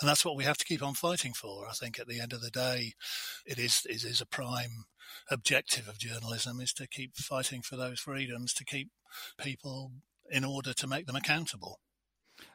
And 0.00 0.08
that's 0.08 0.24
what 0.24 0.36
we 0.36 0.44
have 0.44 0.56
to 0.58 0.64
keep 0.64 0.82
on 0.82 0.94
fighting 0.94 1.32
for. 1.32 1.66
I 1.68 1.72
think 1.72 1.98
at 1.98 2.06
the 2.06 2.20
end 2.20 2.32
of 2.32 2.40
the 2.40 2.50
day, 2.50 2.92
it 3.44 3.58
is, 3.58 3.82
it 3.86 4.04
is 4.04 4.20
a 4.20 4.26
prime 4.26 4.84
objective 5.30 5.88
of 5.88 5.98
journalism 5.98 6.60
is 6.60 6.72
to 6.74 6.86
keep 6.86 7.16
fighting 7.16 7.60
for 7.60 7.76
those 7.76 7.98
freedoms, 7.98 8.54
to 8.54 8.64
keep 8.64 8.90
people 9.36 9.92
in 10.30 10.44
order 10.44 10.72
to 10.74 10.86
make 10.86 11.06
them 11.06 11.16
accountable. 11.16 11.80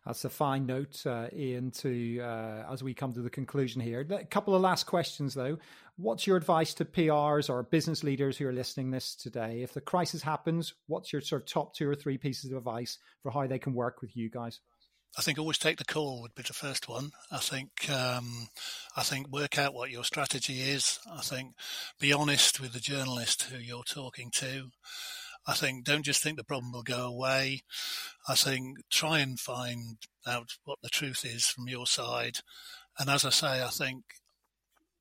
That's 0.06 0.26
a 0.26 0.30
fine 0.30 0.66
note, 0.66 1.06
uh, 1.06 1.28
Ian, 1.34 1.72
to 1.72 2.20
uh, 2.20 2.66
as 2.72 2.84
we 2.84 2.94
come 2.94 3.14
to 3.14 3.22
the 3.22 3.30
conclusion 3.30 3.82
here. 3.82 4.06
A 4.10 4.26
couple 4.26 4.54
of 4.54 4.62
last 4.62 4.86
questions, 4.86 5.34
though. 5.34 5.58
What's 5.96 6.28
your 6.28 6.36
advice 6.36 6.74
to 6.76 6.86
PRs 6.86 7.50
or 7.50 7.64
business 7.64 8.04
leaders 8.04 8.38
who 8.38 8.48
are 8.48 8.54
listening 8.54 8.92
this 8.92 9.16
today? 9.16 9.62
If 9.62 9.74
the 9.74 9.82
crisis 9.82 10.22
happens, 10.22 10.74
what's 10.88 11.14
your 11.14 11.22
sort 11.22 11.44
of 11.44 11.48
top 11.48 11.74
two 11.74 11.90
or 11.90 11.96
three 11.96 12.18
pieces 12.18 12.52
of 12.52 12.58
advice 12.58 12.98
for 13.22 13.32
how 13.32 13.48
they 13.48 13.60
can 13.60 13.74
work 13.74 14.02
with 14.02 14.18
you 14.18 14.30
guys? 14.30 14.60
I 15.18 15.22
think 15.22 15.38
always 15.38 15.60
take 15.60 15.78
the 15.78 15.86
call 15.86 16.22
would 16.22 16.34
be 16.34 16.42
the 16.42 16.54
first 16.54 16.90
one. 16.90 17.12
I 17.32 17.38
think 17.38 17.90
um, 17.90 18.48
I 18.98 19.04
think 19.04 19.32
work 19.32 19.60
out 19.60 19.74
what 19.74 19.92
your 19.92 20.04
strategy 20.04 20.60
is. 20.62 21.00
I 21.10 21.22
think 21.22 21.54
be 22.00 22.12
honest 22.12 22.60
with 22.60 22.74
the 22.74 22.80
journalist 22.80 23.44
who 23.44 23.60
you're 23.60 23.84
talking 23.84 24.32
to. 24.32 24.72
I 25.46 25.54
think 25.54 25.84
don't 25.84 26.06
just 26.06 26.24
think 26.24 26.38
the 26.38 26.44
problem 26.44 26.72
will 26.72 26.84
go 26.84 27.06
away. 27.06 27.64
I 28.28 28.36
think 28.36 28.78
try 28.90 29.20
and 29.20 29.40
find 29.40 29.98
out 30.26 30.58
what 30.64 30.80
the 30.82 30.90
truth 30.90 31.26
is 31.26 31.48
from 31.48 31.68
your 31.68 31.86
side. 31.86 32.40
And 32.98 33.10
as 33.10 33.26
I 33.26 33.30
say, 33.30 33.64
I 33.64 33.70
think 33.70 34.04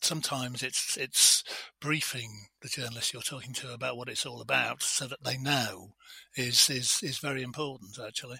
sometimes 0.01 0.63
it's 0.63 0.97
it's 0.97 1.45
briefing 1.81 2.47
the 2.61 2.69
journalist 2.69 3.13
you're 3.13 3.23
talking 3.23 3.53
to 3.55 3.73
about 3.73 3.97
what 3.97 4.09
it's 4.09 4.27
all 4.27 4.41
about 4.41 4.83
so 4.83 5.07
that 5.07 5.23
they 5.23 5.39
know 5.39 5.95
is 6.37 6.69
is 6.71 7.01
is 7.03 7.19
very 7.19 7.43
important 7.43 7.99
actually. 8.05 8.39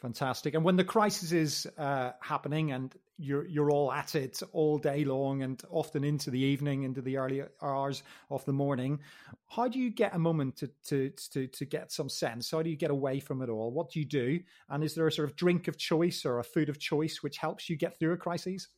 Fantastic. 0.00 0.54
And 0.54 0.64
when 0.64 0.76
the 0.76 0.84
crisis 0.84 1.32
is 1.32 1.66
uh, 1.78 2.12
happening 2.20 2.72
and 2.72 2.94
you're 3.16 3.46
you're 3.46 3.70
all 3.70 3.92
at 3.92 4.14
it 4.14 4.42
all 4.52 4.78
day 4.78 5.04
long 5.04 5.42
and 5.42 5.62
often 5.70 6.04
into 6.04 6.30
the 6.30 6.40
evening, 6.40 6.82
into 6.82 7.00
the 7.00 7.16
early 7.16 7.42
hours 7.62 8.02
of 8.30 8.44
the 8.44 8.52
morning, 8.52 9.00
how 9.48 9.68
do 9.68 9.78
you 9.78 9.90
get 9.90 10.14
a 10.14 10.18
moment 10.18 10.56
to 10.56 10.70
to 10.88 11.10
to 11.32 11.46
to 11.46 11.64
get 11.64 11.92
some 11.92 12.08
sense? 12.08 12.50
How 12.50 12.62
do 12.62 12.70
you 12.70 12.76
get 12.76 12.90
away 12.90 13.20
from 13.20 13.42
it 13.42 13.48
all? 13.48 13.70
What 13.70 13.90
do 13.90 14.00
you 14.00 14.06
do? 14.06 14.40
And 14.68 14.82
is 14.82 14.94
there 14.94 15.06
a 15.06 15.12
sort 15.12 15.28
of 15.28 15.36
drink 15.36 15.68
of 15.68 15.76
choice 15.76 16.24
or 16.24 16.38
a 16.38 16.44
food 16.44 16.68
of 16.68 16.78
choice 16.78 17.22
which 17.22 17.38
helps 17.38 17.68
you 17.70 17.76
get 17.76 17.98
through 17.98 18.12
a 18.12 18.16
crisis? 18.16 18.68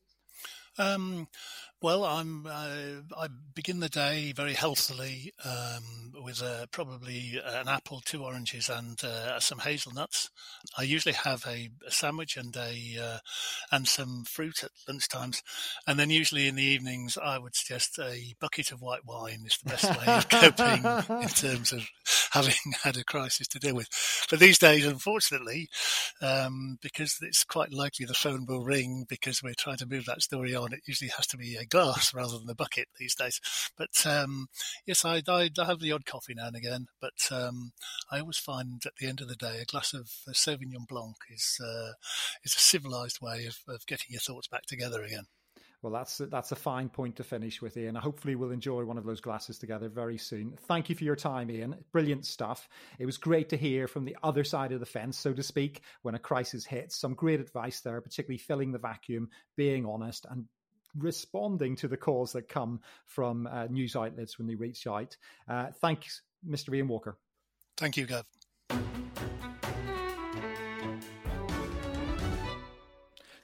Um, 0.78 1.28
well, 1.80 2.04
I'm. 2.04 2.46
Uh, 2.46 3.02
I 3.16 3.28
begin 3.54 3.80
the 3.80 3.88
day 3.88 4.32
very 4.32 4.52
healthily 4.52 5.32
um, 5.44 6.12
with 6.26 6.42
uh, 6.42 6.66
probably 6.72 7.40
an 7.44 7.68
apple, 7.68 8.02
two 8.04 8.24
oranges, 8.24 8.68
and 8.68 9.02
uh, 9.04 9.38
some 9.38 9.60
hazelnuts. 9.60 10.28
I 10.76 10.82
usually 10.82 11.14
have 11.14 11.44
a, 11.46 11.70
a 11.86 11.90
sandwich 11.92 12.36
and 12.36 12.54
a 12.56 12.98
uh, 13.00 13.18
and 13.70 13.86
some 13.86 14.24
fruit 14.24 14.64
at 14.64 14.72
lunchtimes, 14.88 15.42
and 15.86 15.98
then 15.98 16.10
usually 16.10 16.48
in 16.48 16.56
the 16.56 16.64
evenings 16.64 17.16
I 17.16 17.38
would 17.38 17.54
suggest 17.54 17.98
a 18.00 18.34
bucket 18.40 18.72
of 18.72 18.82
white 18.82 19.06
wine 19.06 19.44
is 19.46 19.58
the 19.62 19.70
best 19.70 19.84
way 19.84 20.14
of 20.14 20.28
coping 20.28 21.22
in 21.22 21.28
terms 21.34 21.72
of 21.72 21.88
having 22.32 22.54
had 22.82 22.96
a 22.96 23.04
crisis 23.04 23.48
to 23.48 23.58
deal 23.58 23.74
with. 23.74 23.88
But 24.30 24.40
these 24.40 24.58
days, 24.58 24.86
unfortunately, 24.86 25.68
um, 26.20 26.78
because 26.82 27.18
it's 27.22 27.44
quite 27.44 27.72
likely 27.72 28.06
the 28.06 28.14
phone 28.14 28.46
will 28.46 28.64
ring 28.64 29.06
because 29.08 29.42
we're 29.42 29.54
trying 29.54 29.78
to 29.78 29.86
move 29.86 30.04
that 30.06 30.22
story 30.22 30.54
on, 30.54 30.72
it 30.72 30.80
usually 30.86 31.10
has 31.16 31.26
to 31.28 31.36
be 31.36 31.56
a 31.56 31.64
glass 31.64 32.14
rather 32.14 32.38
than 32.38 32.50
a 32.50 32.54
bucket 32.54 32.88
these 32.98 33.14
days. 33.14 33.40
But 33.76 34.06
um, 34.06 34.48
yes, 34.86 35.04
I, 35.04 35.22
I, 35.28 35.50
I, 35.58 35.64
have 35.64 35.80
the 35.80 35.92
odd 35.92 36.04
coffee 36.16 36.34
now 36.34 36.46
and 36.46 36.56
again, 36.56 36.86
but 36.98 37.28
um, 37.30 37.72
I 38.10 38.20
always 38.20 38.38
find 38.38 38.82
at 38.86 38.96
the 38.98 39.06
end 39.06 39.20
of 39.20 39.28
the 39.28 39.34
day 39.34 39.60
a 39.60 39.66
glass 39.66 39.92
of 39.92 40.08
Sauvignon 40.32 40.88
Blanc 40.88 41.16
is 41.30 41.60
uh, 41.62 41.92
is 42.42 42.54
a 42.54 42.58
civilized 42.58 43.18
way 43.20 43.44
of, 43.44 43.58
of 43.68 43.86
getting 43.86 44.06
your 44.08 44.20
thoughts 44.20 44.48
back 44.48 44.64
together 44.64 45.02
again. 45.02 45.24
Well, 45.82 45.92
that's 45.92 46.22
that's 46.30 46.52
a 46.52 46.56
fine 46.56 46.88
point 46.88 47.16
to 47.16 47.22
finish 47.22 47.60
with, 47.60 47.76
Ian. 47.76 47.96
Hopefully, 47.96 48.34
we'll 48.34 48.50
enjoy 48.50 48.84
one 48.84 48.96
of 48.96 49.04
those 49.04 49.20
glasses 49.20 49.58
together 49.58 49.90
very 49.90 50.16
soon. 50.16 50.56
Thank 50.66 50.88
you 50.88 50.96
for 50.96 51.04
your 51.04 51.16
time, 51.16 51.50
Ian. 51.50 51.76
Brilliant 51.92 52.24
stuff. 52.24 52.66
It 52.98 53.04
was 53.04 53.18
great 53.18 53.50
to 53.50 53.58
hear 53.58 53.86
from 53.86 54.06
the 54.06 54.16
other 54.22 54.42
side 54.42 54.72
of 54.72 54.80
the 54.80 54.86
fence, 54.86 55.18
so 55.18 55.34
to 55.34 55.42
speak, 55.42 55.82
when 56.00 56.14
a 56.14 56.18
crisis 56.18 56.64
hits. 56.64 56.96
Some 56.96 57.12
great 57.12 57.40
advice 57.40 57.82
there, 57.82 58.00
particularly 58.00 58.38
filling 58.38 58.72
the 58.72 58.78
vacuum, 58.78 59.28
being 59.54 59.84
honest, 59.84 60.24
and 60.30 60.46
responding 60.98 61.76
to 61.76 61.88
the 61.88 61.96
calls 61.96 62.32
that 62.32 62.48
come 62.48 62.80
from 63.04 63.46
uh, 63.46 63.66
news 63.66 63.96
outlets 63.96 64.38
when 64.38 64.46
they 64.46 64.54
reach 64.54 64.86
out. 64.86 65.16
Uh, 65.48 65.68
thanks, 65.80 66.22
Mr. 66.48 66.74
Ian 66.74 66.88
Walker. 66.88 67.18
Thank 67.76 67.96
you, 67.96 68.06
Gav. 68.06 68.24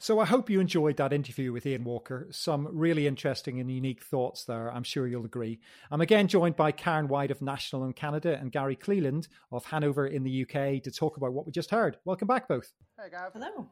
So 0.02 0.18
I 0.18 0.24
hope 0.24 0.50
you 0.50 0.58
enjoyed 0.58 0.96
that 0.96 1.12
interview 1.12 1.52
with 1.52 1.64
Ian 1.64 1.84
Walker. 1.84 2.26
Some 2.32 2.66
really 2.72 3.06
interesting 3.06 3.60
and 3.60 3.70
unique 3.70 4.02
thoughts 4.02 4.44
there. 4.44 4.68
I'm 4.68 4.82
sure 4.82 5.06
you'll 5.06 5.24
agree. 5.24 5.60
I'm 5.92 6.00
again 6.00 6.26
joined 6.26 6.56
by 6.56 6.72
Karen 6.72 7.06
White 7.06 7.30
of 7.30 7.40
National 7.40 7.84
in 7.84 7.92
Canada 7.92 8.36
and 8.36 8.50
Gary 8.50 8.74
Cleland 8.74 9.28
of 9.52 9.64
Hanover 9.66 10.08
in 10.08 10.24
the 10.24 10.42
UK 10.42 10.82
to 10.82 10.90
talk 10.90 11.18
about 11.18 11.32
what 11.32 11.46
we 11.46 11.52
just 11.52 11.70
heard. 11.70 11.98
Welcome 12.04 12.26
back, 12.26 12.48
both. 12.48 12.72
Hey, 13.00 13.10
Gav. 13.10 13.32
Hello. 13.32 13.70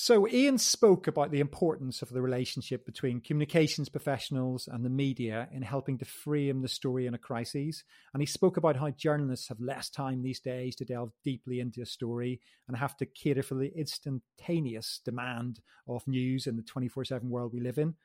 So, 0.00 0.28
Ian 0.28 0.58
spoke 0.58 1.08
about 1.08 1.32
the 1.32 1.40
importance 1.40 2.02
of 2.02 2.10
the 2.10 2.22
relationship 2.22 2.86
between 2.86 3.20
communications 3.20 3.88
professionals 3.88 4.68
and 4.68 4.84
the 4.84 4.88
media 4.88 5.48
in 5.50 5.62
helping 5.62 5.98
to 5.98 6.04
frame 6.04 6.62
the 6.62 6.68
story 6.68 7.06
in 7.06 7.14
a 7.14 7.18
crisis. 7.18 7.82
And 8.14 8.22
he 8.22 8.26
spoke 8.26 8.56
about 8.56 8.76
how 8.76 8.90
journalists 8.90 9.48
have 9.48 9.58
less 9.58 9.90
time 9.90 10.22
these 10.22 10.38
days 10.38 10.76
to 10.76 10.84
delve 10.84 11.10
deeply 11.24 11.58
into 11.58 11.82
a 11.82 11.84
story 11.84 12.40
and 12.68 12.76
have 12.76 12.96
to 12.98 13.06
cater 13.06 13.42
for 13.42 13.56
the 13.56 13.76
instantaneous 13.76 15.00
demand 15.04 15.58
of 15.88 16.06
news 16.06 16.46
in 16.46 16.54
the 16.54 16.62
24 16.62 17.04
7 17.04 17.28
world 17.28 17.52
we 17.52 17.58
live 17.58 17.78
in. 17.78 17.96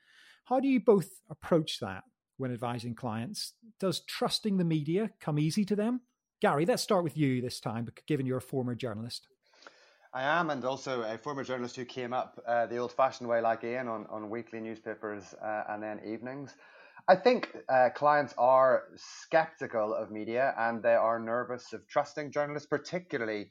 How 0.45 0.59
do 0.59 0.67
you 0.67 0.79
both 0.79 1.21
approach 1.29 1.79
that 1.79 2.05
when 2.37 2.51
advising 2.51 2.95
clients? 2.95 3.53
Does 3.79 3.99
trusting 3.99 4.57
the 4.57 4.65
media 4.65 5.11
come 5.19 5.37
easy 5.37 5.63
to 5.65 5.75
them? 5.75 6.01
Gary, 6.41 6.65
let's 6.65 6.81
start 6.81 7.03
with 7.03 7.15
you 7.15 7.39
this 7.39 7.59
time, 7.59 7.87
given 8.07 8.25
you're 8.25 8.37
a 8.37 8.41
former 8.41 8.73
journalist. 8.73 9.27
I 10.15 10.21
am, 10.23 10.51
and 10.51 10.63
also 10.63 11.01
a 11.01 11.17
former 11.17 11.43
journalist 11.43 11.75
who 11.75 11.85
came 11.85 12.13
up 12.13 12.39
uh, 12.47 12.67
the 12.67 12.77
old-fashioned 12.77 13.27
way, 13.27 13.41
like 13.41 13.63
Ian, 13.63 13.87
on, 13.87 14.05
on 14.11 14.29
weekly 14.29 14.59
newspapers 14.59 15.33
uh, 15.43 15.63
and 15.69 15.81
then 15.81 16.01
evenings. 16.05 16.53
I 17.07 17.15
think 17.15 17.49
uh, 17.67 17.89
clients 17.95 18.35
are 18.37 18.83
skeptical 18.95 19.93
of 19.95 20.11
media 20.11 20.53
and 20.57 20.83
they 20.83 20.93
are 20.93 21.19
nervous 21.19 21.73
of 21.73 21.87
trusting 21.87 22.31
journalists, 22.31 22.67
particularly 22.67 23.49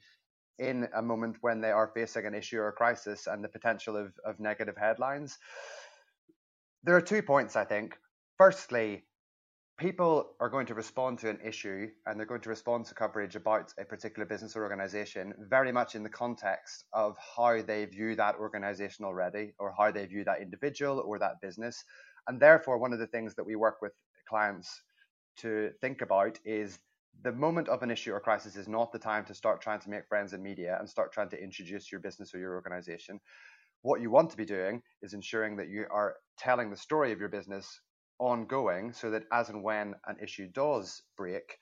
in 0.57 0.87
a 0.95 1.01
moment 1.01 1.35
when 1.41 1.59
they 1.59 1.71
are 1.71 1.91
facing 1.93 2.25
an 2.25 2.33
issue 2.33 2.59
or 2.59 2.69
a 2.69 2.73
crisis 2.73 3.27
and 3.27 3.43
the 3.43 3.49
potential 3.49 3.97
of, 3.97 4.13
of 4.25 4.39
negative 4.39 4.75
headlines. 4.77 5.37
There 6.83 6.95
are 6.95 7.01
two 7.01 7.21
points, 7.21 7.57
I 7.57 7.65
think. 7.65 7.97
Firstly, 8.37 9.03
people 9.83 10.29
are 10.39 10.47
going 10.47 10.65
to 10.65 10.73
respond 10.73 11.19
to 11.19 11.29
an 11.29 11.37
issue 11.43 11.89
and 12.05 12.17
they're 12.17 12.25
going 12.25 12.39
to 12.39 12.47
respond 12.47 12.85
to 12.85 12.93
coverage 12.93 13.35
about 13.35 13.73
a 13.77 13.83
particular 13.83 14.25
business 14.25 14.55
or 14.55 14.63
organization 14.63 15.33
very 15.49 15.73
much 15.73 15.93
in 15.93 16.03
the 16.03 16.09
context 16.09 16.85
of 16.93 17.17
how 17.35 17.61
they 17.61 17.83
view 17.83 18.15
that 18.15 18.35
organization 18.35 19.03
already 19.03 19.51
or 19.59 19.75
how 19.77 19.91
they 19.91 20.05
view 20.05 20.23
that 20.23 20.41
individual 20.41 21.03
or 21.05 21.19
that 21.19 21.41
business. 21.41 21.83
And 22.29 22.39
therefore, 22.39 22.77
one 22.77 22.93
of 22.93 22.99
the 22.99 23.07
things 23.07 23.35
that 23.35 23.45
we 23.45 23.57
work 23.57 23.81
with 23.81 23.91
clients 24.25 24.69
to 25.39 25.71
think 25.81 26.01
about 26.01 26.39
is 26.45 26.79
the 27.21 27.33
moment 27.33 27.67
of 27.67 27.83
an 27.83 27.91
issue 27.91 28.13
or 28.13 28.21
crisis 28.21 28.55
is 28.55 28.69
not 28.69 28.93
the 28.93 28.99
time 28.99 29.25
to 29.25 29.33
start 29.33 29.61
trying 29.61 29.81
to 29.81 29.89
make 29.89 30.07
friends 30.07 30.31
in 30.31 30.41
media 30.41 30.77
and 30.79 30.89
start 30.89 31.11
trying 31.11 31.29
to 31.31 31.43
introduce 31.43 31.91
your 31.91 31.99
business 31.99 32.33
or 32.33 32.39
your 32.39 32.55
organization. 32.55 33.19
What 33.81 33.99
you 33.99 34.09
want 34.11 34.29
to 34.29 34.37
be 34.37 34.45
doing 34.45 34.81
is 35.01 35.13
ensuring 35.13 35.57
that 35.57 35.67
you 35.67 35.87
are 35.91 36.15
telling 36.39 36.69
the 36.69 36.77
story 36.77 37.11
of 37.11 37.19
your 37.19 37.27
business 37.27 37.81
ongoing 38.19 38.93
so 38.93 39.11
that 39.11 39.23
as 39.31 39.49
and 39.49 39.63
when 39.63 39.95
an 40.07 40.17
issue 40.21 40.47
does 40.47 41.01
break, 41.17 41.57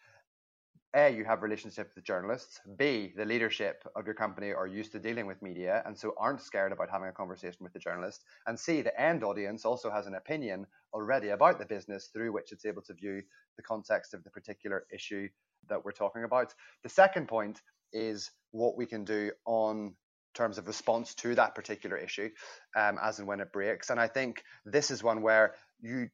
a, 0.94 1.10
you 1.10 1.24
have 1.24 1.42
relationships 1.42 1.96
with 1.96 2.04
journalists. 2.04 2.60
B, 2.78 3.14
the 3.16 3.24
leadership 3.24 3.84
of 3.96 4.06
your 4.06 4.14
company 4.14 4.52
are 4.52 4.68
used 4.68 4.92
to 4.92 5.00
dealing 5.00 5.26
with 5.26 5.42
media 5.42 5.82
and 5.86 5.98
so 5.98 6.14
aren't 6.18 6.42
scared 6.42 6.74
about 6.74 6.90
having 6.90 7.08
a 7.08 7.14
conversation 7.14 7.60
with 7.62 7.72
the 7.72 7.80
journalist. 7.80 8.26
And 8.46 8.60
C, 8.60 8.82
the 8.82 9.00
end 9.00 9.24
audience 9.24 9.64
also 9.64 9.90
has 9.90 10.06
an 10.06 10.16
opinion 10.16 10.68
already 10.94 11.30
about 11.30 11.60
the 11.60 11.66
business 11.66 12.10
through 12.12 12.34
which 12.34 12.52
it's 12.52 12.66
able 12.66 12.82
to 12.84 12.94
view 12.94 13.22
the 13.56 13.64
context 13.64 14.14
of 14.14 14.24
the 14.26 14.30
particular 14.30 14.86
issue 14.94 15.30
that 15.70 15.84
we're 15.84 15.92
talking 15.92 16.26
about. 16.26 16.54
The 16.84 16.90
second 16.90 17.30
point 17.30 17.62
is 17.94 18.30
what 18.52 18.76
we 18.76 18.86
can 18.86 19.06
do 19.06 19.32
on 19.46 19.96
terms 20.34 20.58
of 20.58 20.68
response 20.68 21.14
to 21.16 21.36
that 21.36 21.56
particular 21.56 21.98
issue 21.98 22.30
um, 22.76 22.98
as 23.02 23.20
and 23.20 23.28
when 23.28 23.40
it 23.40 23.52
breaks. 23.52 23.90
And 23.90 24.00
I 24.00 24.08
think 24.08 24.44
this 24.66 24.92
is 24.92 25.04
one 25.04 25.22
where 25.22 25.56
you 25.82 26.10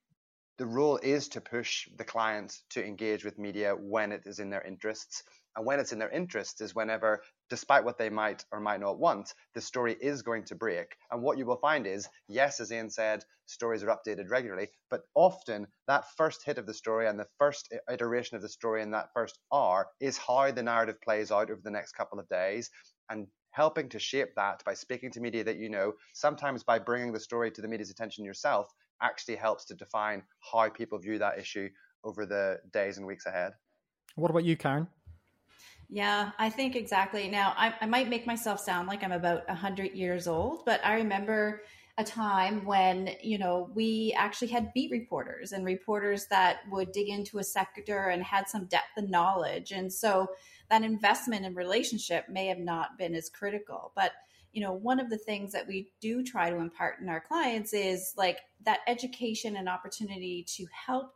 the 0.58 0.66
rule 0.66 0.98
is 1.04 1.30
to 1.30 1.42
push 1.42 1.88
the 1.98 2.04
client 2.04 2.62
to 2.72 2.84
engage 2.84 3.24
with 3.24 3.38
media 3.38 3.76
when 3.76 4.12
it 4.12 4.24
is 4.26 4.40
in 4.40 4.50
their 4.50 4.64
interests. 4.64 5.24
And 5.56 5.66
when 5.66 5.80
it's 5.80 5.92
in 5.92 6.00
their 6.00 6.10
interests 6.10 6.62
is 6.62 6.76
whenever, 6.76 7.22
despite 7.50 7.84
what 7.84 7.98
they 7.98 8.10
might 8.10 8.44
or 8.52 8.60
might 8.60 8.80
not 8.80 9.00
want, 9.00 9.34
the 9.54 9.62
story 9.62 9.96
is 10.00 10.22
going 10.22 10.46
to 10.46 10.56
break. 10.56 10.96
And 11.12 11.22
what 11.22 11.38
you 11.38 11.46
will 11.46 11.58
find 11.58 11.88
is, 11.88 12.08
yes, 12.28 12.60
as 12.60 12.72
Ian 12.72 12.90
said, 12.90 13.24
stories 13.46 13.84
are 13.84 13.96
updated 13.96 14.30
regularly, 14.30 14.70
but 14.90 15.02
often 15.16 15.68
that 15.88 16.06
first 16.16 16.44
hit 16.44 16.58
of 16.58 16.66
the 16.66 16.74
story 16.74 17.08
and 17.08 17.20
the 17.20 17.30
first 17.40 17.74
iteration 17.90 18.36
of 18.36 18.42
the 18.42 18.50
story 18.50 18.82
in 18.82 18.92
that 18.92 19.10
first 19.14 19.40
R 19.52 19.88
is 20.00 20.18
how 20.18 20.52
the 20.52 20.64
narrative 20.64 21.02
plays 21.02 21.32
out 21.32 21.50
over 21.50 21.62
the 21.64 21.72
next 21.72 21.94
couple 21.94 22.20
of 22.20 22.30
days. 22.30 22.70
And 23.10 23.28
helping 23.52 23.90
to 23.90 23.98
shape 23.98 24.36
that 24.36 24.64
by 24.66 24.74
speaking 24.76 25.12
to 25.12 25.20
media 25.20 25.44
that 25.44 25.58
you 25.58 25.68
know, 25.68 25.94
sometimes 26.14 26.64
by 26.64 26.78
bringing 26.78 27.12
the 27.12 27.20
story 27.20 27.50
to 27.50 27.62
the 27.62 27.68
media's 27.68 27.90
attention 27.90 28.24
yourself, 28.24 28.72
actually 29.02 29.36
helps 29.36 29.66
to 29.66 29.76
define 29.76 30.24
how 30.52 30.70
people 30.70 30.98
view 30.98 31.20
that 31.20 31.40
issue 31.40 31.70
over 32.04 32.26
the 32.26 32.60
days 32.72 32.98
and 32.98 33.06
weeks 33.06 33.26
ahead. 33.26 33.54
What 34.16 34.32
about 34.32 34.44
you, 34.46 34.56
Karen? 34.58 34.88
Yeah, 35.90 36.32
I 36.38 36.50
think 36.50 36.76
exactly. 36.76 37.30
Now, 37.30 37.54
I, 37.56 37.74
I 37.80 37.86
might 37.86 38.10
make 38.10 38.28
myself 38.28 38.60
sound 38.60 38.88
like 38.88 39.04
I'm 39.04 39.14
about 39.14 39.48
100 39.48 39.94
years 39.94 40.28
old, 40.28 40.66
but 40.66 40.82
I 40.84 40.96
remember 40.96 41.62
a 41.98 42.04
time 42.04 42.66
when, 42.66 43.10
you 43.24 43.40
know, 43.40 43.70
we 43.74 44.14
actually 44.16 44.50
had 44.50 44.74
beat 44.74 44.92
reporters 44.92 45.52
and 45.52 45.66
reporters 45.66 46.28
that 46.30 46.58
would 46.70 46.92
dig 46.92 47.10
into 47.10 47.40
a 47.40 47.44
sector 47.44 48.10
and 48.10 48.22
had 48.22 48.48
some 48.48 48.66
depth 48.66 48.98
and 48.98 49.10
knowledge. 49.10 49.72
And 49.72 49.92
so 49.92 50.28
that 50.70 50.84
investment 50.84 51.46
and 51.46 51.56
relationship 51.56 52.30
may 52.30 52.48
have 52.48 52.60
not 52.60 52.98
been 53.00 53.16
as 53.16 53.30
critical. 53.30 53.94
But 53.96 54.12
you 54.58 54.64
know, 54.64 54.74
one 54.74 55.00
of 55.00 55.12
the 55.12 55.20
things 55.20 55.52
that 55.52 55.68
we 55.68 55.92
do 56.02 56.24
try 56.24 56.50
to 56.50 56.58
impart 56.58 57.00
in 57.00 57.10
our 57.10 57.22
clients 57.22 57.76
is 57.76 58.16
like 58.18 58.40
that 58.66 58.80
education 58.88 59.56
and 59.56 59.70
opportunity 59.70 60.44
to 60.56 60.66
help 60.74 61.14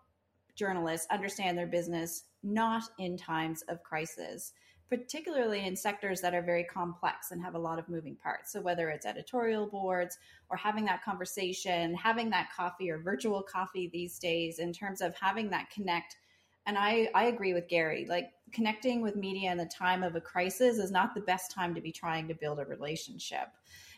journalists 0.56 1.08
understand 1.10 1.58
their 1.58 1.66
business 1.66 2.26
not 2.44 2.84
in 3.00 3.18
times 3.18 3.64
of 3.64 3.82
crisis 3.82 4.54
particularly 4.90 5.66
in 5.66 5.74
sectors 5.76 6.20
that 6.20 6.36
are 6.36 6.42
very 6.42 6.66
complex 6.66 7.32
and 7.32 7.42
have 7.42 7.56
a 7.56 7.58
lot 7.58 7.80
of 7.80 7.88
moving 7.88 8.14
parts. 8.18 8.52
So, 8.52 8.60
whether 8.60 8.90
it's 8.90 9.06
editorial 9.06 9.66
boards 9.66 10.18
or 10.50 10.58
having 10.58 10.84
that 10.84 11.02
conversation, 11.02 11.96
having 11.96 12.30
that 12.32 12.50
coffee 12.54 12.92
or 12.92 13.00
virtual 13.00 13.42
coffee 13.42 13.90
these 13.92 14.20
days, 14.20 14.60
in 14.60 14.74
terms 14.74 15.00
of 15.00 15.16
having 15.16 15.50
that 15.52 15.70
connect 15.70 16.18
and 16.66 16.78
I, 16.78 17.10
I 17.16 17.26
agree 17.26 17.54
with 17.54 17.68
Gary. 17.68 18.06
Like 18.08 18.32
connecting 18.52 19.02
with 19.02 19.16
media 19.16 19.52
in 19.52 19.58
the 19.58 19.66
time 19.66 20.04
of 20.04 20.16
a 20.16 20.22
crisis 20.22 20.78
is 20.78 20.92
not 20.92 21.16
the 21.16 21.22
best 21.22 21.52
time 21.52 21.74
to 21.76 21.82
be 21.82 21.92
trying 21.92 22.28
to 22.28 22.36
build 22.36 22.60
a 22.60 22.66
relationship. 22.66 23.48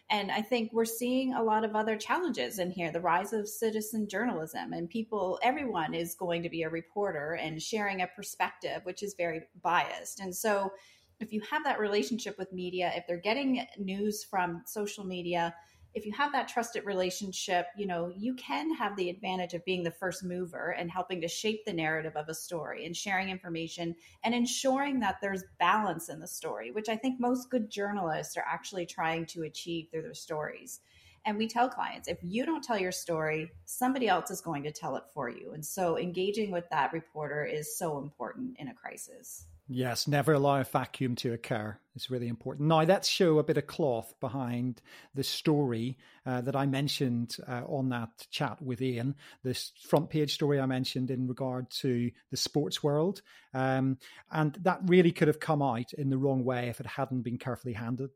And 0.09 0.31
I 0.31 0.41
think 0.41 0.71
we're 0.73 0.85
seeing 0.85 1.33
a 1.33 1.41
lot 1.41 1.63
of 1.63 1.75
other 1.75 1.95
challenges 1.95 2.59
in 2.59 2.71
here 2.71 2.91
the 2.91 2.99
rise 2.99 3.33
of 3.33 3.47
citizen 3.47 4.07
journalism, 4.07 4.73
and 4.73 4.89
people, 4.89 5.39
everyone 5.41 5.93
is 5.93 6.13
going 6.13 6.43
to 6.43 6.49
be 6.49 6.63
a 6.63 6.69
reporter 6.69 7.33
and 7.33 7.61
sharing 7.61 8.01
a 8.01 8.07
perspective, 8.07 8.81
which 8.83 9.01
is 9.01 9.15
very 9.17 9.41
biased. 9.61 10.19
And 10.19 10.35
so, 10.35 10.71
if 11.19 11.31
you 11.31 11.41
have 11.49 11.63
that 11.63 11.79
relationship 11.79 12.37
with 12.37 12.51
media, 12.51 12.91
if 12.95 13.07
they're 13.07 13.17
getting 13.17 13.65
news 13.77 14.25
from 14.25 14.61
social 14.65 15.05
media, 15.05 15.55
if 15.93 16.05
you 16.05 16.11
have 16.13 16.31
that 16.31 16.47
trusted 16.47 16.85
relationship, 16.85 17.67
you 17.77 17.85
know, 17.85 18.11
you 18.17 18.33
can 18.35 18.73
have 18.73 18.95
the 18.95 19.09
advantage 19.09 19.53
of 19.53 19.63
being 19.63 19.83
the 19.83 19.91
first 19.91 20.23
mover 20.23 20.71
and 20.77 20.89
helping 20.89 21.21
to 21.21 21.27
shape 21.27 21.65
the 21.65 21.73
narrative 21.73 22.15
of 22.15 22.29
a 22.29 22.33
story 22.33 22.85
and 22.85 22.97
sharing 22.97 23.29
information 23.29 23.95
and 24.23 24.33
ensuring 24.33 24.99
that 24.99 25.17
there's 25.21 25.43
balance 25.59 26.09
in 26.09 26.19
the 26.19 26.27
story, 26.27 26.71
which 26.71 26.89
I 26.89 26.95
think 26.95 27.19
most 27.19 27.49
good 27.51 27.69
journalists 27.69 28.37
are 28.37 28.45
actually 28.47 28.85
trying 28.85 29.27
to 29.27 29.43
achieve 29.43 29.87
through 29.91 30.01
their 30.01 30.15
stories. 30.15 30.79
And 31.25 31.37
we 31.37 31.47
tell 31.47 31.69
clients 31.69 32.07
if 32.07 32.17
you 32.21 32.45
don't 32.45 32.63
tell 32.63 32.77
your 32.77 32.91
story, 32.91 33.51
somebody 33.65 34.07
else 34.07 34.31
is 34.31 34.41
going 34.41 34.63
to 34.63 34.71
tell 34.71 34.95
it 34.95 35.03
for 35.13 35.29
you. 35.29 35.53
And 35.53 35.63
so 35.63 35.97
engaging 35.97 36.51
with 36.51 36.69
that 36.71 36.91
reporter 36.91 37.45
is 37.45 37.77
so 37.77 37.99
important 37.99 38.57
in 38.59 38.67
a 38.67 38.73
crisis. 38.73 39.45
Yes, 39.69 40.09
never 40.09 40.33
allow 40.33 40.59
a 40.59 40.65
vacuum 40.65 41.15
to 41.17 41.31
occur. 41.31 41.77
It's 41.95 42.11
really 42.11 42.27
important. 42.27 42.67
Now, 42.67 42.81
let's 42.81 43.07
show 43.07 43.39
a 43.39 43.43
bit 43.43 43.57
of 43.57 43.65
cloth 43.65 44.13
behind 44.19 44.81
the 45.15 45.23
story 45.23 45.97
uh, 46.25 46.41
that 46.41 46.55
I 46.55 46.65
mentioned 46.65 47.37
uh, 47.47 47.61
on 47.67 47.89
that 47.89 48.27
chat 48.29 48.61
with 48.61 48.81
Ian. 48.81 49.15
This 49.43 49.71
front 49.87 50.09
page 50.09 50.33
story 50.33 50.59
I 50.59 50.65
mentioned 50.65 51.11
in 51.11 51.27
regard 51.27 51.69
to 51.81 52.11
the 52.29 52.37
sports 52.37 52.83
world. 52.83 53.21
Um, 53.53 53.99
and 54.31 54.53
that 54.63 54.81
really 54.85 55.11
could 55.11 55.29
have 55.29 55.39
come 55.39 55.61
out 55.61 55.93
in 55.93 56.09
the 56.09 56.17
wrong 56.17 56.43
way 56.43 56.67
if 56.67 56.81
it 56.81 56.85
hadn't 56.85 57.21
been 57.21 57.37
carefully 57.37 57.73
handled. 57.73 58.11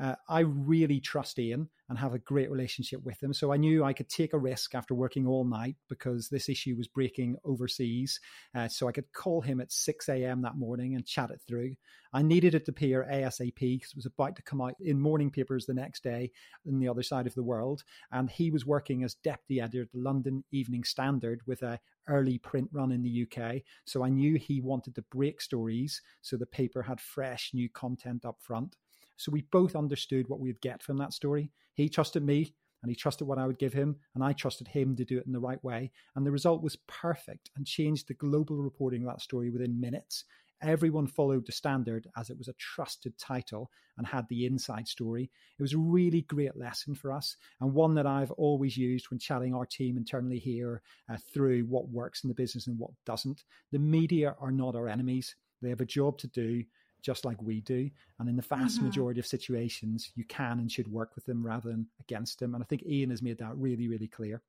Uh, 0.00 0.14
I 0.28 0.40
really 0.40 1.00
trust 1.00 1.38
Ian 1.38 1.68
and 1.88 1.98
have 1.98 2.14
a 2.14 2.18
great 2.18 2.50
relationship 2.50 3.02
with 3.04 3.22
him. 3.22 3.34
So 3.34 3.52
I 3.52 3.56
knew 3.56 3.84
I 3.84 3.92
could 3.92 4.08
take 4.08 4.32
a 4.32 4.38
risk 4.38 4.74
after 4.74 4.94
working 4.94 5.26
all 5.26 5.44
night 5.44 5.76
because 5.88 6.28
this 6.28 6.48
issue 6.48 6.74
was 6.76 6.88
breaking 6.88 7.36
overseas. 7.44 8.18
Uh, 8.54 8.68
so 8.68 8.88
I 8.88 8.92
could 8.92 9.12
call 9.12 9.42
him 9.42 9.60
at 9.60 9.70
6 9.70 10.08
a.m. 10.08 10.42
that 10.42 10.56
morning 10.56 10.94
and 10.94 11.04
chat 11.04 11.30
it 11.30 11.42
through. 11.46 11.74
I 12.14 12.22
needed 12.22 12.54
it 12.54 12.64
to 12.66 12.70
appear 12.70 13.06
ASAP 13.10 13.58
because 13.58 13.90
it 13.90 13.96
was 13.96 14.06
about 14.06 14.36
to 14.36 14.42
come 14.42 14.60
out 14.60 14.74
in 14.80 15.00
morning 15.00 15.30
papers 15.30 15.66
the 15.66 15.74
next 15.74 16.02
day 16.02 16.30
in 16.64 16.78
the 16.78 16.88
other 16.88 17.02
side 17.02 17.26
of 17.26 17.34
the 17.34 17.42
world. 17.42 17.84
And 18.10 18.30
he 18.30 18.50
was 18.50 18.66
working 18.66 19.04
as 19.04 19.14
deputy 19.14 19.60
editor 19.60 19.82
at 19.82 19.92
the 19.92 20.00
London 20.00 20.44
Evening 20.50 20.84
Standard 20.84 21.40
with 21.46 21.62
a 21.62 21.78
early 22.08 22.38
print 22.38 22.68
run 22.72 22.92
in 22.92 23.02
the 23.02 23.26
UK. 23.26 23.62
So 23.84 24.04
I 24.04 24.08
knew 24.08 24.36
he 24.36 24.60
wanted 24.60 24.94
to 24.96 25.02
break 25.02 25.40
stories 25.40 26.00
so 26.20 26.36
the 26.36 26.46
paper 26.46 26.82
had 26.82 27.00
fresh 27.00 27.50
new 27.54 27.68
content 27.68 28.24
up 28.24 28.38
front. 28.40 28.76
So 29.16 29.32
we 29.32 29.42
both 29.52 29.76
understood 29.76 30.28
what 30.28 30.40
we'd 30.40 30.60
get 30.60 30.82
from 30.82 30.96
that 30.98 31.12
story. 31.12 31.50
He 31.74 31.88
trusted 31.88 32.24
me 32.24 32.54
and 32.82 32.90
he 32.90 32.96
trusted 32.96 33.26
what 33.26 33.38
I 33.38 33.46
would 33.46 33.58
give 33.58 33.72
him, 33.72 33.96
and 34.14 34.24
I 34.24 34.32
trusted 34.32 34.66
him 34.66 34.96
to 34.96 35.04
do 35.04 35.18
it 35.18 35.26
in 35.26 35.32
the 35.32 35.40
right 35.40 35.62
way. 35.62 35.92
And 36.16 36.26
the 36.26 36.32
result 36.32 36.62
was 36.62 36.76
perfect 36.88 37.50
and 37.56 37.64
changed 37.64 38.08
the 38.08 38.14
global 38.14 38.56
reporting 38.56 39.02
of 39.02 39.08
that 39.08 39.20
story 39.20 39.50
within 39.50 39.80
minutes. 39.80 40.24
Everyone 40.62 41.06
followed 41.06 41.46
the 41.46 41.52
standard 41.52 42.08
as 42.16 42.30
it 42.30 42.38
was 42.38 42.48
a 42.48 42.54
trusted 42.54 43.16
title 43.18 43.70
and 43.98 44.06
had 44.06 44.26
the 44.28 44.46
inside 44.46 44.86
story. 44.86 45.30
It 45.58 45.62
was 45.62 45.74
a 45.74 45.78
really 45.78 46.22
great 46.22 46.56
lesson 46.56 46.94
for 46.94 47.12
us, 47.12 47.36
and 47.60 47.72
one 47.72 47.94
that 47.94 48.06
I've 48.06 48.30
always 48.32 48.76
used 48.76 49.10
when 49.10 49.18
chatting 49.18 49.54
our 49.54 49.66
team 49.66 49.96
internally 49.96 50.38
here 50.38 50.82
uh, 51.08 51.16
through 51.32 51.62
what 51.64 51.88
works 51.88 52.24
in 52.24 52.28
the 52.28 52.34
business 52.34 52.66
and 52.66 52.78
what 52.78 52.90
doesn't. 53.06 53.44
The 53.70 53.78
media 53.78 54.34
are 54.40 54.52
not 54.52 54.74
our 54.74 54.88
enemies, 54.88 55.36
they 55.62 55.68
have 55.68 55.80
a 55.80 55.86
job 55.86 56.18
to 56.18 56.26
do 56.28 56.64
just 57.02 57.24
like 57.24 57.40
we 57.42 57.60
do. 57.60 57.90
And 58.18 58.28
in 58.28 58.36
the 58.36 58.42
vast 58.42 58.76
mm-hmm. 58.76 58.86
majority 58.86 59.20
of 59.20 59.26
situations, 59.26 60.10
you 60.14 60.24
can 60.24 60.58
and 60.58 60.70
should 60.70 60.90
work 60.90 61.14
with 61.14 61.24
them 61.26 61.44
rather 61.44 61.70
than 61.70 61.86
against 62.00 62.38
them. 62.38 62.54
And 62.54 62.62
I 62.62 62.66
think 62.66 62.84
Ian 62.86 63.10
has 63.10 63.22
made 63.22 63.38
that 63.38 63.56
really, 63.56 63.88
really 63.88 64.08
clear. 64.08 64.40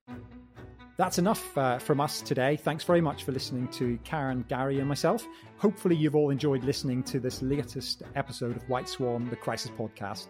That's 0.96 1.18
enough 1.18 1.58
uh, 1.58 1.80
from 1.80 2.00
us 2.00 2.22
today. 2.22 2.56
Thanks 2.56 2.84
very 2.84 3.02
much 3.02 3.24
for 3.24 3.32
listening 3.32 3.68
to 3.70 3.98
Karen, 4.04 4.46
Gary, 4.48 4.80
and 4.80 4.88
myself. 4.88 5.28
Hopefully, 5.58 5.96
you've 5.96 6.16
all 6.16 6.30
enjoyed 6.30 6.64
listening 6.64 7.02
to 7.04 7.20
this 7.20 7.42
latest 7.42 8.04
episode 8.16 8.56
of 8.56 8.70
White 8.70 8.88
Swan, 8.88 9.28
the 9.30 9.36
Crisis 9.36 9.72
Podcast. 9.72 10.28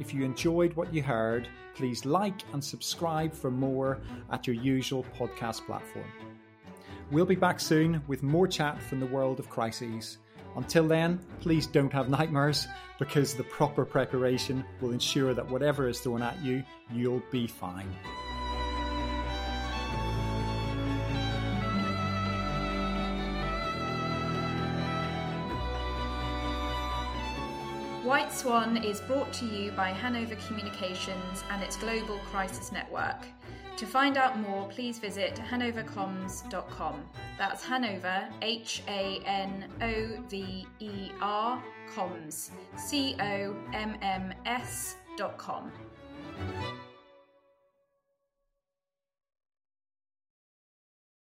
If 0.00 0.12
you 0.12 0.24
enjoyed 0.24 0.74
what 0.74 0.92
you 0.92 1.02
heard, 1.02 1.48
please 1.74 2.04
like 2.04 2.42
and 2.52 2.62
subscribe 2.62 3.32
for 3.32 3.52
more 3.52 4.00
at 4.30 4.46
your 4.46 4.56
usual 4.56 5.06
podcast 5.16 5.64
platform. 5.66 6.06
We'll 7.12 7.26
be 7.26 7.36
back 7.36 7.60
soon 7.60 8.02
with 8.08 8.22
more 8.22 8.48
chat 8.48 8.82
from 8.82 8.98
the 8.98 9.06
world 9.06 9.38
of 9.38 9.48
crises. 9.48 10.18
Until 10.56 10.86
then, 10.86 11.18
please 11.40 11.66
don't 11.66 11.92
have 11.92 12.08
nightmares 12.08 12.68
because 12.98 13.34
the 13.34 13.44
proper 13.44 13.84
preparation 13.84 14.64
will 14.80 14.92
ensure 14.92 15.34
that 15.34 15.48
whatever 15.48 15.88
is 15.88 16.00
thrown 16.00 16.22
at 16.22 16.40
you, 16.42 16.62
you'll 16.92 17.22
be 17.30 17.46
fine. 17.46 17.88
White 28.04 28.32
Swan 28.32 28.76
is 28.78 29.00
brought 29.00 29.32
to 29.34 29.46
you 29.46 29.70
by 29.72 29.90
Hanover 29.90 30.34
Communications 30.46 31.44
and 31.50 31.62
its 31.62 31.76
Global 31.76 32.18
Crisis 32.30 32.72
Network. 32.72 33.26
To 33.76 33.86
find 33.86 34.16
out 34.16 34.38
more, 34.38 34.68
please 34.68 34.98
visit 34.98 35.34
hanovercomms.com. 35.36 37.04
That's 37.36 37.64
Hanover, 37.64 38.28
H 38.40 38.82
A 38.86 39.20
N 39.24 39.68
O 39.80 40.22
V 40.28 40.66
E 40.78 41.10
R, 41.20 41.62
comms, 41.94 42.50
C 42.76 43.16
O 43.18 43.56
M 43.72 43.96
M 44.00 44.34
S.com. 44.46 45.72